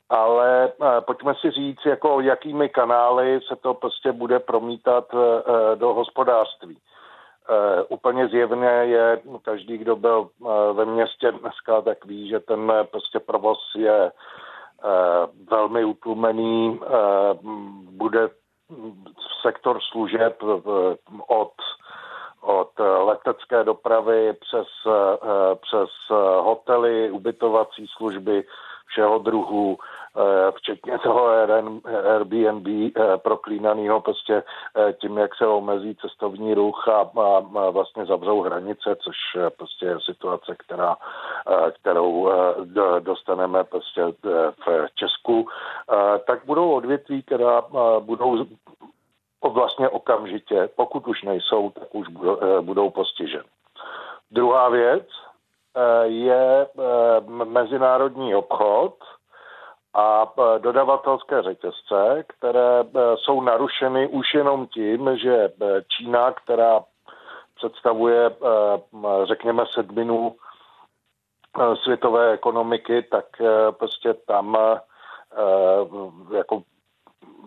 ale 0.09 0.69
eh, 0.69 1.01
pojďme 1.01 1.35
si 1.35 1.51
říct, 1.51 1.85
jako 1.85 2.21
jakými 2.21 2.69
kanály 2.69 3.39
se 3.47 3.55
to 3.55 3.73
prostě 3.73 4.11
bude 4.11 4.39
promítat 4.39 5.05
eh, 5.13 5.75
do 5.75 5.93
hospodářství. 5.93 6.77
Úplně 7.89 8.27
zjevně 8.27 8.67
je, 8.67 9.21
každý, 9.41 9.77
kdo 9.77 9.95
byl 9.95 10.29
ve 10.73 10.85
městě 10.85 11.31
dneska, 11.31 11.81
tak 11.81 12.05
ví, 12.05 12.29
že 12.29 12.39
ten 12.39 12.73
prostě 12.91 13.19
provoz 13.19 13.57
je 13.75 14.11
velmi 15.51 15.85
utlumený, 15.85 16.79
bude 17.91 18.29
sektor 19.41 19.79
služeb 19.81 20.43
od, 21.27 21.53
od 22.41 22.71
letecké 22.79 23.63
dopravy 23.63 24.33
přes, 24.33 24.67
přes 25.61 25.89
hotely, 26.39 27.11
ubytovací 27.11 27.87
služby 27.97 28.43
všeho 28.85 29.19
druhu, 29.19 29.77
Eh, 29.77 29.98
včetně 30.51 30.99
toho 30.99 31.27
Airbnb 32.13 32.67
eh, 32.67 33.17
proklínaného 33.17 34.01
prostě 34.01 34.43
eh, 34.77 34.93
tím, 34.93 35.17
jak 35.17 35.35
se 35.35 35.47
omezí 35.47 35.95
cestovní 35.95 36.53
ruch 36.53 36.87
a, 36.87 37.09
vlastně 37.69 38.05
zavřou 38.05 38.41
hranice, 38.41 38.95
což 38.95 39.15
prostě 39.57 39.85
je 39.85 39.97
situace, 40.05 40.55
která, 40.59 40.95
kterou 41.73 42.31
dostaneme 42.99 43.63
prostě 43.63 44.01
v 44.67 44.87
Česku, 44.95 45.47
tak 46.27 46.45
budou 46.45 46.71
odvětví, 46.71 47.23
která 47.23 47.63
budou 47.99 48.45
vlastně 49.49 49.89
okamžitě, 49.89 50.69
pokud 50.75 51.07
už 51.07 51.23
nejsou, 51.23 51.69
tak 51.69 51.95
už 51.95 52.07
budou 52.61 52.89
postižen. 52.89 53.43
Druhá 54.31 54.69
věc 54.69 55.07
je 56.03 56.67
mezinárodní 57.45 58.35
obchod, 58.35 58.93
a 59.93 60.25
e, 60.25 60.59
dodavatelské 60.59 61.41
řetězce, 61.41 62.23
které 62.27 62.79
e, 62.79 63.17
jsou 63.17 63.41
narušeny 63.41 64.07
už 64.07 64.33
jenom 64.33 64.67
tím, 64.67 65.17
že 65.17 65.35
e, 65.35 65.51
Čína, 65.87 66.31
která 66.31 66.83
představuje, 67.55 68.31
řekněme, 69.23 69.63
sedminu 69.73 70.35
světové 71.83 72.31
ekonomiky, 72.31 73.03
tak 73.03 73.25
prostě 73.71 74.13
tam 74.13 74.57
jako 76.31 76.63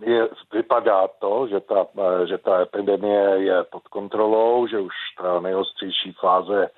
je, 0.00 0.28
vypadá 0.52 1.08
to, 1.18 1.46
že 1.46 1.60
ta, 1.60 1.86
že 2.24 2.38
ta 2.38 2.60
epidemie 2.60 3.20
je 3.20 3.64
pod 3.64 3.88
kontrolou, 3.88 4.66
že 4.66 4.80
už 4.80 4.94
ta 5.20 5.40
nejostřejší 5.40 6.12
fáze 6.12 6.70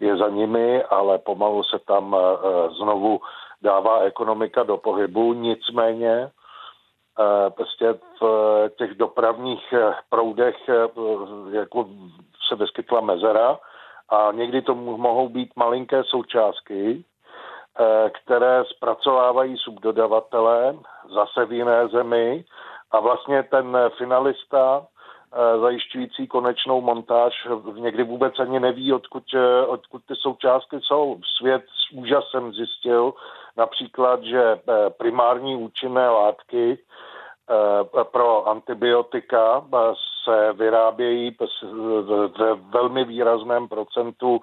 je 0.00 0.16
za 0.16 0.28
nimi, 0.28 0.82
ale 0.84 1.18
pomalu 1.18 1.62
se 1.62 1.78
tam 1.78 2.16
znovu 2.76 3.20
dává 3.62 4.00
ekonomika 4.00 4.62
do 4.62 4.76
pohybu, 4.76 5.32
nicméně 5.32 6.30
eh, 7.20 7.50
prostě 7.50 7.94
v 8.20 8.24
těch 8.78 8.94
dopravních 8.94 9.72
eh, 9.72 9.94
proudech 10.08 10.68
eh, 10.68 10.88
jako 11.50 11.88
se 12.48 12.56
vyskytla 12.56 13.00
mezera 13.00 13.58
a 14.08 14.32
někdy 14.32 14.62
to 14.62 14.74
mohou 14.74 15.28
být 15.28 15.50
malinké 15.56 16.04
součástky, 16.04 17.04
které 18.22 18.64
zpracovávají 18.64 19.56
subdodavatelé 19.56 20.76
zase 21.14 21.44
v 21.44 21.52
jiné 21.52 21.88
zemi 21.88 22.44
a 22.90 23.00
vlastně 23.00 23.42
ten 23.42 23.78
finalista 23.98 24.86
zajišťující 25.60 26.26
konečnou 26.26 26.80
montáž 26.80 27.48
někdy 27.74 28.02
vůbec 28.02 28.38
ani 28.38 28.60
neví, 28.60 28.92
odkud, 28.92 29.24
odkud 29.66 30.02
ty 30.08 30.14
součástky 30.16 30.76
jsou. 30.80 31.20
Svět 31.36 31.62
s 31.62 31.92
úžasem 31.92 32.52
zjistil, 32.52 33.14
například, 33.56 34.22
že 34.22 34.42
eh, 34.42 34.90
primární 34.90 35.56
účinné 35.56 36.08
látky 36.08 36.78
eh, 36.78 38.04
pro 38.04 38.48
antibiotika 38.48 39.64
se 40.24 40.52
vyrábějí 40.52 41.36
ve 42.38 42.54
velmi 42.54 43.04
výrazném 43.04 43.68
procentu 43.68 44.40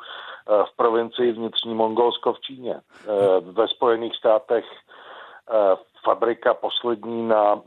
v 0.48 0.76
provincii 0.76 1.32
vnitřní 1.32 1.76
Mongolsko 1.76 2.34
v 2.34 2.40
Číně. 2.40 2.82
Ve 3.42 3.68
Spojených 3.68 4.16
státech 4.16 4.66
fabrika 6.04 6.54
poslední 6.54 7.28
na, 7.28 7.62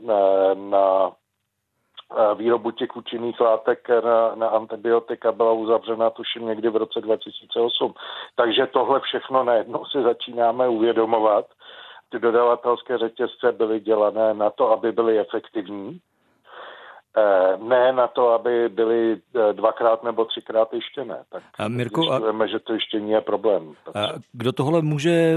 na 0.53 1.11
výrobu 2.35 2.71
těch 2.71 2.95
účinných 2.95 3.39
látek 3.39 3.89
na, 3.89 4.35
na 4.35 4.47
antibiotika 4.47 5.31
byla 5.31 5.51
uzavřena 5.51 6.09
tuším 6.09 6.45
někdy 6.45 6.69
v 6.69 6.75
roce 6.75 7.01
2008. 7.01 7.93
Takže 8.35 8.67
tohle 8.67 8.99
všechno 8.99 9.43
najednou 9.43 9.85
si 9.85 10.03
začínáme 10.03 10.67
uvědomovat. 10.67 11.45
Ty 12.09 12.19
dodavatelské 12.19 12.97
řetězce 12.97 13.51
byly 13.51 13.79
dělané 13.79 14.33
na 14.33 14.49
to, 14.49 14.71
aby 14.71 14.91
byly 14.91 15.19
efektivní 15.19 15.99
Eh, 15.99 16.10
ne 17.57 17.93
na 17.93 18.07
to, 18.07 18.29
aby 18.29 18.69
byly 18.69 19.21
eh, 19.35 19.53
dvakrát 19.53 20.03
nebo 20.03 20.25
třikrát 20.25 20.73
ještě 20.73 21.05
Tak 21.29 21.43
a 21.59 21.67
Mirko, 21.67 22.11
a... 22.11 22.47
že 22.47 22.59
to 22.59 22.73
ještě 22.73 22.97
je 22.97 23.21
problém. 23.21 23.73
A 23.95 24.07
kdo 24.33 24.51
tohle, 24.51 24.81
může, 24.81 25.35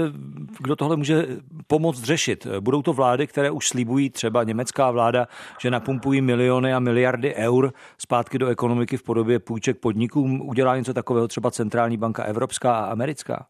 kdo 0.59 0.75
tohle 0.75 0.95
může 0.95 1.25
pomoct 1.67 2.03
řešit? 2.03 2.47
Budou 2.59 2.81
to 2.81 2.93
vlády, 2.93 3.27
které 3.27 3.51
už 3.51 3.67
slíbují, 3.67 4.09
třeba 4.09 4.43
německá 4.43 4.91
vláda, 4.91 5.25
že 5.59 5.71
napumpují 5.71 6.21
miliony 6.21 6.73
a 6.73 6.79
miliardy 6.79 7.35
eur 7.35 7.71
zpátky 7.97 8.37
do 8.37 8.47
ekonomiky 8.47 8.97
v 8.97 9.03
podobě 9.03 9.39
půjček 9.39 9.79
podnikům. 9.79 10.49
Udělá 10.49 10.77
něco 10.77 10.93
takového 10.93 11.27
třeba 11.27 11.51
Centrální 11.51 11.97
banka 11.97 12.23
Evropská 12.23 12.75
a 12.75 12.91
americká? 12.91 13.45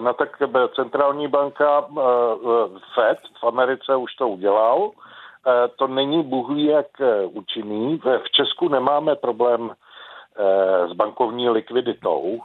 No 0.00 0.14
tak 0.14 0.28
centrální 0.74 1.28
banka 1.28 1.80
Fed 2.94 3.18
v 3.42 3.46
Americe 3.46 3.96
už 3.96 4.14
to 4.14 4.28
udělal. 4.28 4.90
Eh, 5.46 5.68
to 5.76 5.86
není 5.86 6.22
bůh 6.22 6.46
jak 6.56 7.00
eh, 7.00 7.26
účinný. 7.26 8.00
V 8.24 8.30
Česku 8.30 8.68
nemáme 8.68 9.16
problém 9.16 9.70
eh, 9.70 10.88
s 10.88 10.92
bankovní 10.92 11.50
likviditou. 11.50 12.40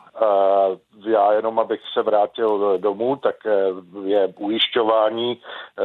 Já 1.06 1.34
jenom, 1.34 1.60
abych 1.60 1.82
se 1.94 2.02
vrátil 2.02 2.78
domů, 2.78 3.16
tak 3.16 3.36
je 4.04 4.34
ujišťování. 4.40 5.42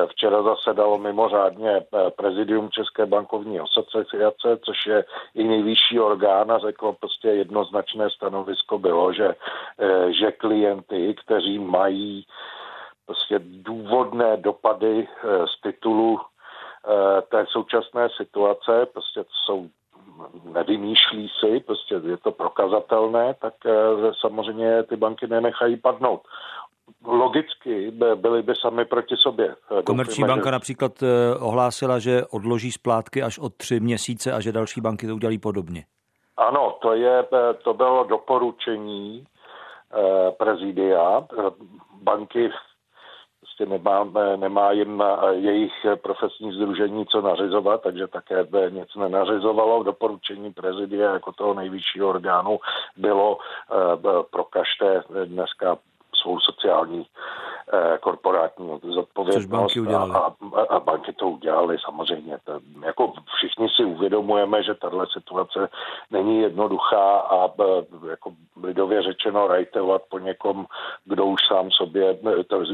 Včera 0.07 0.42
zasedalo 0.42 0.99
mimořádně 0.99 1.83
prezidium 2.16 2.70
České 2.70 3.07
bankovní 3.07 3.61
asociace, 3.61 4.59
což 4.64 4.87
je 4.87 5.05
i 5.35 5.44
nejvyšší 5.44 6.01
orgán 6.01 6.53
a 6.53 6.59
řeklo 6.59 6.92
prostě 6.92 7.29
jednoznačné 7.29 8.11
stanovisko 8.11 8.79
bylo, 8.79 9.12
že, 9.12 9.35
že 10.09 10.33
klienty, 10.33 11.14
kteří 11.25 11.59
mají 11.59 12.27
prostě 13.07 13.40
důvodné 13.42 14.37
dopady 14.37 15.09
z 15.46 15.61
titulu 15.61 16.20
té 17.29 17.47
současné 17.49 18.09
situace, 18.16 18.87
prostě 18.93 19.25
jsou 19.45 19.69
nevymýšlí 20.45 21.29
si, 21.40 21.61
prostě 21.61 21.95
je 21.95 22.16
to 22.16 22.33
prokazatelné, 22.33 23.35
tak 23.40 23.55
eh, 23.66 23.71
samozřejmě 24.21 24.83
ty 24.83 24.97
banky 24.97 25.27
nenechají 25.27 25.77
padnout. 25.77 26.21
Logicky 27.05 27.90
byly 28.14 28.43
by 28.43 28.55
sami 28.55 28.85
proti 28.85 29.16
sobě. 29.16 29.55
Eh, 29.79 29.83
Komerční 29.83 30.25
banka 30.25 30.45
že... 30.45 30.51
například 30.51 30.93
ohlásila, 31.40 31.99
že 31.99 32.27
odloží 32.27 32.73
splátky 32.73 33.23
až 33.23 33.38
o 33.38 33.49
tři 33.49 33.81
měsíce 33.81 34.33
a 34.33 34.40
že 34.40 34.53
další 34.53 34.81
banky 34.81 35.07
to 35.07 35.14
udělají 35.14 35.38
podobně. 35.38 35.85
Ano, 36.37 36.79
to, 36.83 36.95
je, 36.95 37.25
to 37.64 37.75
bylo 37.75 38.05
doporučení 38.05 39.25
prezidia. 40.38 41.27
Banky 42.03 42.51
prostě 43.61 43.79
nemá, 43.79 44.07
nemá 44.37 44.73
jim 44.73 45.03
jejich 45.31 45.73
profesní 46.03 46.53
združení 46.53 47.07
co 47.07 47.20
nařizovat, 47.20 47.83
takže 47.83 48.07
také 48.07 48.46
nic 48.70 48.88
nenařizovalo. 48.96 49.83
Doporučení 49.83 50.53
prezidia 50.53 51.12
jako 51.12 51.33
toho 51.33 51.55
nejvyššího 51.55 52.09
orgánu 52.09 52.59
bylo 52.96 53.38
eh, 53.38 53.96
prokažte 54.31 55.03
dneska 55.25 55.77
svou 56.23 56.40
sociální 56.40 57.07
eh, 57.73 57.99
korporátní 57.99 58.81
zodpovědnost. 58.94 59.46
banky 59.46 59.81
udělali. 59.81 60.12
A, 60.14 60.18
a, 60.18 60.33
a 60.68 60.80
banky 60.80 61.12
to 61.12 61.28
udělali 61.28 61.76
samozřejmě. 61.84 62.38
To, 62.44 62.60
jako 62.86 63.12
všichni 63.36 63.68
si 63.76 63.84
uvědomujeme, 63.84 64.62
že 64.62 64.74
tahle 64.74 65.06
situace 65.12 65.68
není 66.10 66.40
jednoduchá 66.40 67.18
a 67.18 67.46
e, 67.46 68.10
jako 68.10 68.32
lidově 68.62 69.02
řečeno 69.02 69.48
rajtovat 69.48 70.02
po 70.10 70.18
někom, 70.18 70.66
kdo 71.04 71.26
už 71.26 71.40
sám 71.48 71.70
sobě, 71.70 72.18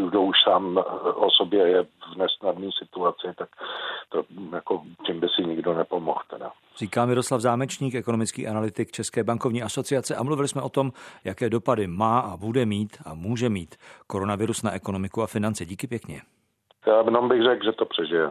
kdo 0.08 0.22
už 0.22 0.36
sám 0.44 0.84
o 1.14 1.30
sobě 1.30 1.68
je 1.68 1.82
v 1.82 2.16
nesnadné 2.16 2.68
situaci, 2.78 3.26
tak 3.36 3.48
to 4.08 4.24
jako 4.52 4.82
tím 5.06 5.20
by 5.20 5.26
si 5.28 5.44
nikdo 5.44 5.74
nepomohl. 5.74 6.20
Teda. 6.30 6.52
Říká 6.76 7.06
Miroslav 7.06 7.40
Zámečník, 7.40 7.94
ekonomický 7.94 8.48
analytik 8.48 8.92
České 8.92 9.24
bankovní 9.24 9.62
asociace 9.62 10.16
a 10.16 10.22
mluvili 10.22 10.48
jsme 10.48 10.62
o 10.62 10.68
tom, 10.68 10.92
jaké 11.24 11.50
dopady 11.50 11.86
má 11.86 12.20
a 12.20 12.36
bude 12.36 12.66
mít 12.66 12.96
a 13.04 13.14
může 13.14 13.48
mít 13.48 13.76
koronavirus 14.06 14.62
na 14.62 14.72
ekonomiku 14.72 15.22
a 15.22 15.26
finance. 15.26 15.66
Díky 15.66 15.86
pěkně. 15.86 16.22
Já 16.86 17.02
jenom 17.04 17.28
bych 17.28 17.42
řekl, 17.42 17.64
že 17.64 17.72
to 17.72 17.84
přežije. 17.84 18.30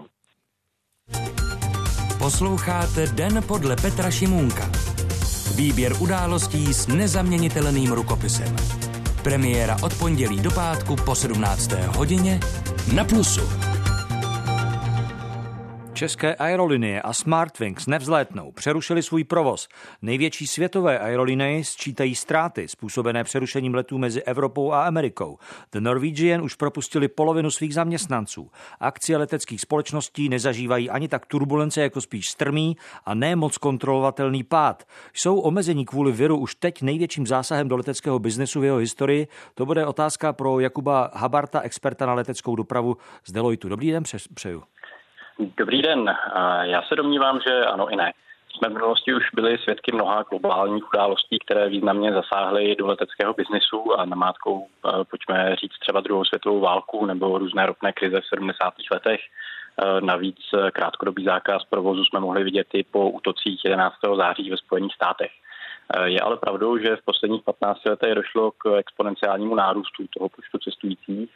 Posloucháte 2.19 3.07
Den 3.07 3.43
podle 3.47 3.75
Petra 3.75 4.11
Šimůnka. 4.11 4.71
Výběr 5.57 5.91
událostí 6.01 6.73
s 6.73 6.87
nezaměnitelným 6.87 7.91
rukopisem. 7.91 8.55
Premiéra 9.23 9.75
od 9.83 9.99
pondělí 9.99 10.39
do 10.39 10.51
pátku 10.51 10.95
po 11.05 11.15
17. 11.15 11.71
hodině 11.71 12.39
na 12.95 13.03
Plusu. 13.03 13.74
České 15.95 16.35
aerolinie 16.35 17.01
a 17.01 17.13
Smartwings 17.13 17.87
nevzlétnou, 17.87 18.51
přerušili 18.51 19.03
svůj 19.03 19.23
provoz. 19.23 19.67
Největší 20.01 20.47
světové 20.47 20.99
aerolinie 20.99 21.63
sčítají 21.63 22.15
ztráty 22.15 22.67
způsobené 22.67 23.23
přerušením 23.23 23.75
letů 23.75 23.97
mezi 23.97 24.23
Evropou 24.23 24.71
a 24.71 24.85
Amerikou. 24.85 25.37
The 25.71 25.79
Norwegian 25.79 26.41
už 26.41 26.55
propustili 26.55 27.07
polovinu 27.07 27.51
svých 27.51 27.73
zaměstnanců. 27.73 28.51
Akcie 28.79 29.17
leteckých 29.17 29.61
společností 29.61 30.29
nezažívají 30.29 30.89
ani 30.89 31.07
tak 31.07 31.25
turbulence 31.25 31.81
jako 31.81 32.01
spíš 32.01 32.29
strmý 32.29 32.77
a 33.05 33.13
ne 33.13 33.35
moc 33.35 33.57
kontrolovatelný 33.57 34.43
pád. 34.43 34.83
Jsou 35.13 35.39
omezení 35.39 35.85
kvůli 35.85 36.11
viru 36.11 36.37
už 36.37 36.55
teď 36.55 36.81
největším 36.81 37.27
zásahem 37.27 37.67
do 37.67 37.77
leteckého 37.77 38.19
biznesu 38.19 38.61
v 38.61 38.63
jeho 38.63 38.77
historii? 38.77 39.27
To 39.53 39.65
bude 39.65 39.85
otázka 39.85 40.33
pro 40.33 40.59
Jakuba 40.59 41.11
Habarta, 41.13 41.61
experta 41.61 42.05
na 42.05 42.13
leteckou 42.13 42.55
dopravu 42.55 42.97
z 43.25 43.31
Deloitu. 43.31 43.69
Dobrý 43.69 43.91
den, 43.91 44.03
přeju. 44.33 44.63
Dobrý 45.39 45.81
den. 45.81 46.15
Já 46.61 46.81
se 46.81 46.95
domnívám, 46.95 47.39
že 47.47 47.65
ano 47.65 47.89
i 47.89 47.95
ne. 47.95 48.13
Jsme 48.49 48.69
v 48.69 48.73
minulosti 48.73 49.13
už 49.13 49.23
byli 49.33 49.57
svědky 49.57 49.91
mnoha 49.91 50.23
globálních 50.23 50.93
událostí, 50.93 51.39
které 51.39 51.69
významně 51.69 52.13
zasáhly 52.13 52.75
do 52.75 52.87
leteckého 52.87 53.33
biznisu 53.33 53.99
a 53.99 54.05
namátkou, 54.05 54.67
pojďme 55.09 55.55
říct 55.55 55.79
třeba 55.79 56.01
druhou 56.01 56.25
světovou 56.25 56.59
válku 56.59 57.05
nebo 57.05 57.37
různé 57.37 57.65
ropné 57.65 57.93
krize 57.93 58.21
v 58.21 58.25
70. 58.25 58.73
letech. 58.91 59.19
Navíc 59.99 60.39
krátkodobý 60.71 61.25
zákaz 61.25 61.63
provozu 61.69 62.05
jsme 62.05 62.19
mohli 62.19 62.43
vidět 62.43 62.67
i 62.73 62.83
po 62.83 63.09
útocích 63.09 63.65
11. 63.65 63.95
září 64.17 64.49
ve 64.49 64.57
Spojených 64.57 64.93
státech. 64.93 65.31
Je 66.03 66.21
ale 66.21 66.37
pravdou, 66.37 66.77
že 66.77 66.95
v 66.95 67.05
posledních 67.05 67.43
15 67.43 67.85
letech 67.85 68.15
došlo 68.15 68.51
k 68.51 68.77
exponenciálnímu 68.77 69.55
nárůstu 69.55 70.07
toho 70.17 70.29
počtu 70.29 70.57
cestujících 70.57 71.29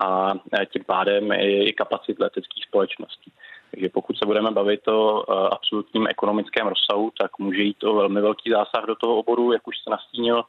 a 0.00 0.34
e, 0.60 0.66
tím 0.66 0.84
pádem 0.84 1.32
i 1.32 1.72
kapacit 1.72 2.18
leteckých 2.20 2.64
společností. 2.64 3.32
Takže 3.70 3.88
pokud 3.88 4.18
se 4.18 4.26
budeme 4.26 4.50
bavit 4.50 4.88
o 4.88 5.22
e, 5.22 5.48
absolutním 5.48 6.06
ekonomickém 6.06 6.66
rozsahu, 6.66 7.12
tak 7.20 7.38
může 7.38 7.62
jít 7.62 7.84
o 7.84 7.94
velmi 7.94 8.20
velký 8.20 8.50
zásah 8.50 8.86
do 8.86 8.94
toho 8.94 9.16
oboru, 9.16 9.52
jak 9.52 9.68
už 9.68 9.76
se 9.84 9.90
nastínil. 9.90 10.42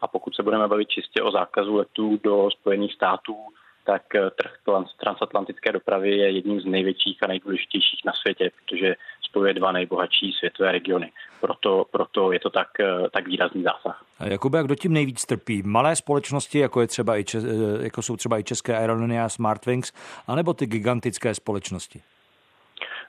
A 0.00 0.08
pokud 0.08 0.34
se 0.34 0.42
budeme 0.42 0.68
bavit 0.68 0.88
čistě 0.88 1.22
o 1.22 1.30
zákazu 1.30 1.76
letů 1.76 2.20
do 2.24 2.50
Spojených 2.50 2.94
států, 2.94 3.36
tak 3.84 4.14
e, 4.14 4.30
trh 4.30 4.52
transatlantické 5.00 5.72
dopravy 5.72 6.10
je 6.10 6.30
jedním 6.30 6.60
z 6.60 6.64
největších 6.64 7.18
a 7.22 7.26
nejdůležitějších 7.26 8.00
na 8.04 8.12
světě, 8.12 8.50
protože 8.56 8.94
spojuje 9.32 9.54
dva 9.54 9.72
nejbohatší 9.72 10.32
světové 10.32 10.72
regiony. 10.72 11.12
Proto, 11.40 11.86
proto 11.90 12.32
je 12.32 12.40
to 12.40 12.50
tak, 12.50 12.68
eh, 12.80 13.08
tak 13.12 13.26
výrazný 13.26 13.62
zásah. 13.62 14.04
A 14.18 14.26
Jakube, 14.26 14.58
jak 14.58 14.66
kdo 14.66 14.74
tím 14.74 14.92
nejvíc 14.92 15.26
trpí? 15.26 15.62
Malé 15.64 15.96
společnosti, 15.96 16.58
jako, 16.58 16.80
je 16.80 16.86
třeba 16.86 17.16
i, 17.16 17.24
eh, 17.34 17.38
jako 17.82 18.02
jsou 18.02 18.16
třeba 18.16 18.38
i 18.38 18.44
České 18.44 18.76
aerolinie 18.76 19.22
a 19.22 19.28
Smartwings, 19.28 19.92
anebo 20.26 20.54
ty 20.54 20.66
gigantické 20.66 21.34
společnosti? 21.34 22.00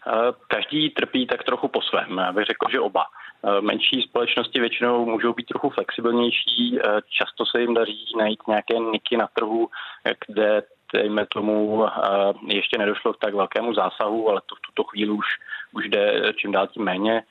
Eh, 0.07 0.31
každý 0.47 0.89
trpí 0.89 1.27
tak 1.27 1.43
trochu 1.43 1.67
po 1.67 1.81
svém. 1.81 2.17
Já 2.17 2.31
bych 2.31 2.45
řekl, 2.45 2.65
že 2.71 2.79
oba. 2.79 3.03
Menší 3.61 4.01
společnosti 4.01 4.59
většinou 4.59 5.05
můžou 5.05 5.33
být 5.33 5.45
trochu 5.45 5.69
flexibilnější, 5.69 6.79
často 7.09 7.45
se 7.45 7.61
jim 7.61 7.73
daří 7.73 8.05
najít 8.17 8.47
nějaké 8.47 8.73
niky 8.79 9.17
na 9.17 9.27
trhu, 9.27 9.69
kde 10.27 10.63
dejme 10.93 11.25
tomu, 11.25 11.85
ještě 12.47 12.77
nedošlo 12.77 13.13
k 13.13 13.19
tak 13.19 13.33
velkému 13.33 13.73
zásahu, 13.73 14.29
ale 14.29 14.41
to 14.45 14.55
v 14.55 14.61
tuto 14.67 14.83
chvíli 14.83 15.11
už, 15.11 15.25
už 15.73 15.89
jde 15.89 16.33
čím 16.35 16.51
dál 16.51 16.67
tím 16.67 16.83
méně. 16.83 17.23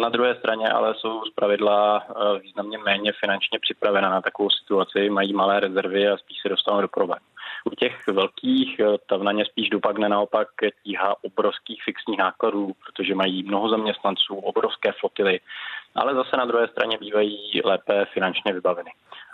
Na 0.00 0.08
druhé 0.08 0.34
straně 0.34 0.68
ale 0.68 0.94
jsou 0.94 1.24
zpravidla 1.24 2.06
významně 2.42 2.78
méně 2.78 3.12
finančně 3.20 3.58
připravená 3.58 4.10
na 4.10 4.20
takovou 4.20 4.50
situaci, 4.50 5.10
mají 5.10 5.32
malé 5.32 5.60
rezervy 5.60 6.08
a 6.08 6.16
spíš 6.16 6.38
se 6.42 6.48
dostanou 6.48 6.80
do 6.80 6.88
problémů. 6.88 7.26
U 7.64 7.70
těch 7.70 8.06
velkých 8.06 8.80
tam 9.06 9.24
na 9.24 9.32
ně 9.32 9.44
spíš 9.44 9.68
dopadne 9.68 10.08
naopak 10.08 10.48
tíha 10.84 11.16
obrovských 11.24 11.82
fixních 11.84 12.18
nákladů, 12.18 12.72
protože 12.84 13.14
mají 13.14 13.42
mnoho 13.42 13.68
zaměstnanců, 13.68 14.34
obrovské 14.34 14.92
flotily, 14.92 15.40
ale 15.94 16.14
zase 16.14 16.36
na 16.36 16.44
druhé 16.44 16.68
straně 16.68 16.98
bývají 16.98 17.60
lépe 17.64 18.04
finančně 18.12 18.52
vybaveny. 18.52 18.90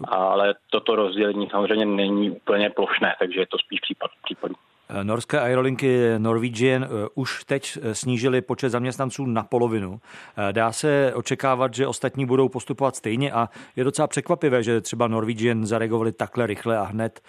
Ale 0.08 0.54
toto 0.70 0.96
rozdělení 0.96 1.48
samozřejmě 1.50 1.86
není 1.86 2.30
úplně 2.30 2.70
plošné, 2.70 3.14
takže 3.18 3.40
je 3.40 3.46
to 3.46 3.58
spíš 3.58 3.80
případ 3.80 4.10
případů. 4.24 4.54
Norské 5.02 5.40
aerolinky 5.40 6.18
Norwegian 6.18 6.84
eh, 6.84 6.88
už 7.14 7.44
teď 7.44 7.78
eh, 7.82 7.94
snížili 7.94 8.40
počet 8.40 8.70
zaměstnanců 8.70 9.26
na 9.26 9.42
polovinu. 9.42 10.00
Eh, 10.00 10.52
dá 10.52 10.72
se 10.72 11.12
očekávat, 11.14 11.74
že 11.74 11.86
ostatní 11.86 12.26
budou 12.26 12.48
postupovat 12.48 12.96
stejně 12.96 13.32
a 13.32 13.48
je 13.76 13.84
docela 13.84 14.08
překvapivé, 14.08 14.62
že 14.62 14.80
třeba 14.80 15.08
Norwegian 15.08 15.66
zareagovali 15.66 16.12
takhle 16.12 16.46
rychle 16.46 16.78
a 16.78 16.82
hned 16.82 17.20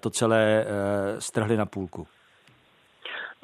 to 0.00 0.10
celé 0.10 0.66
strhli 1.18 1.56
na 1.56 1.66
půlku. 1.66 2.06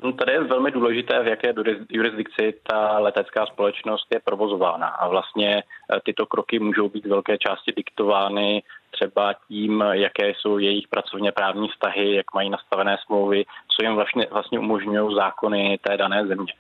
No, 0.05 0.13
tady 0.13 0.33
je 0.33 0.45
velmi 0.45 0.71
důležité, 0.71 1.23
v 1.23 1.27
jaké 1.27 1.55
jurisdikci 1.91 2.55
ta 2.63 2.99
letecká 2.99 3.47
společnost 3.47 4.07
je 4.13 4.21
provozována. 4.25 4.87
A 4.87 5.09
vlastně 5.09 5.63
tyto 6.05 6.27
kroky 6.27 6.59
můžou 6.59 6.89
být 6.89 7.07
velké 7.07 7.39
části 7.39 7.73
diktovány 7.77 8.63
třeba 8.91 9.35
tím, 9.49 9.85
jaké 9.93 10.29
jsou 10.35 10.59
jejich 10.59 10.89
pracovně 10.89 11.33
právní 11.33 11.69
vztahy, 11.69 12.15
jak 12.15 12.35
mají 12.35 12.51
nastavené 12.51 12.99
smlouvy, 13.07 13.45
co 13.69 13.83
jim 13.83 13.95
vlastně, 13.95 14.27
vlastně 14.31 14.59
umožňují 14.59 15.15
zákony 15.15 15.79
té 15.83 15.97
dané 15.97 16.27
země. 16.27 16.53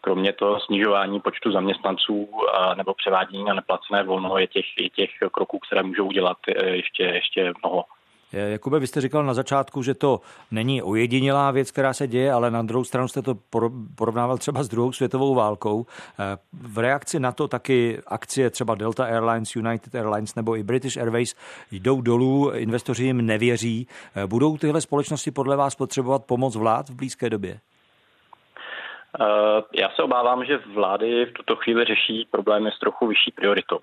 Kromě 0.00 0.32
toho 0.32 0.60
snižování 0.60 1.20
počtu 1.20 1.52
zaměstnanců 1.52 2.28
nebo 2.76 2.94
převádění 2.94 3.44
na 3.44 3.54
neplacené 3.54 4.02
volno 4.02 4.38
je 4.38 4.46
těch, 4.46 4.66
je 4.78 4.90
těch 4.90 5.10
kroků, 5.32 5.58
které 5.58 5.82
můžou 5.82 6.06
udělat 6.06 6.36
e, 6.48 6.66
ještě, 6.66 7.02
ještě 7.02 7.52
mnoho. 7.62 7.84
Jakube, 8.32 8.80
vy 8.80 8.86
jste 8.86 9.00
říkal 9.00 9.24
na 9.24 9.34
začátku, 9.34 9.82
že 9.82 9.94
to 9.94 10.20
není 10.50 10.82
ojedinělá 10.82 11.50
věc, 11.50 11.70
která 11.70 11.92
se 11.92 12.06
děje, 12.06 12.32
ale 12.32 12.50
na 12.50 12.62
druhou 12.62 12.84
stranu 12.84 13.08
jste 13.08 13.22
to 13.22 13.34
porovnával 13.94 14.38
třeba 14.38 14.62
s 14.62 14.68
druhou 14.68 14.92
světovou 14.92 15.34
válkou. 15.34 15.86
Eh, 16.18 16.38
v 16.52 16.78
reakci 16.78 17.20
na 17.20 17.32
to 17.32 17.48
taky 17.48 17.98
akcie 18.06 18.50
třeba 18.50 18.74
Delta 18.74 19.04
Airlines, 19.04 19.56
United 19.56 19.94
Airlines 19.94 20.34
nebo 20.34 20.56
i 20.56 20.62
British 20.62 20.96
Airways 20.96 21.34
jdou 21.70 22.00
dolů, 22.00 22.50
investoři 22.50 23.04
jim 23.04 23.26
nevěří. 23.26 23.86
Eh, 24.14 24.26
budou 24.26 24.56
tyhle 24.56 24.80
společnosti 24.80 25.30
podle 25.30 25.56
vás 25.56 25.74
potřebovat 25.74 26.24
pomoc 26.24 26.56
vlád 26.56 26.88
v 26.88 26.94
blízké 26.94 27.30
době? 27.30 27.60
Eh, 29.20 29.62
já 29.80 29.90
se 29.90 30.02
obávám, 30.02 30.44
že 30.44 30.56
vlády 30.56 31.24
v 31.24 31.32
tuto 31.32 31.56
chvíli 31.56 31.84
řeší 31.84 32.28
problémy 32.30 32.70
s 32.72 32.78
trochu 32.78 33.06
vyšší 33.06 33.30
prioritou, 33.30 33.78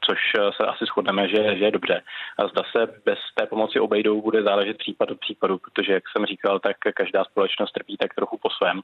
což 0.00 0.18
eh, 0.38 0.52
se 0.56 0.66
asi 0.66 0.84
shodneme, 0.84 1.28
že, 1.28 1.56
že 1.56 1.64
je 1.64 1.70
dobře. 1.70 2.02
A 2.38 2.48
zda 2.48 2.62
se 2.72 3.00
bez 3.04 3.18
té 3.34 3.46
pomoci 3.46 3.80
obejdou, 3.80 4.22
bude 4.22 4.42
záležet 4.42 4.78
případ 4.78 5.10
od 5.10 5.20
případu, 5.20 5.58
protože, 5.58 5.92
jak 5.92 6.02
jsem 6.08 6.26
říkal, 6.26 6.58
tak 6.58 6.76
každá 6.94 7.24
společnost 7.24 7.72
trpí 7.72 7.96
tak 7.96 8.14
trochu 8.14 8.38
po 8.38 8.50
svém. 8.50 8.80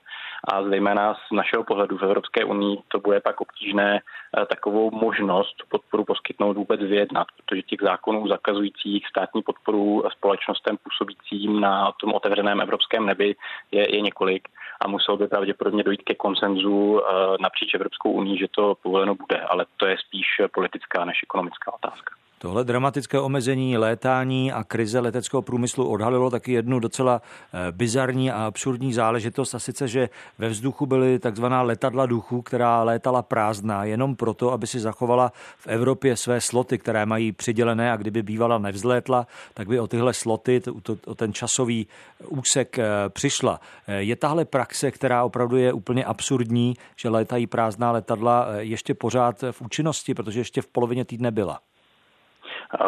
A 0.52 0.62
zejména 0.62 1.14
z 1.14 1.32
našeho 1.32 1.64
pohledu 1.64 1.98
v 1.98 2.02
Evropské 2.02 2.44
unii 2.44 2.78
to 2.88 3.00
bude 3.00 3.20
pak 3.20 3.40
obtížné 3.40 4.00
eh, 4.00 4.46
takovou 4.46 4.90
možnost 4.90 5.56
podporu 5.68 6.04
poskytnout 6.04 6.56
vůbec 6.56 6.80
vyjednat, 6.80 7.26
protože 7.36 7.62
těch 7.62 7.80
zákonů 7.82 8.28
zakazujících 8.28 9.06
státní 9.06 9.42
podporu 9.42 10.04
společnostem 10.12 10.76
působícím 10.76 11.60
na 11.60 11.92
tom 12.00 12.12
otevřeném 12.12 12.60
evropském 12.60 13.06
nebi 13.06 13.36
je, 13.72 13.94
je 13.94 14.00
několik 14.00 14.48
a 14.80 14.88
muselo 14.88 15.16
by 15.16 15.28
pravděpodobně 15.28 15.82
dojít 15.82 16.02
ke 16.02 16.14
konsenzu 16.14 17.00
eh, 17.00 17.12
napříč 17.40 17.74
Evropskou 17.74 18.12
unii, 18.12 18.38
že 18.38 18.46
to 18.50 18.74
povoleno 18.82 19.14
bude, 19.14 19.40
ale 19.40 19.66
to 19.76 19.86
je 19.86 19.96
spíš 19.98 20.26
politická 20.54 21.04
než 21.04 21.20
ekonomická 21.22 21.74
otázka. 21.74 22.14
Tohle 22.42 22.64
dramatické 22.64 23.20
omezení 23.20 23.78
létání 23.78 24.52
a 24.52 24.64
krize 24.64 25.00
leteckého 25.00 25.42
průmyslu 25.42 25.88
odhalilo 25.88 26.30
taky 26.30 26.52
jednu 26.52 26.78
docela 26.78 27.22
eh, 27.22 27.72
bizarní 27.72 28.30
a 28.30 28.46
absurdní 28.46 28.92
záležitost 28.92 29.54
a 29.54 29.58
sice, 29.58 29.88
že 29.88 30.08
ve 30.38 30.48
vzduchu 30.48 30.86
byly 30.86 31.18
takzvaná 31.18 31.62
letadla 31.62 32.06
duchů, 32.06 32.42
která 32.42 32.82
létala 32.82 33.22
prázdná 33.22 33.84
jenom 33.84 34.16
proto, 34.16 34.52
aby 34.52 34.66
si 34.66 34.80
zachovala 34.80 35.32
v 35.58 35.66
Evropě 35.66 36.16
své 36.16 36.40
sloty, 36.40 36.78
které 36.78 37.06
mají 37.06 37.32
přidělené 37.32 37.92
a 37.92 37.96
kdyby 37.96 38.22
bývala 38.22 38.58
nevzlétla, 38.58 39.26
tak 39.54 39.68
by 39.68 39.80
o 39.80 39.86
tyhle 39.86 40.14
sloty, 40.14 40.62
o 41.06 41.14
ten 41.14 41.32
časový 41.32 41.86
úsek 42.28 42.78
eh, 42.78 42.88
přišla. 43.08 43.60
Eh, 43.86 44.02
je 44.02 44.16
tahle 44.16 44.44
praxe, 44.44 44.90
která 44.90 45.24
opravdu 45.24 45.56
je 45.56 45.72
úplně 45.72 46.04
absurdní, 46.04 46.74
že 46.96 47.08
létají 47.08 47.46
prázdná 47.46 47.92
letadla 47.92 48.46
ještě 48.58 48.94
pořád 48.94 49.44
v 49.50 49.62
účinnosti, 49.62 50.14
protože 50.14 50.40
ještě 50.40 50.62
v 50.62 50.66
polovině 50.66 51.04
týdne 51.04 51.30
byla? 51.30 51.60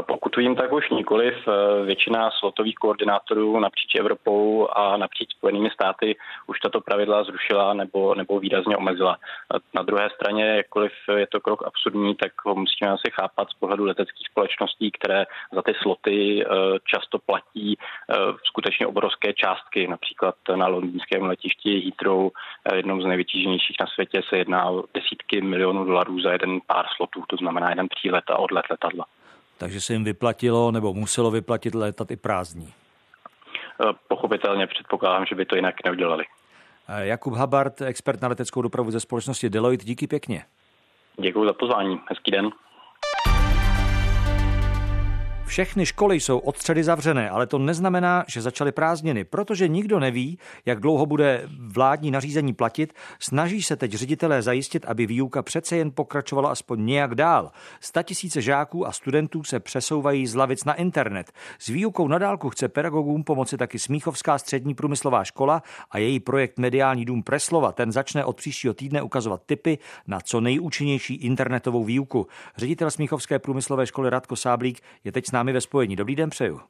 Pokud 0.07 0.37
vím, 0.37 0.57
tak 0.57 0.73
už 0.73 0.91
nikoliv. 0.91 1.35
Eh, 1.49 1.85
většina 1.85 2.31
slotových 2.31 2.75
koordinátorů 2.75 3.61
napříč 3.61 3.95
Evropou 3.95 4.69
a 4.73 4.97
napříč 4.97 5.31
Spojenými 5.31 5.71
státy 5.71 6.17
už 6.47 6.61
tato 6.61 6.81
pravidla 6.81 7.25
zrušila 7.25 7.75
nebo, 7.75 8.15
nebo 8.15 8.41
výrazně 8.41 8.77
omezila. 8.77 9.17
Na 9.75 9.83
druhé 9.83 10.11
straně, 10.11 10.45
jakkoliv 10.45 10.93
je 11.17 11.27
to 11.27 11.41
krok 11.41 11.67
absurdní, 11.67 12.15
tak 12.15 12.33
ho 12.45 12.55
musíme 12.55 12.91
asi 12.91 13.11
chápat 13.13 13.51
z 13.51 13.55
pohledu 13.55 13.85
leteckých 13.85 14.27
společností, 14.27 14.91
které 14.91 15.25
za 15.53 15.63
ty 15.63 15.73
sloty 15.83 16.45
eh, 16.45 16.49
často 16.85 17.19
platí 17.19 17.77
eh, 17.79 18.17
skutečně 18.45 18.87
obrovské 18.87 19.33
částky. 19.33 19.87
Například 19.87 20.35
na 20.55 20.67
londýnském 20.67 21.23
letišti 21.23 21.81
Heathrow, 21.81 22.31
jednou 22.75 23.01
z 23.01 23.07
nejvytíženějších 23.07 23.77
na 23.81 23.87
světě, 23.87 24.23
se 24.29 24.37
jedná 24.37 24.71
o 24.71 24.85
desítky 24.95 25.41
milionů 25.41 25.85
dolarů 25.85 26.21
za 26.21 26.33
jeden 26.33 26.61
pár 26.67 26.87
slotů, 26.97 27.25
to 27.29 27.37
znamená 27.37 27.69
jeden 27.69 27.89
přílet 27.89 28.25
a 28.31 28.39
odlet 28.39 28.65
letadla 28.71 29.05
takže 29.63 29.81
se 29.81 29.93
jim 29.93 30.05
vyplatilo 30.05 30.71
nebo 30.71 30.95
muselo 30.95 31.31
vyplatit 31.31 31.75
létat 31.75 32.11
i 32.11 32.17
prázdní. 32.17 32.69
Eh, 32.69 33.93
pochopitelně 34.09 34.67
předpokládám, 34.67 35.27
že 35.27 35.35
by 35.35 35.45
to 35.45 35.57
jinak 35.57 35.75
neudělali. 35.85 36.25
Eh, 36.89 37.07
Jakub 37.07 37.35
Habart, 37.35 37.81
expert 37.81 38.21
na 38.23 38.29
leteckou 38.29 38.63
dopravu 38.63 38.91
ze 38.91 39.01
společnosti 39.01 39.51
Deloitte, 39.51 39.85
díky 39.85 40.07
pěkně. 40.07 40.45
Děkuji 41.21 41.47
za 41.47 41.53
pozvání. 41.53 42.01
Hezký 42.09 42.31
den. 42.31 42.51
Všechny 45.53 45.87
školy 45.87 46.21
jsou 46.21 46.39
od 46.39 46.59
středy 46.59 46.85
zavřené, 46.85 47.31
ale 47.31 47.47
to 47.47 47.59
neznamená, 47.59 48.25
že 48.29 48.43
začaly 48.43 48.73
prázdniny, 48.73 49.25
protože 49.25 49.69
nikdo 49.69 50.01
neví, 50.01 50.39
jak 50.67 50.81
dlouho 50.81 51.07
bude 51.07 51.49
vládní 51.59 52.11
nařízení 52.11 52.53
platit. 52.53 52.93
Snaží 53.19 53.63
se 53.63 53.77
teď 53.77 53.93
ředitelé 53.95 54.43
zajistit, 54.43 54.85
aby 54.85 55.07
výuka 55.07 55.43
přece 55.43 55.77
jen 55.77 55.91
pokračovala 55.91 56.51
aspoň 56.51 56.87
nějak 56.87 57.15
dál. 57.15 57.51
Sta 57.81 58.03
tisíce 58.03 58.43
žáků 58.43 58.87
a 58.87 58.93
studentů 58.93 59.45
se 59.45 59.61
přesouvají 59.61 60.27
z 60.27 60.35
lavic 60.35 60.65
na 60.65 60.75
internet. 60.75 61.33
S 61.59 61.69
výukou 61.69 62.09
na 62.09 62.19
dálku 62.19 62.51
chce 62.51 62.69
pedagogům 62.69 63.25
pomoci 63.25 63.57
taky 63.57 63.79
Smíchovská 63.79 64.39
střední 64.39 64.75
průmyslová 64.75 65.25
škola 65.25 65.63
a 65.91 65.99
její 65.99 66.21
projekt 66.21 66.59
Mediální 66.59 67.05
dům 67.05 67.23
Preslova. 67.23 67.73
Ten 67.73 67.93
začne 67.93 68.25
od 68.25 68.37
příštího 68.37 68.75
týdne 68.75 69.03
ukazovat 69.03 69.43
typy 69.47 69.79
na 70.07 70.21
co 70.21 70.41
nejúčinnější 70.41 71.15
internetovou 71.15 71.85
výuku. 71.85 72.27
Ředitel 72.57 72.91
Smíchovské 72.91 73.39
průmyslové 73.39 73.87
školy 73.87 74.11
Radko 74.11 74.37
Sáblík 74.37 74.81
je 75.05 75.13
teď 75.13 75.27
s 75.27 75.33
námi 75.33 75.42
námi 75.43 75.53
ve 75.53 75.61
spojení. 75.61 75.97
Dobrý 75.97 76.17
den 76.17 76.31
přeju. 76.31 76.61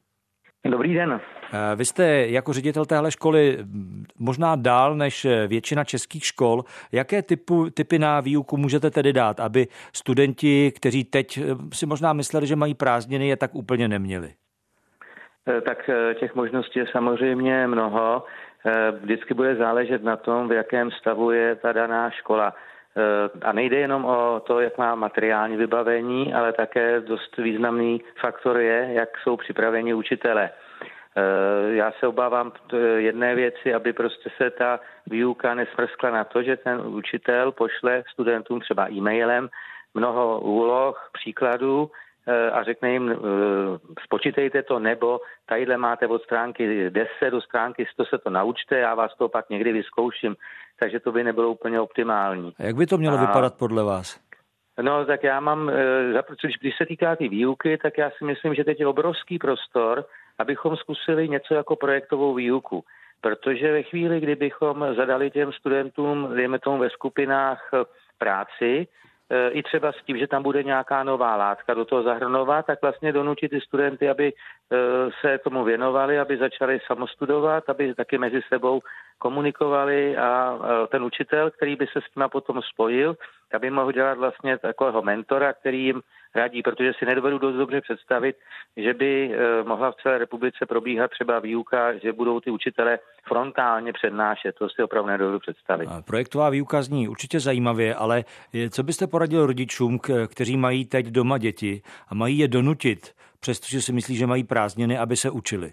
Dobrý 0.64 0.94
den. 0.94 1.20
Eh, 1.52 1.76
vy 1.76 1.85
jste 1.85 2.04
jako 2.28 2.52
ředitel 2.52 2.85
téhle 2.85 3.11
školy 3.11 3.58
možná 4.18 4.56
dál 4.56 4.94
než 4.94 5.26
většina 5.46 5.85
českých 5.85 6.24
škol. 6.24 6.64
Jaké 6.92 7.22
typu, 7.22 7.70
typy 7.70 7.98
na 7.98 8.20
výuku 8.20 8.56
můžete 8.56 8.90
tedy 8.90 9.12
dát, 9.12 9.40
aby 9.40 9.66
studenti, 9.92 10.72
kteří 10.76 11.04
teď 11.04 11.38
eh, 11.38 11.42
si 11.72 11.87
možná 11.87 12.12
mysleli, 12.12 12.46
že 12.46 12.56
mají 12.56 12.74
prázdniny, 12.74 13.28
je 13.28 13.37
tak 13.37 13.54
úplně 13.54 13.88
neměli? 13.88 14.28
Eh, 15.48 15.61
tak 15.61 15.90
těch 16.20 16.35
možností 16.35 16.78
je 16.78 16.87
samozřejmě 16.92 17.66
mnoho. 17.66 18.24
Vždycky 19.00 19.35
bude 19.35 19.56
záležet 19.56 20.02
na 20.02 20.16
tom, 20.16 20.48
v 20.48 20.52
jakém 20.52 20.90
stavu 20.90 21.30
je 21.30 21.56
ta 21.56 21.72
daná 21.72 22.11
škola. 22.11 22.54
A 23.42 23.52
nejde 23.52 23.76
jenom 23.76 24.05
o 24.05 24.42
to, 24.46 24.61
jak 24.61 24.78
má 24.78 24.94
materiální 24.94 25.57
vybavení, 25.57 26.35
ale 26.35 26.52
také 26.52 27.00
dost 27.00 27.37
významný 27.37 28.00
faktor 28.20 28.59
je, 28.59 28.88
jak 28.92 29.09
jsou 29.18 29.37
připraveni 29.37 29.94
učitele. 29.94 30.50
Eh, 31.16 31.74
já 31.74 31.92
se 31.92 32.07
obávám 32.07 32.52
jedné 32.96 33.35
věci, 33.35 33.74
aby 33.74 33.92
prostě 33.92 34.31
se 34.37 34.50
ta 34.50 34.81
výuka 35.07 35.55
nesmrskla 35.55 36.11
na 36.11 36.24
to, 36.24 36.42
že 36.42 36.57
ten 36.57 36.81
učitel 36.81 37.52
pošle 37.52 38.05
studentům 38.12 38.61
třeba 38.61 38.92
e-mailem 38.92 39.48
mnoho 39.94 40.40
úloh, 40.40 41.11
příkladů 41.12 41.90
eh, 41.90 42.01
a 42.52 42.62
řekne 42.62 42.92
jim, 42.92 43.11
eh, 43.11 43.16
spočítejte 44.04 44.62
to, 44.62 44.78
nebo 44.78 45.20
tadyhle 45.46 45.76
máte 45.76 46.06
od 46.06 46.22
stránky 46.22 46.90
10 46.90 47.30
do 47.30 47.40
stránky 47.40 47.87
100 47.92 48.04
se 48.04 48.18
to 48.18 48.30
naučte, 48.30 48.78
já 48.78 48.94
vás 48.94 49.14
to 49.18 49.28
pak 49.28 49.50
někdy 49.50 49.72
vyzkouším 49.72 50.37
takže 50.82 51.00
to 51.00 51.12
by 51.12 51.24
nebylo 51.24 51.50
úplně 51.50 51.80
optimální. 51.80 52.54
A 52.58 52.62
jak 52.62 52.76
by 52.76 52.87
to 52.87 52.98
mělo 52.98 53.18
a... 53.18 53.20
vypadat 53.20 53.54
podle 53.58 53.85
vás? 53.85 54.20
No, 54.82 55.04
tak 55.06 55.24
já 55.24 55.40
mám, 55.40 55.70
eh, 55.70 56.22
když 56.61 56.76
se 56.76 56.87
týká 56.87 57.16
té 57.16 57.28
výuky, 57.28 57.78
tak 57.78 57.98
já 57.98 58.11
si 58.11 58.24
myslím, 58.24 58.54
že 58.54 58.64
teď 58.64 58.80
je 58.80 58.87
obrovský 58.87 59.38
prostor, 59.38 60.04
abychom 60.38 60.76
zkusili 60.76 61.28
něco 61.28 61.54
jako 61.54 61.76
projektovou 61.76 62.35
výuku. 62.35 62.85
Protože 63.20 63.72
ve 63.72 63.82
chvíli, 63.82 64.20
kdybychom 64.20 64.94
zadali 64.96 65.30
těm 65.30 65.52
studentům, 65.52 66.28
dejme 66.35 66.58
tomu 66.58 66.78
ve 66.78 66.90
skupinách, 66.90 67.70
eh, 67.74 67.85
práci, 68.18 68.87
i 69.50 69.62
třeba 69.62 69.92
s 69.92 70.02
tím, 70.06 70.18
že 70.18 70.26
tam 70.26 70.42
bude 70.42 70.62
nějaká 70.62 71.04
nová 71.04 71.36
látka 71.36 71.74
do 71.74 71.84
toho 71.84 72.02
zahrnovat, 72.02 72.66
tak 72.66 72.82
vlastně 72.82 73.12
donutit 73.12 73.48
ty 73.48 73.60
studenty, 73.60 74.08
aby 74.08 74.32
e, 74.32 74.32
se 75.20 75.38
tomu 75.38 75.64
věnovali, 75.64 76.18
aby 76.18 76.36
začali 76.36 76.78
samostudovat, 76.86 77.68
aby 77.68 77.94
taky 77.94 78.18
mezi 78.18 78.40
sebou 78.48 78.80
komunikovali 79.22 80.16
a 80.16 80.58
ten 80.90 81.02
učitel, 81.04 81.50
který 81.50 81.76
by 81.76 81.87
se 81.87 82.00
s 82.00 82.14
tím 82.14 82.24
potom 82.32 82.61
spojil, 82.72 83.16
aby 83.54 83.70
mohl 83.70 83.92
dělat 83.92 84.18
vlastně 84.18 84.58
takového 84.58 85.02
mentora, 85.02 85.52
který 85.52 85.85
jim 85.85 86.02
radí, 86.35 86.62
protože 86.62 86.92
si 86.98 87.06
nedovedu 87.06 87.38
dost 87.38 87.54
dobře 87.54 87.80
představit, 87.80 88.37
že 88.76 88.94
by 88.94 89.11
eh, 89.30 89.62
mohla 89.64 89.92
v 89.92 89.94
celé 90.02 90.18
republice 90.18 90.66
probíhat 90.68 91.11
třeba 91.11 91.38
výuka, 91.38 91.98
že 91.98 92.12
budou 92.12 92.40
ty 92.40 92.50
učitele 92.50 92.98
frontálně 93.28 93.92
přednášet. 93.92 94.54
To 94.58 94.68
si 94.68 94.82
opravdu 94.82 95.11
nedovedu 95.11 95.38
představit. 95.38 95.88
Projektová 96.06 96.50
výuka 96.50 96.82
zní 96.82 97.08
určitě 97.08 97.40
zajímavě, 97.40 97.94
ale 97.94 98.24
co 98.70 98.82
byste 98.82 99.06
poradil 99.06 99.46
rodičům, 99.46 99.98
kteří 100.26 100.56
mají 100.56 100.85
teď 100.85 101.06
doma 101.06 101.38
děti 101.38 101.82
a 102.08 102.14
mají 102.14 102.38
je 102.38 102.48
donutit, 102.48 103.14
přestože 103.40 103.82
si 103.82 103.92
myslí, 103.92 104.16
že 104.16 104.26
mají 104.26 104.44
prázdniny, 104.44 104.98
aby 104.98 105.16
se 105.16 105.30
učili? 105.30 105.72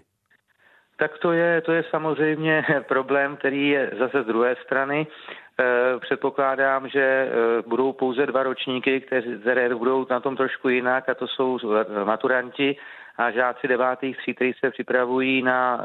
Tak 1.00 1.18
to 1.18 1.32
je, 1.32 1.60
to 1.60 1.72
je 1.72 1.84
samozřejmě 1.90 2.64
problém, 2.88 3.36
který 3.36 3.68
je 3.68 3.90
zase 3.98 4.22
z 4.22 4.26
druhé 4.26 4.56
strany. 4.56 5.06
Eh, 5.60 5.98
předpokládám, 5.98 6.88
že 6.88 7.02
eh, 7.02 7.28
budou 7.66 7.92
pouze 7.92 8.26
dva 8.26 8.42
ročníky, 8.42 9.00
které 9.40 9.74
budou 9.74 10.06
na 10.10 10.20
tom 10.20 10.36
trošku 10.36 10.68
jinak, 10.68 11.08
a 11.08 11.14
to 11.14 11.28
jsou 11.28 11.58
maturanti 12.04 12.76
a 13.16 13.30
žáci 13.30 13.68
devátých 13.68 14.16
tří, 14.16 14.34
kteří 14.34 14.52
se 14.60 14.70
připravují 14.70 15.42
na 15.42 15.84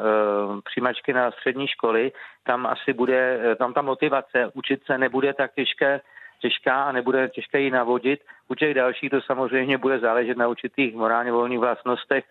přijímačky 0.65 1.13
na 1.13 1.32
střední 1.32 1.67
školy. 1.67 2.12
Tam 2.43 2.65
asi 2.65 2.93
bude, 2.93 3.39
tam 3.60 3.73
ta 3.73 3.82
motivace 3.82 4.51
učit 4.54 4.84
se 4.86 4.97
nebude 4.97 5.34
tak 5.34 5.54
těžké, 5.54 6.01
těžká 6.45 6.84
a 6.84 6.91
nebude 6.91 7.29
těžké 7.29 7.60
ji 7.60 7.71
navodit. 7.71 8.19
U 8.47 8.55
těch 8.55 8.73
dalších 8.73 9.10
to 9.10 9.21
samozřejmě 9.21 9.77
bude 9.77 9.99
záležet 9.99 10.38
na 10.38 10.47
určitých 10.47 10.95
morálně 10.95 11.31
volných 11.31 11.60
vlastnostech, 11.60 12.23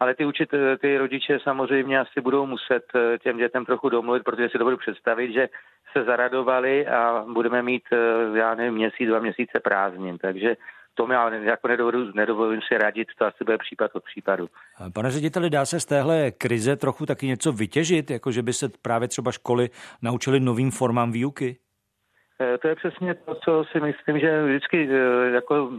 ale 0.00 0.14
ty, 0.14 0.24
učit, 0.24 0.48
ty 0.80 0.98
rodiče 0.98 1.38
samozřejmě 1.42 2.00
asi 2.00 2.20
budou 2.20 2.46
muset 2.46 2.84
těm 3.22 3.38
dětem 3.38 3.64
trochu 3.64 3.88
domluvit, 3.88 4.22
protože 4.24 4.48
si 4.48 4.58
dovedu 4.58 4.76
představit, 4.76 5.32
že 5.32 5.48
se 5.92 6.04
zaradovali 6.04 6.86
a 6.86 7.24
budeme 7.32 7.62
mít, 7.62 7.82
eh, 7.92 8.38
já 8.38 8.54
nevím, 8.54 8.74
měsíc, 8.74 9.08
dva 9.08 9.18
měsíce 9.18 9.60
prázdnin. 9.60 10.18
Takže 10.18 10.56
to 10.94 11.06
ale 11.18 11.40
jako 11.44 11.68
nedovolím, 11.68 12.12
nedovolím 12.14 12.60
si 12.68 12.78
radit, 12.78 13.08
to 13.18 13.24
asi 13.24 13.44
bude 13.44 13.58
případ 13.58 13.90
od 13.94 14.04
případu. 14.04 14.48
Pane 14.92 15.10
řediteli, 15.10 15.50
dá 15.50 15.64
se 15.66 15.80
z 15.80 15.84
téhle 15.84 16.30
krize 16.30 16.76
trochu 16.76 17.06
taky 17.06 17.26
něco 17.26 17.52
vytěžit, 17.52 18.10
jako 18.10 18.32
že 18.32 18.42
by 18.42 18.52
se 18.52 18.68
právě 18.82 19.08
třeba 19.08 19.32
školy 19.32 19.70
naučily 20.02 20.40
novým 20.40 20.70
formám 20.70 21.12
výuky? 21.12 21.56
Eh, 22.42 22.58
to 22.58 22.68
je 22.68 22.74
přesně 22.74 23.14
to, 23.14 23.34
co 23.34 23.64
si 23.72 23.80
myslím, 23.80 24.18
že 24.18 24.44
vždycky 24.44 24.88
eh, 24.90 25.30
jako 25.30 25.70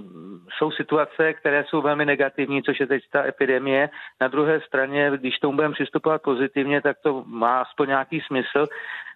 jsou 0.58 0.72
situace, 0.72 1.34
které 1.34 1.66
jsou 1.68 1.82
velmi 1.82 2.06
negativní, 2.06 2.64
což 2.64 2.80
je 2.80 2.88
teď 2.88 3.04
ta 3.12 3.26
epidemie. 3.26 3.90
Na 4.22 4.28
druhé 4.28 4.62
straně, 4.62 5.12
když 5.18 5.40
tomu 5.40 5.56
budeme 5.56 5.74
přistupovat 5.74 6.22
pozitivně, 6.22 6.82
tak 6.82 6.98
to 7.04 7.24
má 7.28 7.62
aspoň 7.62 7.88
nějaký 7.88 8.22
smysl. 8.22 8.68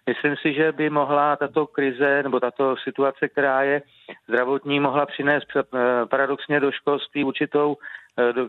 Myslím 0.06 0.36
si, 0.36 0.54
že 0.54 0.72
by 0.72 0.90
mohla 0.90 1.36
tato 1.36 1.66
krize 1.66 2.22
nebo 2.22 2.40
tato 2.40 2.76
situace, 2.76 3.28
která 3.28 3.62
je 3.62 3.82
zdravotní, 4.28 4.80
mohla 4.80 5.06
přinést 5.06 5.46
eh, 5.56 5.62
paradoxně 6.06 6.60
do 6.60 6.72
školství 6.72 7.24
určitou, 7.24 7.76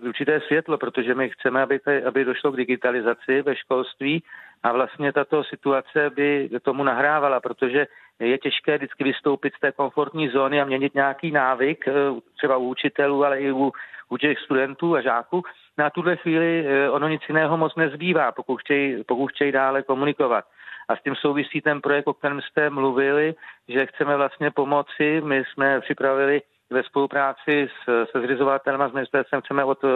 určité 0.01 0.41
světlo, 0.41 0.77
protože 0.77 1.15
my 1.15 1.29
chceme, 1.29 1.61
aby, 1.61 1.79
te, 1.79 2.01
aby 2.01 2.25
došlo 2.25 2.51
k 2.51 2.57
digitalizaci 2.57 3.41
ve 3.41 3.55
školství 3.55 4.23
a 4.63 4.71
vlastně 4.71 5.13
tato 5.13 5.43
situace 5.43 6.09
by 6.09 6.49
tomu 6.61 6.83
nahrávala, 6.83 7.39
protože 7.39 7.87
je 8.19 8.37
těžké 8.37 8.77
vždycky 8.77 9.03
vystoupit 9.03 9.53
z 9.53 9.59
té 9.59 9.71
komfortní 9.71 10.29
zóny 10.29 10.61
a 10.61 10.65
měnit 10.65 10.95
nějaký 10.95 11.31
návyk, 11.31 11.87
eh, 11.87 11.91
třeba 12.37 12.57
u 12.57 12.63
učitelů, 12.63 13.25
ale 13.25 13.39
i 13.39 13.51
u, 13.51 13.71
u 14.09 14.17
těch 14.17 14.39
studentů 14.39 14.95
a 14.95 15.01
žáků. 15.01 15.43
Na 15.77 15.89
tuhle 15.89 16.15
chvíli 16.15 16.65
eh, 16.67 16.89
ono 16.89 17.07
nic 17.07 17.21
jiného 17.27 17.57
moc 17.57 17.75
nezbývá, 17.75 18.31
pokud 18.31 18.57
chtějí, 18.57 19.03
pokud 19.03 19.31
chtějí 19.31 19.51
dále 19.51 19.83
komunikovat. 19.83 20.45
A 20.89 20.95
s 20.95 21.03
tím 21.03 21.15
souvisí 21.15 21.61
ten 21.61 21.81
projekt, 21.81 22.07
o 22.07 22.13
kterém 22.13 22.41
jste 22.41 22.69
mluvili, 22.69 23.35
že 23.67 23.85
chceme 23.85 24.17
vlastně 24.17 24.51
pomoci. 24.51 25.21
My 25.21 25.43
jsme 25.45 25.81
připravili 25.81 26.41
ve 26.69 26.83
spolupráci 26.83 27.69
s, 27.69 28.05
se 28.11 28.21
zřizovatelem 28.21 28.81
a 28.81 28.89
s 28.89 28.93
ministerstvem 28.93 29.41
chceme 29.41 29.63
od 29.63 29.83
eh, 29.83 29.87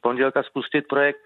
pondělka 0.00 0.42
spustit 0.42 0.88
projekt 0.88 1.20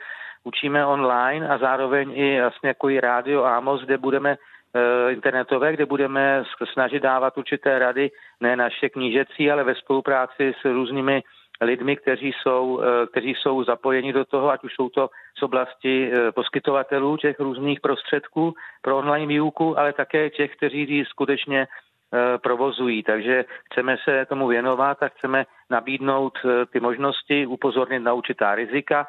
Učíme 0.44 0.86
online 0.86 1.48
a 1.48 1.58
zároveň 1.58 2.12
i 2.14 2.40
vlastně 2.40 2.68
jako 2.68 2.90
i 2.90 3.00
rádio 3.00 3.44
Amos, 3.44 3.82
kde 3.82 3.98
budeme 3.98 4.36
Eh, 4.76 5.12
internetové, 5.12 5.72
kde 5.72 5.86
budeme 5.86 6.44
snažit 6.72 7.02
dávat 7.02 7.38
určité 7.38 7.78
rady, 7.78 8.10
ne 8.40 8.56
naše 8.56 8.88
knížecí, 8.88 9.50
ale 9.50 9.64
ve 9.64 9.74
spolupráci 9.74 10.54
s 10.60 10.64
různými 10.64 11.22
lidmi, 11.60 11.96
kteří 11.96 12.32
jsou, 12.32 12.80
eh, 12.80 13.06
kteří 13.06 13.34
jsou 13.34 13.64
zapojeni 13.64 14.12
do 14.12 14.24
toho, 14.24 14.50
ať 14.50 14.64
už 14.64 14.74
jsou 14.74 14.88
to 14.88 15.10
z 15.38 15.42
oblasti 15.42 16.12
eh, 16.12 16.32
poskytovatelů 16.32 17.16
těch 17.16 17.40
různých 17.40 17.80
prostředků 17.80 18.54
pro 18.82 18.98
online 18.98 19.26
výuku, 19.26 19.78
ale 19.78 19.92
také 19.92 20.30
těch, 20.30 20.56
kteří 20.56 20.80
ji 20.90 21.04
skutečně 21.04 21.66
provozují. 22.42 23.02
Takže 23.02 23.44
chceme 23.66 23.96
se 24.04 24.26
tomu 24.26 24.46
věnovat 24.46 25.02
a 25.02 25.08
chceme 25.08 25.44
nabídnout 25.70 26.38
ty 26.70 26.80
možnosti, 26.80 27.46
upozornit 27.46 27.98
na 27.98 28.12
určitá 28.12 28.54
rizika, 28.54 29.06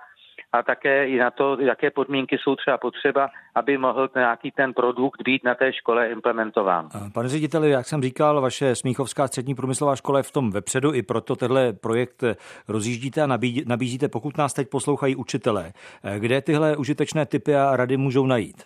a 0.54 0.64
také 0.64 1.08
i 1.08 1.18
na 1.18 1.32
to, 1.32 1.58
jaké 1.60 1.92
podmínky 1.92 2.38
jsou 2.38 2.56
třeba 2.56 2.78
potřeba, 2.78 3.30
aby 3.56 3.78
mohl 3.78 4.10
nějaký 4.16 4.52
ten 4.52 4.74
produkt 4.74 5.22
být 5.22 5.44
na 5.44 5.56
té 5.56 5.74
škole 5.74 6.10
implementován. 6.10 6.90
Pane 7.14 7.30
řediteli, 7.30 7.70
jak 7.70 7.86
jsem 7.86 8.02
říkal, 8.02 8.42
vaše 8.42 8.76
Smíchovská 8.76 9.28
střední 9.28 9.56
průmyslová 9.56 9.96
škola 9.96 10.20
je 10.20 10.24
v 10.24 10.32
tom 10.32 10.52
vepředu, 10.52 10.94
i 10.94 11.04
proto 11.04 11.36
tenhle 11.36 11.74
projekt 11.74 12.24
rozjíždíte 12.68 13.22
a 13.22 13.28
nabízíte, 13.68 14.08
pokud 14.08 14.38
nás 14.38 14.54
teď 14.54 14.70
poslouchají 14.70 15.16
učitelé. 15.16 15.72
Kde 16.18 16.42
tyhle 16.42 16.78
užitečné 16.78 17.26
typy 17.26 17.56
a 17.56 17.76
rady 17.76 17.98
můžou 17.98 18.26
najít? 18.26 18.64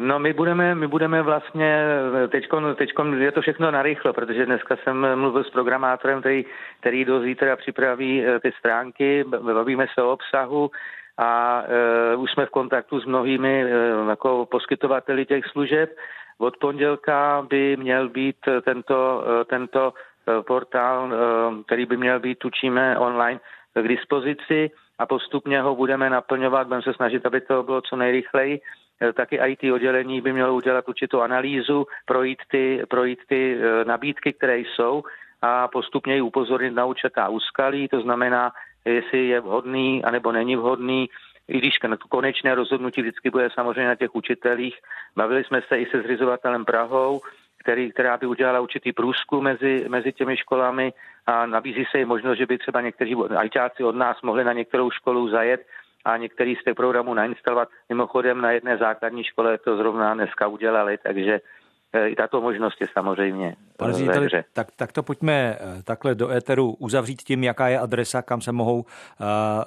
No 0.00 0.18
my 0.18 0.32
budeme, 0.32 0.74
my 0.74 0.86
budeme 0.86 1.22
vlastně, 1.22 1.84
teďkon, 2.28 2.74
teďkon 2.78 3.22
je 3.22 3.32
to 3.32 3.40
všechno 3.40 3.70
narychlo, 3.70 4.12
protože 4.12 4.46
dneska 4.46 4.76
jsem 4.76 5.16
mluvil 5.18 5.44
s 5.44 5.50
programátorem, 5.50 6.20
který, 6.20 6.44
který 6.80 7.04
do 7.04 7.20
zítra 7.20 7.56
připraví 7.56 8.24
eh, 8.24 8.40
ty 8.40 8.52
stránky, 8.58 9.24
bavíme 9.40 9.86
se 9.94 10.02
o 10.02 10.12
obsahu, 10.12 10.70
a 11.18 11.62
e, 11.66 12.16
už 12.16 12.30
jsme 12.32 12.46
v 12.46 12.50
kontaktu 12.50 13.00
s 13.00 13.04
mnohými 13.04 13.64
e, 13.64 13.68
jako 14.08 14.46
poskytovateli 14.50 15.26
těch 15.26 15.44
služeb. 15.46 15.96
Od 16.38 16.56
pondělka 16.56 17.46
by 17.50 17.76
měl 17.76 18.08
být 18.08 18.36
tento, 18.62 19.24
e, 19.26 19.44
tento 19.44 19.92
portál, 20.46 21.12
e, 21.12 21.16
který 21.62 21.86
by 21.86 21.96
měl 21.96 22.20
být, 22.20 22.38
tučíme, 22.38 22.98
online 22.98 23.40
k 23.74 23.88
dispozici 23.88 24.70
a 24.98 25.06
postupně 25.06 25.60
ho 25.60 25.76
budeme 25.76 26.10
naplňovat, 26.10 26.66
budeme 26.66 26.82
se 26.82 26.94
snažit, 26.94 27.26
aby 27.26 27.40
to 27.40 27.62
bylo 27.62 27.80
co 27.80 27.96
nejrychleji. 27.96 28.60
Taky 29.14 29.38
IT 29.46 29.72
oddělení 29.72 30.20
by 30.20 30.32
mělo 30.32 30.54
udělat 30.54 30.88
určitou 30.88 31.20
analýzu, 31.20 31.86
projít 32.06 32.38
ty, 32.50 32.82
projít 32.88 33.18
ty 33.28 33.58
nabídky, 33.84 34.32
které 34.32 34.58
jsou 34.58 35.02
a 35.42 35.68
postupně 35.68 36.14
ji 36.14 36.20
upozornit 36.20 36.70
na 36.70 36.84
určitá 36.84 37.28
úskalí, 37.28 37.88
to 37.88 38.00
znamená 38.00 38.52
jestli 38.94 39.28
je 39.28 39.40
vhodný 39.40 40.04
anebo 40.04 40.32
není 40.32 40.56
vhodný, 40.56 41.08
i 41.48 41.58
když 41.58 41.78
konečné 42.08 42.54
rozhodnutí 42.54 43.00
vždycky 43.00 43.30
bude 43.30 43.48
samozřejmě 43.54 43.88
na 43.88 43.94
těch 43.94 44.14
učitelích. 44.14 44.76
Bavili 45.16 45.44
jsme 45.44 45.62
se 45.68 45.78
i 45.78 45.86
se 45.86 46.02
zřizovatelem 46.02 46.64
Prahou, 46.64 47.20
který, 47.58 47.92
která 47.92 48.16
by 48.16 48.26
udělala 48.26 48.60
určitý 48.60 48.92
průzkum 48.92 49.44
mezi, 49.44 49.84
mezi 49.88 50.12
těmi 50.12 50.36
školami 50.36 50.92
a 51.26 51.46
nabízí 51.46 51.84
se 51.90 52.00
i 52.00 52.04
možnost, 52.04 52.38
že 52.38 52.46
by 52.46 52.58
třeba 52.58 52.80
někteří 52.80 53.14
ajťáci 53.36 53.84
od 53.84 53.96
nás 53.96 54.22
mohli 54.22 54.44
na 54.44 54.52
některou 54.52 54.90
školu 54.90 55.28
zajet 55.28 55.66
a 56.04 56.16
některý 56.16 56.56
z 56.56 56.64
těch 56.64 56.74
programů 56.74 57.14
nainstalovat. 57.14 57.68
Mimochodem 57.88 58.40
na 58.40 58.50
jedné 58.50 58.76
základní 58.76 59.24
škole 59.24 59.58
to 59.58 59.76
zrovna 59.76 60.14
dneska 60.14 60.46
udělali, 60.46 60.98
takže 61.02 61.40
i 62.08 62.14
tato 62.16 62.40
možnost 62.40 62.80
je 62.80 62.86
samozřejmě 62.92 63.56
Pane 63.76 63.92
řediteli, 63.92 64.28
tak, 64.52 64.66
tak 64.76 64.92
to 64.92 65.02
pojďme 65.02 65.56
eh, 65.60 65.82
takhle 65.82 66.14
do 66.14 66.30
éteru 66.30 66.72
uzavřít 66.78 67.22
tím, 67.22 67.44
jaká 67.44 67.68
je 67.68 67.78
adresa, 67.78 68.22
kam 68.22 68.40
se 68.40 68.52
mohou 68.52 68.80
uh, 68.80 68.84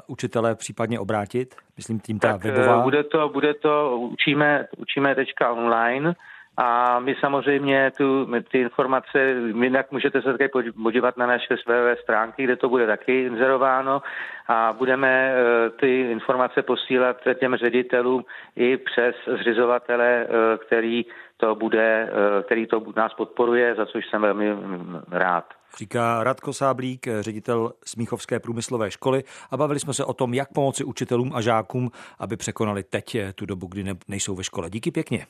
učitelé 0.07 0.55
případně 0.55 0.99
obrátit? 0.99 1.55
Myslím 1.77 1.99
tím 1.99 2.19
ta 2.19 2.31
tak, 2.31 2.43
webová. 2.43 2.81
Bude 2.81 3.03
to, 3.03 3.29
bude 3.29 3.53
to 3.53 3.97
učíme, 3.97 4.67
učíme 4.77 5.15
tečka 5.15 5.51
online 5.51 6.13
a 6.57 6.99
my 6.99 7.15
samozřejmě 7.19 7.91
tu, 7.97 8.27
ty 8.51 8.59
informace, 8.59 9.35
jinak 9.63 9.91
můžete 9.91 10.21
se 10.21 10.31
také 10.31 10.49
podívat 10.83 11.17
na 11.17 11.25
naše 11.25 11.57
své 11.63 11.95
stránky, 12.03 12.43
kde 12.43 12.55
to 12.55 12.69
bude 12.69 12.87
taky 12.87 13.23
inzerováno 13.23 14.01
a 14.47 14.73
budeme 14.77 15.33
ty 15.79 16.01
informace 16.01 16.61
posílat 16.61 17.17
těm 17.39 17.55
ředitelům 17.55 18.25
i 18.55 18.77
přes 18.77 19.15
zřizovatele, 19.39 20.27
který 20.65 21.05
to 21.41 21.55
bude, 21.55 22.09
eh, 22.09 22.43
který 22.43 22.67
to 22.67 22.83
nás 22.95 23.13
podporuje, 23.13 23.75
za 23.75 23.85
což 23.85 24.03
jsem 24.09 24.21
velmi 24.21 24.53
mm, 24.53 24.99
rád. 25.11 25.45
Říká 25.77 26.23
Radko 26.23 26.53
Sáblík, 26.53 27.07
ředitel 27.19 27.73
Smíchovské 27.85 28.39
průmyslové 28.39 28.91
školy 28.91 29.23
a 29.51 29.57
bavili 29.57 29.79
jsme 29.79 29.93
se 29.93 30.05
o 30.05 30.13
tom, 30.13 30.33
jak 30.33 30.53
pomoci 30.53 30.83
učitelům 30.83 31.31
a 31.35 31.41
žákům, 31.41 31.91
aby 32.19 32.37
překonali 32.37 32.83
teď 32.83 33.17
tu 33.35 33.45
dobu, 33.45 33.67
kdy 33.67 33.83
nejsou 34.07 34.35
ve 34.35 34.43
škole. 34.43 34.69
Díky 34.69 34.91
pěkně. 34.91 35.25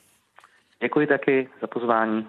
Děkuji 0.82 1.08
taky 1.08 1.50
za 1.62 1.68
pozvání. 1.68 2.28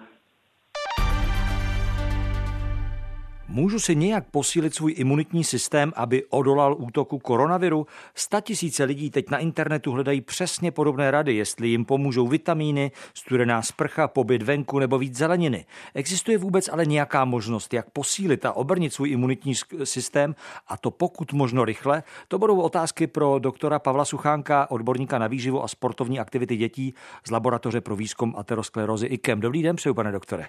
Můžu 3.47 3.79
si 3.79 3.95
nějak 3.95 4.25
posílit 4.31 4.75
svůj 4.75 4.93
imunitní 4.97 5.43
systém, 5.43 5.93
aby 5.95 6.25
odolal 6.25 6.75
útoku 6.79 7.19
koronaviru? 7.19 7.87
Sta 8.15 8.41
tisíce 8.41 8.83
lidí 8.83 9.09
teď 9.09 9.29
na 9.29 9.37
internetu 9.37 9.91
hledají 9.91 10.21
přesně 10.21 10.71
podobné 10.71 11.11
rady, 11.11 11.35
jestli 11.35 11.67
jim 11.67 11.85
pomůžou 11.85 12.27
vitamíny, 12.27 12.91
studená 13.13 13.61
sprcha, 13.61 14.07
pobyt 14.07 14.41
venku 14.41 14.79
nebo 14.79 14.97
víc 14.97 15.17
zeleniny. 15.17 15.65
Existuje 15.93 16.37
vůbec 16.37 16.69
ale 16.69 16.85
nějaká 16.85 17.25
možnost, 17.25 17.73
jak 17.73 17.89
posílit 17.89 18.45
a 18.45 18.53
obrnit 18.53 18.93
svůj 18.93 19.09
imunitní 19.09 19.53
systém 19.83 20.35
a 20.67 20.77
to 20.77 20.91
pokud 20.91 21.33
možno 21.33 21.65
rychle? 21.65 22.03
To 22.27 22.39
budou 22.39 22.61
otázky 22.61 23.07
pro 23.07 23.39
doktora 23.39 23.79
Pavla 23.79 24.05
Suchánka, 24.05 24.71
odborníka 24.71 25.17
na 25.17 25.27
výživu 25.27 25.63
a 25.63 25.67
sportovní 25.67 26.19
aktivity 26.19 26.57
dětí 26.57 26.93
z 27.27 27.31
Laboratoře 27.31 27.81
pro 27.81 27.95
výzkum 27.95 28.33
aterosklerózy 28.37 29.05
IKEM. 29.07 29.39
Dobrý 29.39 29.63
den, 29.63 29.75
přeju 29.75 29.95
pane 29.95 30.11
doktore. 30.11 30.47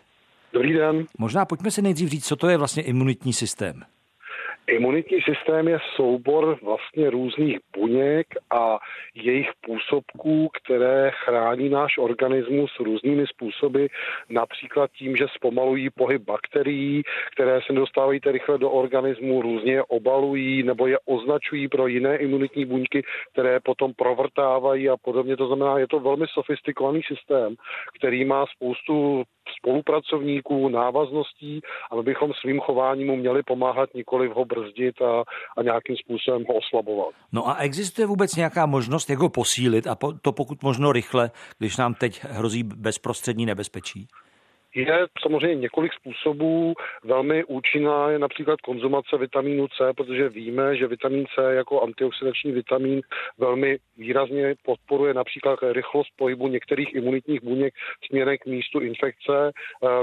Dobrý 0.54 0.72
den. 0.72 1.06
Možná 1.18 1.44
pojďme 1.44 1.70
si 1.70 1.82
nejdřív 1.82 2.08
říct, 2.08 2.26
co 2.26 2.36
to 2.36 2.48
je 2.48 2.56
vlastně 2.56 2.82
imunitní 2.82 3.32
systém. 3.32 3.82
Imunitní 4.66 5.18
systém 5.22 5.68
je 5.68 5.78
soubor 5.96 6.58
vlastně 6.62 7.10
různých 7.10 7.58
buněk 7.76 8.26
a 8.50 8.78
jejich 9.14 9.50
působků, 9.60 10.48
které 10.62 11.10
chrání 11.24 11.68
náš 11.68 11.98
organismus 11.98 12.70
různými 12.80 13.26
způsoby, 13.26 13.86
například 14.30 14.90
tím, 14.90 15.16
že 15.16 15.26
zpomalují 15.36 15.90
pohyb 15.90 16.22
bakterií, 16.22 17.02
které 17.32 17.60
se 17.66 17.72
dostávají 17.72 18.20
rychle 18.26 18.58
do 18.58 18.70
organismu, 18.70 19.42
různě 19.42 19.72
je 19.72 19.82
obalují 19.82 20.62
nebo 20.62 20.86
je 20.86 20.98
označují 21.04 21.68
pro 21.68 21.86
jiné 21.86 22.16
imunitní 22.16 22.64
buňky, 22.64 23.02
které 23.32 23.60
potom 23.60 23.92
provrtávají 23.94 24.88
a 24.88 24.96
podobně. 24.96 25.36
To 25.36 25.46
znamená, 25.46 25.78
je 25.78 25.88
to 25.88 26.00
velmi 26.00 26.26
sofistikovaný 26.28 27.00
systém, 27.02 27.54
který 27.98 28.24
má 28.24 28.44
spoustu 28.56 29.24
spolupracovníků, 29.58 30.68
návazností 30.68 31.60
a 31.90 31.96
my 31.96 32.02
bychom 32.02 32.32
svým 32.40 32.60
chováním 32.60 33.06
mu 33.06 33.16
měli 33.16 33.42
pomáhat, 33.42 33.94
nikoli 33.94 34.28
ho 34.28 34.44
brzdit 34.44 35.02
a, 35.02 35.24
a 35.56 35.62
nějakým 35.62 35.96
způsobem 35.96 36.44
ho 36.48 36.54
oslabovat. 36.54 37.14
No 37.32 37.48
a 37.48 37.56
existuje 37.56 38.06
vůbec 38.06 38.36
nějaká 38.36 38.66
možnost, 38.66 39.10
jak 39.10 39.18
ho 39.18 39.28
posílit 39.28 39.86
a 39.86 39.96
to 40.22 40.32
pokud 40.32 40.62
možno 40.62 40.92
rychle, 40.92 41.30
když 41.58 41.76
nám 41.76 41.94
teď 41.94 42.24
hrozí 42.24 42.62
bezprostřední 42.62 43.46
nebezpečí? 43.46 44.08
Je 44.74 45.06
samozřejmě 45.22 45.54
několik 45.54 45.92
způsobů. 45.92 46.74
Velmi 47.04 47.44
účinná 47.44 48.10
je 48.10 48.18
například 48.18 48.60
konzumace 48.60 49.18
vitamínu 49.18 49.68
C, 49.68 49.92
protože 49.96 50.28
víme, 50.28 50.76
že 50.76 50.86
vitamin 50.86 51.26
C 51.34 51.54
jako 51.54 51.82
antioxidační 51.82 52.52
vitamin 52.52 53.00
velmi 53.38 53.78
výrazně 53.96 54.54
podporuje 54.64 55.14
například 55.14 55.58
rychlost 55.72 56.08
pohybu 56.16 56.48
některých 56.48 56.94
imunitních 56.94 57.42
buněk 57.42 57.74
směrem 58.06 58.36
k 58.38 58.46
místu 58.46 58.80
infekce. 58.80 59.52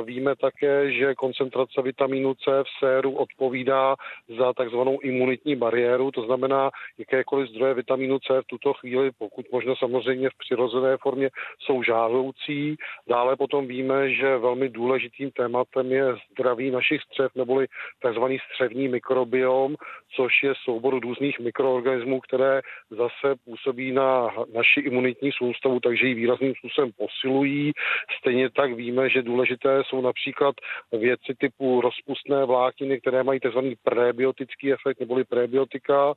Víme 0.06 0.36
také, 0.36 0.92
že 0.92 1.16
koncentrace 1.16 1.82
vitamínu 1.82 2.34
C 2.34 2.64
v 2.64 2.86
séru 2.86 3.16
odpovídá 3.16 3.96
za 4.38 4.54
takzvanou 4.54 5.00
imunitní 5.00 5.56
bariéru, 5.56 6.12
to 6.12 6.22
znamená, 6.22 6.70
jakékoliv 6.98 7.50
zdroje 7.50 7.74
vitamínu 7.74 8.20
C 8.20 8.42
v 8.42 8.48
tuto 8.48 8.74
chvíli, 8.74 9.12
pokud 9.18 9.52
možno 9.52 9.76
samozřejmě 9.76 10.30
v 10.30 10.38
přirozené 10.38 10.98
formě, 10.98 11.30
jsou 11.60 11.84
žádoucí. 11.84 12.76
Dále 13.08 13.36
potom 13.36 13.68
víme, 13.68 14.14
že 14.14 14.38
velmi 14.38 14.61
velmi 14.62 14.74
důležitým 14.74 15.32
tématem 15.32 15.92
je 15.92 16.06
zdraví 16.32 16.72
našich 16.72 17.02
střev 17.02 17.36
neboli 17.36 17.68
tzv. 18.00 18.24
střevní 18.52 18.88
mikrobiom, 18.88 19.76
což 20.16 20.44
je 20.44 20.54
soubor 20.64 21.00
různých 21.00 21.40
mikroorganismů, 21.40 22.20
které 22.20 22.62
zase 22.90 23.36
působí 23.46 23.92
na 23.92 24.30
naši 24.54 24.80
imunitní 24.80 25.32
soustavu, 25.32 25.80
takže 25.80 26.08
ji 26.08 26.14
výrazným 26.14 26.54
způsobem 26.56 26.92
posilují. 26.98 27.72
Stejně 28.20 28.50
tak 28.50 28.74
víme, 28.74 29.10
že 29.10 29.22
důležité 29.22 29.82
jsou 29.86 30.02
například 30.02 30.56
věci 30.92 31.34
typu 31.38 31.82
rozpustné 31.82 32.46
vlákniny, 32.46 33.00
které 33.00 33.24
mají 33.24 33.40
tzv. 33.40 33.60
prebiotický 33.84 34.74
efekt 34.74 35.00
neboli 35.00 35.24
prebiotika. 35.24 36.14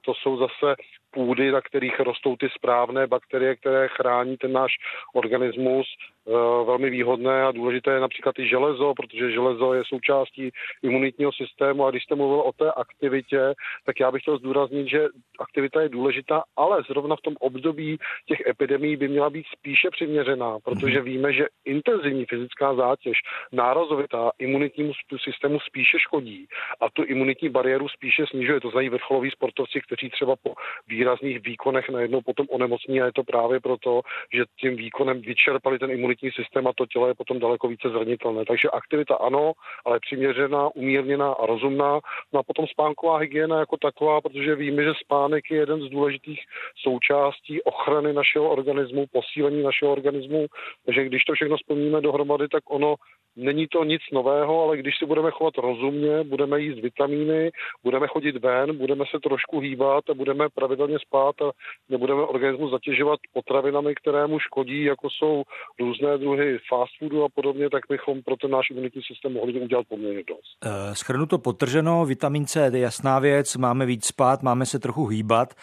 To 0.00 0.14
jsou 0.14 0.36
zase 0.36 0.74
půdy, 1.10 1.50
na 1.50 1.60
kterých 1.60 2.00
rostou 2.00 2.36
ty 2.36 2.48
správné 2.54 3.06
bakterie, 3.06 3.56
které 3.56 3.88
chrání 3.88 4.36
ten 4.36 4.52
náš 4.52 4.72
organismus. 5.14 5.86
Eh, 6.28 6.64
velmi 6.64 6.90
výhodné 6.90 7.42
a 7.42 7.52
důležité 7.52 7.90
je 7.92 8.00
například 8.00 8.38
i 8.38 8.48
železo, 8.48 8.94
protože 8.94 9.32
železo 9.32 9.74
je 9.74 9.82
součástí 9.86 10.50
imunitního 10.82 11.32
systému 11.32 11.86
a 11.86 11.90
když 11.90 12.04
jste 12.04 12.14
mluvil 12.14 12.40
o 12.40 12.52
té 12.52 12.72
aktivitě, 12.72 13.54
tak 13.86 14.00
já 14.00 14.10
bych 14.10 14.22
chtěl 14.22 14.38
zdůraznit, 14.38 14.88
že 14.88 15.08
aktivita 15.38 15.80
je 15.80 15.88
důležitá, 15.88 16.42
ale 16.56 16.82
zrovna 16.88 17.16
v 17.16 17.20
tom 17.20 17.34
období 17.40 17.98
těch 18.26 18.40
epidemí 18.46 18.96
by 18.96 19.08
měla 19.08 19.30
být 19.30 19.46
spíše 19.58 19.90
přiměřená, 19.90 20.58
protože 20.64 20.96
mhm. 20.96 21.04
víme, 21.04 21.32
že 21.32 21.46
intenzivní 21.64 22.24
fyzická 22.24 22.74
zátěž 22.74 23.18
nárazovitá 23.52 24.30
imunitnímu 24.38 24.92
systému 25.24 25.60
spíše 25.60 25.98
škodí 25.98 26.46
a 26.80 26.90
tu 26.90 27.04
imunitní 27.04 27.48
bariéru 27.48 27.88
spíše 27.88 28.26
snižuje. 28.26 28.60
To 28.60 28.70
znají 28.70 28.88
vrcholoví 28.88 29.30
sportovci, 29.30 29.80
kteří 29.80 30.10
třeba 30.10 30.36
po 30.42 30.54
výrazných 30.88 31.40
výkonech 31.42 31.88
najednou 31.88 32.20
potom 32.20 32.46
onemocní 32.50 33.00
a 33.00 33.06
je 33.06 33.12
to 33.12 33.24
právě 33.24 33.60
proto, 33.60 34.00
že 34.34 34.44
tím 34.60 34.76
výkonem 34.76 35.20
vyčerpali 35.20 35.78
ten 35.78 35.90
imunitní 35.90 36.09
imunitní 36.10 36.30
systém 36.30 36.66
a 36.66 36.72
to 36.72 36.86
tělo 36.86 37.08
je 37.08 37.14
potom 37.14 37.38
daleko 37.38 37.68
více 37.68 37.88
zranitelné. 37.88 38.44
Takže 38.44 38.70
aktivita 38.70 39.14
ano, 39.14 39.52
ale 39.84 40.00
přiměřená, 40.00 40.68
umírněná 40.74 41.32
a 41.32 41.46
rozumná. 41.46 42.00
No 42.32 42.40
a 42.40 42.42
potom 42.42 42.66
spánková 42.66 43.18
hygiena 43.18 43.58
jako 43.58 43.76
taková, 43.76 44.20
protože 44.20 44.54
víme, 44.54 44.82
že 44.82 44.92
spánek 45.04 45.50
je 45.50 45.56
jeden 45.56 45.80
z 45.82 45.90
důležitých 45.90 46.40
součástí 46.82 47.62
ochrany 47.62 48.12
našeho 48.12 48.50
organismu, 48.50 49.06
posílení 49.12 49.62
našeho 49.62 49.92
organismu. 49.92 50.46
Takže 50.86 51.04
když 51.04 51.24
to 51.24 51.32
všechno 51.34 51.58
splníme 51.58 52.00
dohromady, 52.00 52.48
tak 52.48 52.62
ono 52.70 52.94
Není 53.36 53.66
to 53.66 53.84
nic 53.84 54.02
nového, 54.12 54.62
ale 54.62 54.76
když 54.76 54.94
si 54.98 55.06
budeme 55.06 55.30
chovat 55.30 55.54
rozumně, 55.58 56.24
budeme 56.24 56.60
jíst 56.60 56.82
vitamíny, 56.82 57.50
budeme 57.84 58.06
chodit 58.06 58.36
ven, 58.36 58.76
budeme 58.78 59.04
se 59.10 59.20
trošku 59.20 59.60
hýbat 59.60 60.10
a 60.10 60.14
budeme 60.14 60.48
pravidelně 60.54 60.98
spát 60.98 61.42
a 61.42 61.50
nebudeme 61.88 62.22
organismus 62.22 62.70
zatěžovat 62.70 63.20
potravinami, 63.32 63.94
které 63.94 64.26
mu 64.26 64.38
škodí, 64.38 64.84
jako 64.84 65.08
jsou 65.10 65.42
různé 65.80 66.18
druhy 66.18 66.58
fast 66.68 66.92
foodu 66.98 67.24
a 67.24 67.28
podobně, 67.34 67.70
tak 67.70 67.82
bychom 67.88 68.22
pro 68.22 68.36
ten 68.36 68.50
náš 68.50 68.70
imunitní 68.70 69.02
systém 69.02 69.32
mohli 69.32 69.60
udělat 69.60 69.86
poměrně 69.88 70.22
dost. 70.28 70.56
Eh, 70.64 70.94
Schrnu 70.94 71.26
to 71.26 71.38
potrženo, 71.38 72.04
vitamin 72.04 72.46
C 72.46 72.70
je 72.72 72.80
jasná 72.80 73.18
věc, 73.18 73.56
máme 73.56 73.86
víc 73.86 74.06
spát, 74.06 74.42
máme 74.42 74.66
se 74.66 74.78
trochu 74.78 75.06
hýbat, 75.06 75.54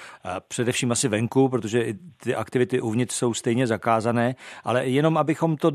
především 0.48 0.92
asi 0.92 1.08
venku, 1.08 1.50
protože 1.50 1.86
ty 2.24 2.36
aktivity 2.36 2.82
uvnitř 2.82 3.16
jsou 3.16 3.34
stejně 3.34 3.68
zakázané, 3.68 4.36
ale 4.64 4.86
jenom 4.88 5.18
abychom 5.18 5.58
to 5.58 5.72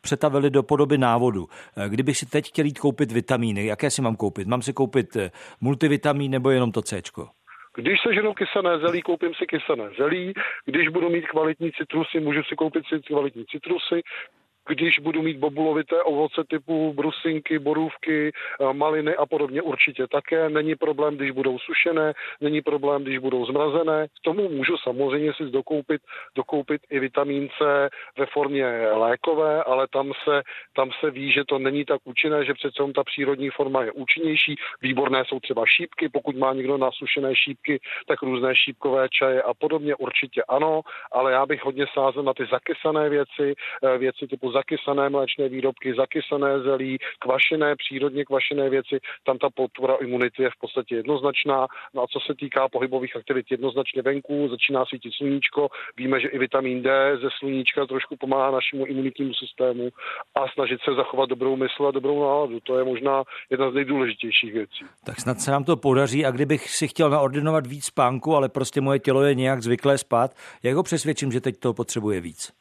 přetavili 0.00 0.50
do 0.50 0.62
podoby 0.62 0.98
návodu 0.98 1.29
návodu. 1.30 1.46
Eh, 1.76 1.88
kdybych 1.88 2.16
si 2.16 2.26
teď 2.26 2.46
chtěl 2.46 2.64
jít 2.64 2.78
koupit 2.78 3.12
vitamíny, 3.12 3.66
jaké 3.66 3.90
si 3.90 4.02
mám 4.02 4.16
koupit? 4.16 4.48
Mám 4.48 4.62
si 4.62 4.72
koupit 4.72 5.16
eh, 5.16 5.30
multivitamín 5.60 6.30
nebo 6.30 6.50
jenom 6.50 6.72
to 6.72 6.82
C? 6.82 7.02
Když 7.76 7.98
se 8.02 8.14
ženu 8.14 8.34
kysané 8.34 8.78
zelí, 8.78 9.02
koupím 9.02 9.34
si 9.34 9.46
kysané 9.46 9.90
zelí. 9.98 10.34
Když 10.66 10.88
budu 10.88 11.10
mít 11.10 11.26
kvalitní 11.26 11.70
citrusy, 11.72 12.20
můžu 12.20 12.42
si 12.42 12.56
koupit 12.56 12.84
si 12.88 13.00
kvalitní 13.00 13.44
citrusy 13.46 14.02
když 14.68 14.98
budu 14.98 15.22
mít 15.22 15.36
bobulovité 15.36 16.02
ovoce 16.02 16.44
typu 16.48 16.92
brusinky, 16.92 17.58
borůvky, 17.58 18.32
eh, 18.32 18.72
maliny 18.72 19.16
a 19.16 19.26
podobně 19.26 19.62
určitě 19.62 20.06
také. 20.06 20.48
Není 20.48 20.74
problém, 20.74 21.16
když 21.16 21.30
budou 21.30 21.58
sušené, 21.58 22.12
není 22.40 22.62
problém, 22.62 23.02
když 23.02 23.18
budou 23.18 23.46
zmrazené. 23.46 24.06
K 24.08 24.20
tomu 24.22 24.48
můžu 24.48 24.76
samozřejmě 24.76 25.32
si 25.34 25.44
dokoupit, 25.44 26.02
dokoupit 26.36 26.80
i 26.90 26.98
vitamin 26.98 27.48
C 27.58 27.88
ve 28.18 28.26
formě 28.26 28.66
lékové, 28.92 29.64
ale 29.64 29.86
tam 29.92 30.12
se, 30.24 30.42
tam 30.72 30.90
se 31.00 31.10
ví, 31.10 31.32
že 31.32 31.44
to 31.44 31.58
není 31.58 31.84
tak 31.84 32.00
účinné, 32.04 32.44
že 32.44 32.54
přece 32.54 32.82
ta 32.94 33.04
přírodní 33.04 33.50
forma 33.50 33.82
je 33.82 33.92
účinnější. 33.92 34.56
Výborné 34.82 35.24
jsou 35.24 35.40
třeba 35.40 35.66
šípky, 35.66 36.08
pokud 36.08 36.36
má 36.36 36.52
někdo 36.52 36.78
nasušené 36.78 37.36
šípky, 37.36 37.80
tak 38.08 38.22
různé 38.22 38.56
šípkové 38.56 39.08
čaje 39.08 39.42
a 39.42 39.54
podobně 39.54 39.94
určitě 39.94 40.42
ano, 40.48 40.80
ale 41.12 41.32
já 41.32 41.46
bych 41.46 41.64
hodně 41.64 41.86
sázel 41.94 42.22
na 42.22 42.34
ty 42.34 42.46
zakysané 42.46 43.08
věci, 43.08 43.54
eh, 43.84 43.98
věci 43.98 44.26
typu 44.26 44.49
zakysané 44.50 45.08
mléčné 45.08 45.48
výrobky, 45.48 45.94
zakysané 45.94 46.60
zelí, 46.60 46.98
kvašené, 47.18 47.76
přírodně 47.76 48.24
kvašené 48.24 48.70
věci, 48.70 48.98
tam 49.24 49.38
ta 49.38 49.48
podpora 49.54 49.94
imunity 49.94 50.42
je 50.42 50.50
v 50.50 50.60
podstatě 50.60 50.94
jednoznačná. 50.96 51.66
No 51.94 52.02
a 52.02 52.06
co 52.06 52.18
se 52.26 52.34
týká 52.34 52.68
pohybových 52.68 53.16
aktivit, 53.16 53.46
jednoznačně 53.50 54.02
venku, 54.02 54.48
začíná 54.48 54.84
svítit 54.84 55.12
sluníčko, 55.14 55.68
víme, 55.96 56.20
že 56.20 56.28
i 56.28 56.38
vitamin 56.38 56.82
D 56.82 57.16
ze 57.22 57.28
sluníčka 57.38 57.86
trošku 57.86 58.16
pomáhá 58.16 58.50
našemu 58.50 58.86
imunitnímu 58.86 59.34
systému 59.34 59.88
a 60.34 60.48
snažit 60.54 60.80
se 60.84 60.94
zachovat 60.94 61.28
dobrou 61.28 61.56
mysl 61.56 61.86
a 61.86 61.90
dobrou 61.90 62.22
náladu. 62.22 62.60
To 62.60 62.78
je 62.78 62.84
možná 62.84 63.22
jedna 63.50 63.70
z 63.70 63.74
nejdůležitějších 63.74 64.52
věcí. 64.52 64.84
Tak 65.04 65.20
snad 65.20 65.40
se 65.40 65.50
nám 65.50 65.64
to 65.64 65.76
podaří 65.76 66.24
a 66.24 66.30
kdybych 66.30 66.70
si 66.70 66.88
chtěl 66.88 67.10
naordinovat 67.10 67.66
víc 67.66 67.84
spánku, 67.84 68.36
ale 68.36 68.48
prostě 68.48 68.80
moje 68.80 68.98
tělo 68.98 69.22
je 69.22 69.34
nějak 69.34 69.62
zvyklé 69.62 69.98
spát, 69.98 70.30
jak 70.62 70.76
ho 70.76 70.82
přesvědčím, 70.82 71.32
že 71.32 71.40
teď 71.40 71.56
to 71.58 71.74
potřebuje 71.74 72.20
víc? 72.20 72.59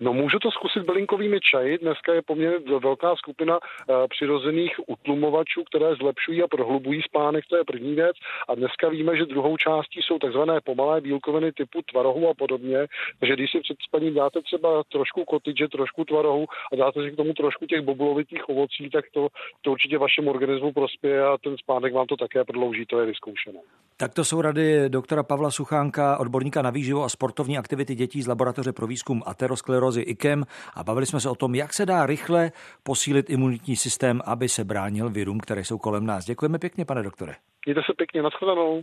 No 0.00 0.12
můžu 0.12 0.38
to 0.38 0.50
zkusit 0.50 0.82
bylinkovými 0.82 1.40
čaji. 1.40 1.78
Dneska 1.78 2.14
je 2.14 2.22
poměrně 2.22 2.78
velká 2.78 3.16
skupina 3.16 3.58
uh, 3.58 3.94
přirozených 4.08 4.80
utlumovačů, 4.86 5.64
které 5.64 5.94
zlepšují 5.94 6.42
a 6.42 6.48
prohlubují 6.48 7.02
spánek, 7.02 7.44
to 7.50 7.56
je 7.56 7.64
první 7.64 7.94
věc. 7.94 8.16
A 8.48 8.54
dneska 8.54 8.88
víme, 8.88 9.16
že 9.16 9.26
druhou 9.26 9.56
částí 9.56 10.00
jsou 10.02 10.18
takzvané 10.18 10.60
pomalé 10.60 11.00
bílkoviny 11.00 11.52
typu 11.52 11.82
tvarohu 11.90 12.28
a 12.28 12.34
podobně. 12.34 12.86
Takže 13.18 13.34
když 13.34 13.50
si 13.50 13.60
před 13.60 13.76
spaním 13.88 14.14
dáte 14.14 14.42
třeba 14.42 14.82
trošku 14.92 15.24
kotyče, 15.24 15.68
trošku 15.68 16.04
tvarohu 16.04 16.46
a 16.72 16.76
dáte 16.76 17.02
si 17.02 17.10
k 17.10 17.16
tomu 17.16 17.32
trošku 17.32 17.66
těch 17.66 17.80
boblovitých 17.80 18.48
ovocí, 18.48 18.90
tak 18.90 19.04
to, 19.14 19.28
to 19.62 19.70
určitě 19.70 19.98
vašemu 19.98 20.30
organismu 20.30 20.72
prospěje 20.72 21.24
a 21.24 21.38
ten 21.38 21.56
spánek 21.58 21.94
vám 21.94 22.06
to 22.06 22.16
také 22.16 22.44
prodlouží, 22.44 22.86
to 22.86 23.00
je 23.00 23.06
vyzkoušené. 23.06 23.60
Tak 23.96 24.14
to 24.14 24.24
jsou 24.24 24.40
rady 24.40 24.88
doktora 24.88 25.22
Pavla 25.22 25.50
Suchánka, 25.50 26.18
odborníka 26.18 26.62
na 26.62 26.70
výživu 26.70 27.02
a 27.02 27.08
sportovní 27.08 27.58
aktivity 27.58 27.94
dětí 27.94 28.22
z 28.22 28.26
laboratoře 28.26 28.72
pro 28.72 28.86
výzkum 28.86 29.22
aterosklerózy 29.26 29.81
IKEM 29.90 30.44
a 30.74 30.84
bavili 30.84 31.06
jsme 31.06 31.20
se 31.20 31.28
o 31.30 31.34
tom, 31.34 31.54
jak 31.54 31.74
se 31.74 31.86
dá 31.86 32.06
rychle 32.06 32.52
posílit 32.82 33.30
imunitní 33.30 33.76
systém, 33.76 34.20
aby 34.24 34.48
se 34.48 34.64
bránil 34.64 35.10
virům, 35.10 35.40
které 35.40 35.64
jsou 35.64 35.78
kolem 35.78 36.06
nás. 36.06 36.24
Děkujeme 36.24 36.58
pěkně, 36.58 36.84
pane 36.84 37.02
doktore. 37.02 37.34
Mějte 37.66 37.80
se 37.86 37.92
pěkně, 37.96 38.22
nashledanou. 38.22 38.82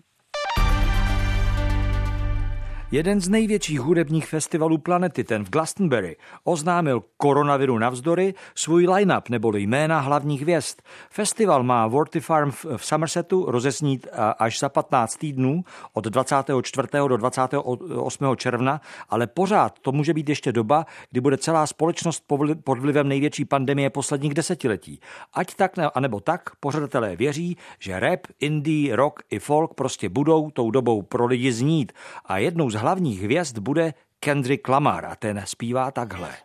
Jeden 2.91 3.21
z 3.21 3.29
největších 3.29 3.79
hudebních 3.79 4.27
festivalů 4.27 4.77
planety, 4.77 5.23
ten 5.23 5.45
v 5.45 5.49
Glastonbury, 5.49 6.17
oznámil 6.43 7.03
koronaviru 7.17 7.77
navzdory 7.77 8.33
svůj 8.55 8.87
line-up 8.87 9.29
neboli 9.29 9.61
jména 9.61 9.99
hlavních 9.99 10.41
hvězd. 10.41 10.81
Festival 11.09 11.63
má 11.63 11.87
Worthy 11.87 12.19
Farm 12.19 12.51
v 12.51 12.85
Somersetu 12.85 13.45
rozeznít 13.51 14.07
až 14.39 14.59
za 14.59 14.69
15 14.69 15.17
týdnů 15.17 15.63
od 15.93 16.05
24. 16.05 16.87
do 17.07 17.17
28. 17.17 18.35
června, 18.35 18.81
ale 19.09 19.27
pořád 19.27 19.79
to 19.79 19.91
může 19.91 20.13
být 20.13 20.29
ještě 20.29 20.51
doba, 20.51 20.85
kdy 21.11 21.21
bude 21.21 21.37
celá 21.37 21.67
společnost 21.67 22.23
pod 22.63 22.79
vlivem 22.79 23.07
největší 23.07 23.45
pandemie 23.45 23.89
posledních 23.89 24.33
desetiletí. 24.33 24.99
Ať 25.33 25.55
tak 25.55 25.71
anebo 25.93 26.19
tak, 26.19 26.49
pořadatelé 26.59 27.15
věří, 27.15 27.57
že 27.79 27.99
rap, 27.99 28.19
indie, 28.39 28.95
rock 28.95 29.23
i 29.29 29.39
folk 29.39 29.73
prostě 29.73 30.09
budou 30.09 30.51
tou 30.51 30.71
dobou 30.71 31.01
pro 31.01 31.25
lidi 31.25 31.51
znít 31.51 31.91
a 32.25 32.37
jednou 32.37 32.69
z 32.69 32.78
hlavních 32.79 33.21
hvězd 33.21 33.59
bude 33.59 33.93
Kendrick 34.19 34.67
Lamar 34.67 35.05
a 35.05 35.15
ten 35.15 35.43
zpívá 35.45 35.91
takhle. 35.91 36.35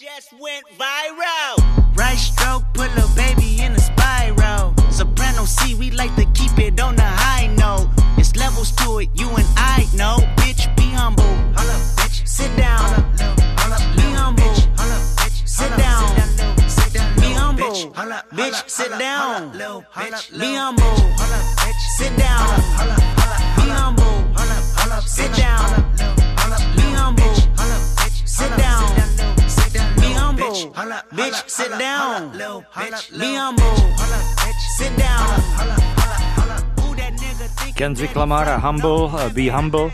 Just 0.00 0.32
went 0.32 0.66
viral. 0.76 1.56
Right 1.96 2.18
stroke, 2.18 2.66
put 2.74 2.90
a 2.98 3.06
baby 3.16 3.62
in 3.64 3.72
a 3.72 3.78
spiral. 3.80 4.74
Soprano 4.90 5.46
C, 5.46 5.74
we 5.74 5.90
like 5.90 6.14
to 6.16 6.26
keep 6.32 6.58
it 6.58 6.80
on 6.80 6.96
the 6.96 7.02
high 7.02 7.48
note. 7.48 7.88
It's 8.18 8.36
levels 8.36 8.72
to 8.72 9.00
it, 9.00 9.08
you 9.14 9.28
and 9.36 9.46
I 9.56 9.88
know. 9.96 10.18
Bitch, 10.36 10.68
be 10.76 10.92
humble. 10.92 11.24
Hold 11.56 11.70
up, 11.70 11.80
bitch. 11.96 12.28
Sit 12.28 12.54
down. 12.56 12.84
Hold 13.56 13.72
up, 13.72 13.96
be 13.96 14.02
humble. 14.12 14.54
Sit 15.46 15.76
down. 15.78 16.04
Be 17.16 17.32
humble. 17.32 17.72
Bitch, 18.36 18.68
sit 18.68 18.98
down. 18.98 19.52
Be 19.52 20.54
humble. 20.54 21.02
Sit 21.96 22.16
down. 22.18 22.60
Be 23.56 23.68
humble. 23.68 24.06
Sit 25.06 25.34
down. 25.36 25.75
Sit 31.46 31.70
down. 31.70 32.32
Be 33.18 33.36
humble. 33.36 33.76
Sit 34.76 34.92
down. 34.96 35.26
Kendrick 37.74 38.16
Lamar 38.16 38.48
a 38.48 38.56
Humble, 38.56 39.10
Be 39.34 39.50
Humble, 39.50 39.90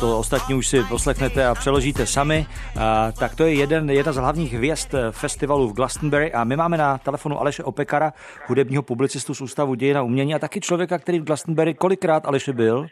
to 0.00 0.18
ostatní 0.18 0.54
už 0.54 0.68
si 0.68 0.82
poslechnete 0.82 1.46
a 1.46 1.54
přeložíte 1.54 2.06
sami, 2.06 2.46
a, 2.76 3.12
tak 3.12 3.34
to 3.34 3.44
je 3.44 3.54
jeden, 3.54 3.90
jedna 3.90 4.12
z 4.12 4.16
hlavních 4.16 4.52
hvězd 4.52 4.94
festivalu 5.10 5.68
v 5.68 5.72
Glastonbury 5.72 6.32
a 6.32 6.44
my 6.44 6.56
máme 6.56 6.76
na 6.76 6.98
telefonu 6.98 7.40
Aleše 7.40 7.64
Opekara, 7.64 8.12
hudebního 8.46 8.82
publicistu 8.82 9.34
z 9.34 9.40
Ústavu 9.40 9.74
dějina 9.74 10.02
umění 10.02 10.34
a 10.34 10.38
taky 10.38 10.60
člověka, 10.60 10.98
který 10.98 11.20
v 11.20 11.24
Glastonbury 11.24 11.74
kolikrát 11.74 12.26
Aleše 12.26 12.52
byl? 12.52 12.86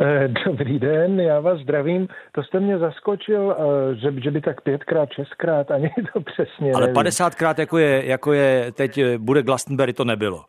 Eh, 0.00 0.28
dobrý 0.46 0.78
den, 0.78 1.20
já 1.20 1.40
vás 1.40 1.60
zdravím. 1.60 2.08
To 2.32 2.42
jste 2.42 2.60
mě 2.60 2.78
zaskočil, 2.78 3.56
eh, 3.58 3.94
že, 3.94 4.20
že 4.20 4.30
by 4.30 4.40
tak 4.40 4.60
pětkrát, 4.60 5.12
šestkrát, 5.12 5.70
ani 5.70 5.90
to 6.12 6.20
přesně 6.20 6.72
Ale 6.72 6.88
padesátkrát, 6.88 7.58
jako 7.58 7.78
je, 7.78 8.06
jako 8.06 8.32
je 8.32 8.72
teď 8.72 8.98
eh, 8.98 9.18
bude 9.18 9.42
Glastonbury, 9.42 9.92
to 9.92 10.04
nebylo. 10.04 10.44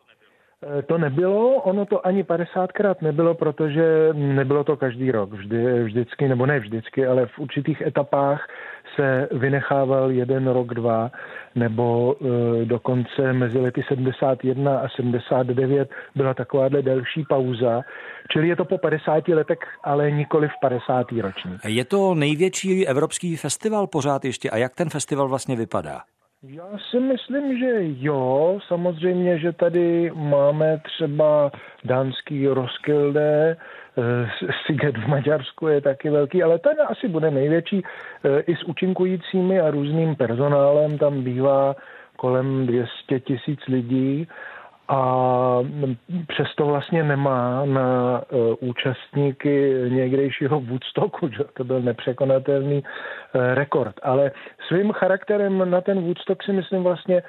To 0.86 0.98
nebylo, 0.98 1.54
ono 1.54 1.86
to 1.86 2.06
ani 2.06 2.22
50krát 2.22 2.94
nebylo, 3.00 3.34
protože 3.34 4.08
nebylo 4.12 4.64
to 4.64 4.76
každý 4.76 5.10
rok, 5.10 5.32
vždy, 5.32 5.82
vždycky, 5.84 6.28
nebo 6.28 6.46
ne 6.46 6.60
vždycky, 6.60 7.06
ale 7.06 7.26
v 7.26 7.38
určitých 7.38 7.80
etapách 7.80 8.48
se 8.94 9.28
vynechával 9.32 10.10
jeden 10.10 10.48
rok, 10.48 10.74
dva, 10.74 11.10
nebo 11.54 12.16
e, 12.20 12.64
dokonce 12.64 13.32
mezi 13.32 13.58
lety 13.58 13.82
71 13.88 14.78
a 14.78 14.88
79 14.88 15.90
byla 16.14 16.34
takováhle 16.34 16.82
delší 16.82 17.24
pauza, 17.28 17.82
čili 18.32 18.48
je 18.48 18.56
to 18.56 18.64
po 18.64 18.78
50 18.78 19.28
letech, 19.28 19.58
ale 19.84 20.10
nikoli 20.10 20.48
v 20.48 20.60
50. 20.60 21.12
ročník. 21.12 21.60
Je 21.64 21.84
to 21.84 22.14
největší 22.14 22.86
evropský 22.86 23.36
festival 23.36 23.86
pořád 23.86 24.24
ještě 24.24 24.50
a 24.50 24.56
jak 24.56 24.74
ten 24.74 24.90
festival 24.90 25.28
vlastně 25.28 25.56
vypadá? 25.56 26.00
Já 26.42 26.66
si 26.90 27.00
myslím, 27.00 27.58
že 27.58 27.74
jo. 27.80 28.58
Samozřejmě, 28.68 29.38
že 29.38 29.52
tady 29.52 30.10
máme 30.14 30.80
třeba 30.84 31.50
dánský 31.84 32.48
Roskilde, 32.48 33.56
eh, 33.98 34.30
Siget 34.66 34.96
v 34.96 35.06
Maďarsku 35.06 35.66
je 35.66 35.80
taky 35.80 36.10
velký, 36.10 36.42
ale 36.42 36.58
ten 36.58 36.76
asi 36.86 37.08
bude 37.08 37.30
největší 37.30 37.82
eh, 37.82 38.40
i 38.40 38.56
s 38.56 38.62
účinkujícími 38.62 39.60
a 39.60 39.70
různým 39.70 40.16
personálem. 40.16 40.98
Tam 40.98 41.22
bývá 41.22 41.76
kolem 42.16 42.66
200 42.66 43.20
tisíc 43.20 43.60
lidí 43.68 44.28
a 44.88 45.58
přesto 46.28 46.66
vlastně 46.66 47.04
nemá 47.04 47.64
na 47.64 48.22
uh, 48.30 48.54
účastníky 48.60 49.74
někdejšího 49.88 50.60
Woodstocku, 50.60 51.28
že 51.28 51.44
to 51.56 51.64
byl 51.64 51.80
nepřekonatelný 51.80 52.82
uh, 52.82 53.40
rekord. 53.54 53.94
Ale 54.02 54.30
svým 54.68 54.92
charakterem 54.92 55.70
na 55.70 55.80
ten 55.80 56.00
Woodstock 56.00 56.42
si 56.42 56.52
myslím 56.52 56.82
vlastně 56.82 57.22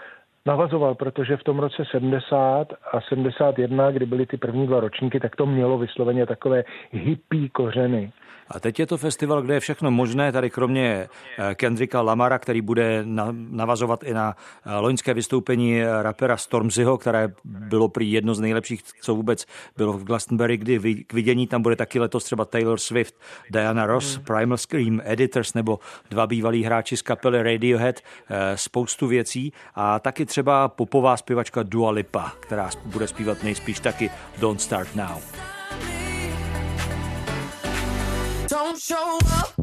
navazoval, 0.45 0.95
protože 0.95 1.37
v 1.37 1.43
tom 1.43 1.59
roce 1.59 1.83
70 1.91 2.73
a 2.91 3.01
71, 3.01 3.91
kdy 3.91 4.05
byly 4.05 4.25
ty 4.25 4.37
první 4.37 4.67
dva 4.67 4.79
ročníky, 4.79 5.19
tak 5.19 5.35
to 5.35 5.45
mělo 5.45 5.77
vysloveně 5.77 6.25
takové 6.25 6.63
hippie 6.91 7.49
kořeny. 7.49 8.11
A 8.49 8.59
teď 8.59 8.79
je 8.79 8.87
to 8.87 8.97
festival, 8.97 9.41
kde 9.41 9.53
je 9.53 9.59
všechno 9.59 9.91
možné, 9.91 10.31
tady 10.31 10.49
kromě 10.49 11.09
eh, 11.37 11.55
Kendricka 11.55 12.01
Lamara, 12.01 12.39
který 12.39 12.61
bude 12.61 13.03
navazovat 13.33 14.03
i 14.03 14.13
na 14.13 14.35
eh, 14.65 14.75
loňské 14.75 15.13
vystoupení 15.13 15.83
rapera 16.01 16.37
Stormzyho, 16.37 16.97
které 16.97 17.33
bylo 17.45 17.89
prý 17.89 18.11
jedno 18.11 18.35
z 18.35 18.39
nejlepších, 18.39 18.83
co 19.01 19.15
vůbec 19.15 19.45
bylo 19.77 19.93
v 19.93 20.03
Glastonbury, 20.03 20.57
kdy 20.57 20.95
k 21.07 21.13
vidění 21.13 21.47
tam 21.47 21.61
bude 21.61 21.75
taky 21.75 21.99
letos 21.99 22.23
třeba 22.23 22.45
Taylor 22.45 22.79
Swift, 22.79 23.15
Diana 23.51 23.85
Ross, 23.85 24.15
hmm. 24.15 24.25
Primal 24.25 24.57
Scream, 24.57 25.01
Editors 25.03 25.53
nebo 25.53 25.79
dva 26.09 26.27
bývalí 26.27 26.63
hráči 26.63 26.97
z 26.97 27.01
kapely 27.01 27.43
Radiohead, 27.43 27.99
eh, 27.99 28.57
spoustu 28.57 29.07
věcí 29.07 29.53
a 29.75 29.99
taky 29.99 30.25
třeba 30.25 30.67
popová 30.67 31.17
zpěvačka 31.17 31.63
Dua 31.63 31.91
Lipa, 31.91 32.31
která 32.39 32.69
bude 32.85 33.07
zpívat 33.07 33.43
nejspíš 33.43 33.79
taky 33.79 34.11
Don't 34.37 34.61
Start 34.61 34.95
Now. 34.95 35.21
Don't 38.69 38.79
show 38.79 39.17
up, 39.31 39.53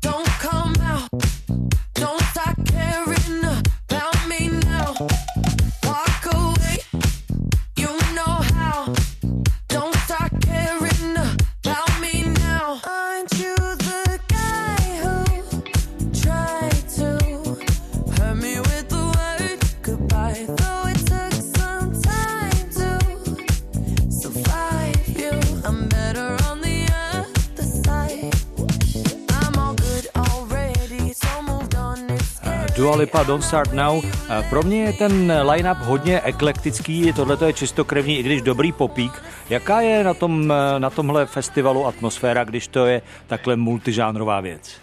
don't 0.00 0.26
come 0.38 0.72
out, 0.82 1.10
Dua 32.80 32.96
Lipa 32.96 33.22
Don't 33.22 33.42
Start 33.42 33.72
Now. 33.72 34.02
Pro 34.50 34.62
mě 34.62 34.82
je 34.84 34.92
ten 34.92 35.32
line-up 35.50 35.78
hodně 35.78 36.20
eklektický, 36.20 37.12
tohle 37.12 37.36
je 37.46 37.52
čistokrevný, 37.52 38.18
i 38.18 38.22
když 38.22 38.42
dobrý 38.42 38.72
popík. 38.72 39.12
Jaká 39.50 39.80
je 39.80 40.04
na, 40.04 40.14
tom, 40.14 40.54
na 40.78 40.90
tomhle 40.90 41.26
festivalu 41.26 41.86
atmosféra, 41.86 42.44
když 42.44 42.68
to 42.68 42.86
je 42.86 43.02
takhle 43.26 43.56
multižánrová 43.56 44.40
věc? 44.40 44.80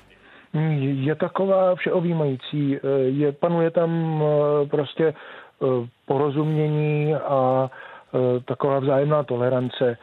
Je 0.80 1.16
taková 1.16 1.76
všeobjímající. 1.76 2.78
Je, 3.06 3.32
panuje 3.32 3.72
tam 3.72 4.24
eh, 4.24 4.68
prostě 4.68 5.08
eh, 5.08 5.66
porozumění 6.06 7.16
a 7.16 7.70
eh, 7.70 8.39
taková 8.45 8.80
vzájemná 8.80 9.24
tolerance. 9.24 9.98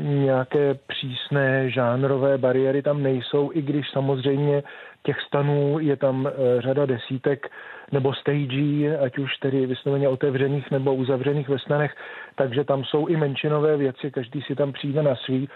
nějaké 0.00 0.74
přísné 0.86 1.70
žánrové 1.70 2.38
bariéry 2.38 2.82
tam 2.82 3.02
nejsou, 3.02 3.50
i 3.52 3.62
když 3.62 3.90
samozřejmě 3.92 4.62
těch 5.02 5.20
stanů 5.20 5.78
je 5.78 5.96
tam 5.96 6.30
řada 6.58 6.86
desítek 6.86 7.50
nebo 7.92 8.14
stagí, 8.14 8.88
ať 8.88 9.18
už 9.18 9.36
tedy 9.36 9.66
vysloveně 9.66 10.08
otevřených 10.08 10.70
nebo 10.70 10.94
uzavřených 10.94 11.48
ve 11.48 11.58
stanech, 11.58 11.94
takže 12.34 12.64
tam 12.64 12.84
jsou 12.84 13.06
i 13.06 13.16
menšinové 13.16 13.76
věci, 13.76 14.10
každý 14.10 14.42
si 14.42 14.54
tam 14.54 14.72
přijde 14.72 15.02
na 15.02 15.14
svý 15.16 15.48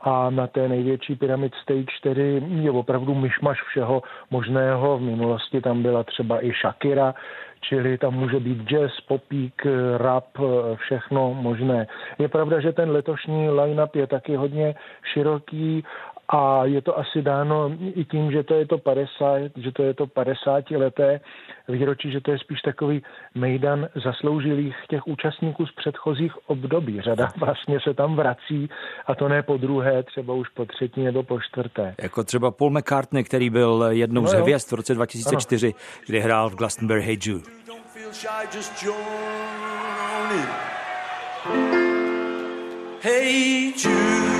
a 0.00 0.30
na 0.30 0.46
té 0.46 0.68
největší 0.68 1.16
pyramid 1.16 1.54
Stage 1.54 1.84
4 1.88 2.42
je 2.48 2.70
opravdu 2.70 3.14
myšmaš 3.14 3.62
všeho 3.62 4.02
možného. 4.30 4.98
V 4.98 5.02
minulosti 5.02 5.60
tam 5.60 5.82
byla 5.82 6.04
třeba 6.04 6.44
i 6.44 6.52
Shakira, 6.52 7.14
čili 7.60 7.98
tam 7.98 8.14
může 8.14 8.40
být 8.40 8.68
jazz, 8.68 9.00
popík, 9.08 9.66
rap, 9.96 10.28
všechno 10.74 11.34
možné. 11.34 11.86
Je 12.18 12.28
pravda, 12.28 12.60
že 12.60 12.72
ten 12.72 12.90
letošní 12.90 13.50
line-up 13.50 13.96
je 13.96 14.06
taky 14.06 14.36
hodně 14.36 14.74
široký 15.12 15.84
a 16.28 16.64
je 16.64 16.82
to 16.82 16.98
asi 16.98 17.22
dáno 17.22 17.70
i 17.94 18.04
tím, 18.04 18.32
že 18.32 18.42
to 18.42 18.54
je 18.54 18.66
to 18.66 18.78
50, 18.78 19.50
že 19.56 19.72
to 19.72 19.82
je 19.82 19.94
to 19.94 20.06
50 20.06 20.70
leté 20.70 21.20
výročí, 21.68 22.12
že 22.12 22.20
to 22.20 22.30
je 22.30 22.38
spíš 22.38 22.60
takový 22.60 23.02
mejdan 23.34 23.88
zasloužilých 24.04 24.76
těch 24.90 25.06
účastníků 25.06 25.66
z 25.66 25.72
předchozích 25.74 26.32
období. 26.46 27.00
Řada 27.00 27.28
vlastně 27.36 27.78
se 27.88 27.94
tam 27.94 28.16
vrací 28.16 28.68
a 29.06 29.14
to 29.14 29.28
ne 29.28 29.42
po 29.42 29.56
druhé, 29.56 30.02
třeba 30.02 30.34
už 30.34 30.48
po 30.48 30.64
třetí 30.64 31.02
nebo 31.02 31.22
po 31.22 31.40
čtvrté. 31.40 31.94
Jako 32.02 32.24
třeba 32.24 32.50
Paul 32.50 32.70
McCartney, 32.70 33.24
který 33.24 33.50
byl 33.50 33.86
jednou 33.90 34.22
no 34.22 34.28
z 34.28 34.32
hvězd 34.32 34.70
v 34.70 34.74
roce 34.74 34.94
2004, 34.94 35.66
ano. 35.66 35.76
kdy 36.06 36.20
hrál 36.20 36.50
v 36.50 36.54
Glastonbury 36.54 37.02
Hey 37.02 37.18
Jude. 37.22 37.44
Hey 43.02 43.72
Jude 43.76 44.33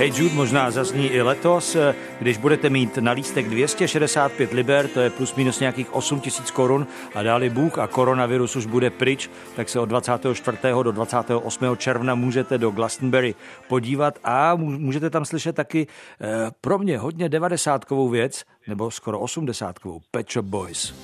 Hey 0.00 0.12
Jude 0.16 0.34
možná 0.34 0.70
zazní 0.70 1.06
i 1.06 1.22
letos, 1.22 1.76
když 2.18 2.38
budete 2.38 2.70
mít 2.70 2.96
na 2.96 3.12
lístek 3.12 3.48
265 3.48 4.52
liber, 4.52 4.88
to 4.88 5.00
je 5.00 5.10
plus 5.10 5.34
minus 5.34 5.60
nějakých 5.60 5.94
8 5.94 6.20
tisíc 6.20 6.50
korun 6.50 6.86
a 7.14 7.22
dáli 7.22 7.50
Bůh 7.50 7.78
a 7.78 7.86
koronavirus 7.86 8.56
už 8.56 8.66
bude 8.66 8.90
pryč, 8.90 9.30
tak 9.56 9.68
se 9.68 9.80
od 9.80 9.86
24. 9.86 10.58
do 10.82 10.92
28. 10.92 11.76
června 11.76 12.14
můžete 12.14 12.58
do 12.58 12.70
Glastonbury 12.70 13.34
podívat 13.68 14.18
a 14.24 14.54
můžete 14.56 15.10
tam 15.10 15.24
slyšet 15.24 15.56
taky 15.56 15.86
eh, 16.20 16.50
pro 16.60 16.78
mě 16.78 16.98
hodně 16.98 17.28
devadesátkovou 17.28 18.08
věc, 18.08 18.44
nebo 18.68 18.90
skoro 18.90 19.20
osmdesátkovou, 19.20 20.00
Pet 20.10 20.32
Shop 20.32 20.46
Boys. 20.46 20.94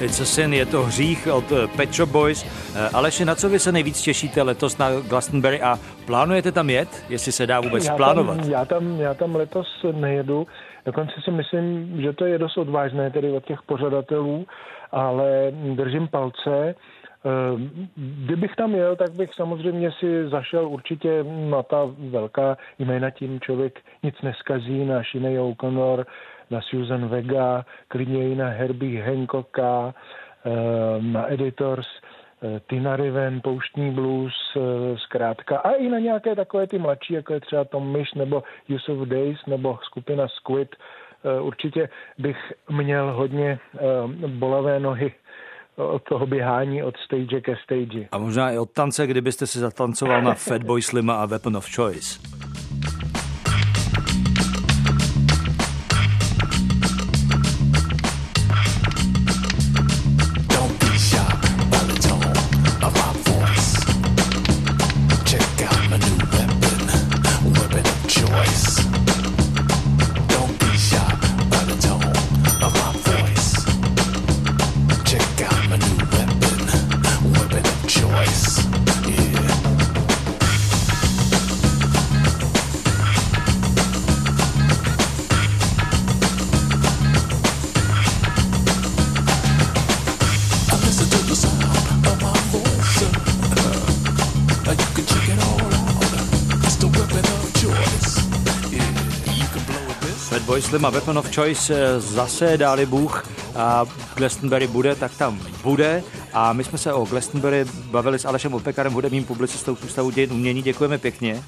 It's 0.00 0.20
a 0.20 0.24
sin, 0.24 0.54
je 0.54 0.66
to 0.66 0.82
hřích 0.82 1.28
od 1.32 1.52
eh, 1.52 1.66
Pet 1.76 1.94
Shop 1.94 2.08
Boys. 2.08 2.44
Eh, 2.76 2.88
Aleši, 2.94 3.24
na 3.24 3.34
co 3.34 3.48
vy 3.48 3.58
se 3.58 3.72
nejvíc 3.72 4.02
těšíte 4.02 4.42
letos 4.42 4.78
na 4.78 4.86
Glastonbury 5.08 5.62
a 5.62 5.78
plánujete 6.06 6.52
tam 6.52 6.70
jet, 6.70 7.04
jestli 7.08 7.32
se 7.32 7.46
dá 7.46 7.60
vůbec 7.60 7.86
já 7.86 7.96
plánovat? 7.96 8.36
Tam, 8.36 8.50
já, 8.50 8.64
tam, 8.64 9.00
já 9.00 9.14
tam 9.14 9.36
letos 9.36 9.86
nejedu, 9.92 10.46
dokonce 10.86 11.12
si 11.24 11.30
myslím, 11.30 11.96
že 12.02 12.12
to 12.12 12.24
je 12.24 12.38
dost 12.38 12.58
odvážné 12.58 13.10
tedy 13.10 13.30
od 13.30 13.44
těch 13.44 13.62
pořadatelů, 13.62 14.46
ale 14.92 15.52
držím 15.74 16.08
palce. 16.08 16.74
Eh, 17.24 17.60
kdybych 17.96 18.56
tam 18.56 18.74
jel, 18.74 18.96
tak 18.96 19.10
bych 19.12 19.34
samozřejmě 19.34 19.90
si 19.92 20.28
zašel 20.28 20.68
určitě 20.68 21.24
na 21.24 21.62
ta 21.62 21.90
velká 21.98 22.56
jména, 22.78 23.10
tím 23.10 23.40
člověk 23.40 23.80
nic 24.02 24.14
neskazí, 24.22 24.84
na 24.84 25.02
Sinead 25.10 25.42
O'Connor, 25.42 26.06
na 26.50 26.60
Susan 26.60 27.08
Vega, 27.08 27.64
klidně 27.88 28.32
i 28.32 28.34
na 28.34 28.48
Herbie 28.48 29.02
Hancocka, 29.02 29.94
eh, 30.46 31.02
na 31.02 31.32
Editors, 31.32 31.86
eh, 32.42 32.60
Tina 32.68 32.96
Riven, 32.96 33.40
Pouštní 33.40 33.90
blues, 33.90 34.34
eh, 34.56 34.60
zkrátka, 34.98 35.58
a 35.58 35.72
i 35.72 35.88
na 35.88 35.98
nějaké 35.98 36.34
takové 36.34 36.66
ty 36.66 36.78
mladší, 36.78 37.14
jako 37.14 37.34
je 37.34 37.40
třeba 37.40 37.64
Tom 37.64 37.92
Mish 37.92 38.14
nebo 38.14 38.42
Yusuf 38.68 39.08
Days 39.08 39.38
nebo 39.46 39.78
skupina 39.82 40.28
Squid. 40.28 40.76
Určitě 41.40 41.88
bych 42.18 42.36
měl 42.70 43.12
hodně 43.12 43.58
bolavé 44.26 44.80
nohy 44.80 45.12
od 45.76 46.02
toho 46.02 46.26
běhání 46.26 46.82
od 46.82 46.96
stage 46.96 47.40
ke 47.40 47.56
stage. 47.64 48.08
A 48.12 48.18
možná 48.18 48.50
i 48.50 48.58
od 48.58 48.70
tance, 48.70 49.06
kdybyste 49.06 49.46
si 49.46 49.58
zatancoval 49.58 50.22
na 50.22 50.34
Fatboy 50.34 50.82
Slima 50.82 51.14
a 51.14 51.26
Weapon 51.26 51.56
of 51.56 51.74
Choice. 51.76 52.20
Boy 100.78 100.82
Slim 100.82 100.86
a 100.86 100.90
Weapon 100.90 101.18
of 101.18 101.34
Choice 101.34 101.74
eh, 101.74 102.00
zase 102.00 102.56
dáli 102.56 102.86
Bůh 102.86 103.26
a 103.56 103.84
Glastonbury 104.16 104.66
bude, 104.66 104.94
tak 104.94 105.16
tam 105.16 105.40
bude. 105.62 106.02
A 106.32 106.52
my 106.52 106.64
jsme 106.64 106.78
se 106.78 106.92
o 106.92 107.04
Glastonbury 107.04 107.64
bavili 107.90 108.18
s 108.18 108.24
Alešem 108.24 108.54
Opekarem, 108.54 108.92
hudebním 108.92 109.24
publicistou 109.24 109.76
z 109.76 109.82
Ústavu 109.82 110.10
dějin 110.10 110.32
umění. 110.32 110.62
Děkujeme 110.62 110.98
pěkně. 110.98 111.42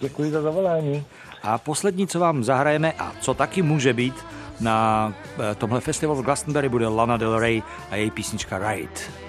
Děkuji 0.00 0.30
za 0.30 0.42
zavolání. 0.42 1.04
A 1.42 1.58
poslední, 1.58 2.06
co 2.06 2.18
vám 2.18 2.44
zahrajeme 2.44 2.92
a 2.92 3.12
co 3.20 3.34
taky 3.34 3.62
může 3.62 3.92
být 3.92 4.14
na 4.60 5.12
eh, 5.38 5.54
tomhle 5.54 5.80
festivalu 5.80 6.22
v 6.22 6.24
Glastonbury, 6.24 6.68
bude 6.68 6.88
Lana 6.88 7.16
Del 7.16 7.38
Rey 7.38 7.62
a 7.90 7.96
její 7.96 8.10
písnička 8.10 8.58
Ride. 8.58 9.23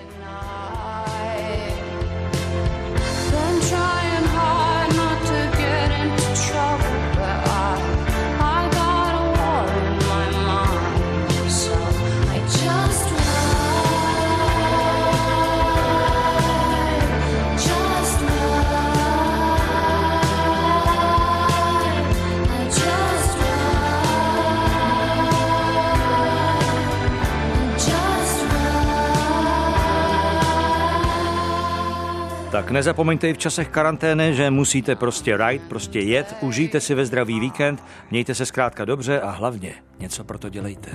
Tak 32.56 32.72
nezapomeňte 32.72 33.28
i 33.30 33.36
v 33.36 33.44
časech 33.52 33.68
karantény, 33.68 34.32
že 34.32 34.48
musíte 34.48 34.96
prostě 34.96 35.38
ride, 35.38 35.66
prostě 35.68 36.00
jet, 36.00 36.36
užijte 36.42 36.80
si 36.80 36.96
ve 36.96 37.06
zdravý 37.06 37.40
víkend, 37.40 37.84
mějte 38.12 38.36
se 38.36 38.46
zkrátka 38.46 38.86
dobře 38.86 39.22
a 39.22 39.30
hlavně 39.30 39.74
něco 40.00 40.24
pro 40.24 40.40
to 40.40 40.50
dělejte. 40.50 40.92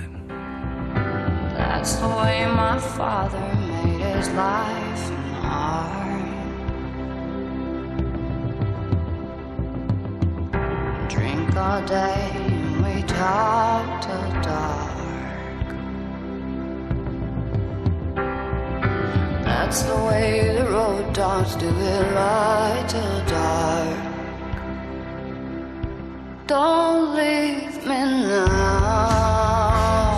Drink 11.13 11.57
all 11.57 11.81
day 11.85 12.31
and 12.33 12.81
we 12.81 13.03
talk 13.03 14.05
till 14.05 14.41
dark. 14.41 15.10
That's 19.61 19.83
the 19.83 19.95
way 20.05 20.55
the 20.57 20.65
road 20.65 21.13
dogs 21.13 21.55
do 21.55 21.67
it 21.67 22.13
light 22.15 22.95
or 22.95 23.23
dark. 23.29 23.97
Don't 26.47 27.15
leave 27.15 27.77
me 27.85 27.99
now. 28.25 30.10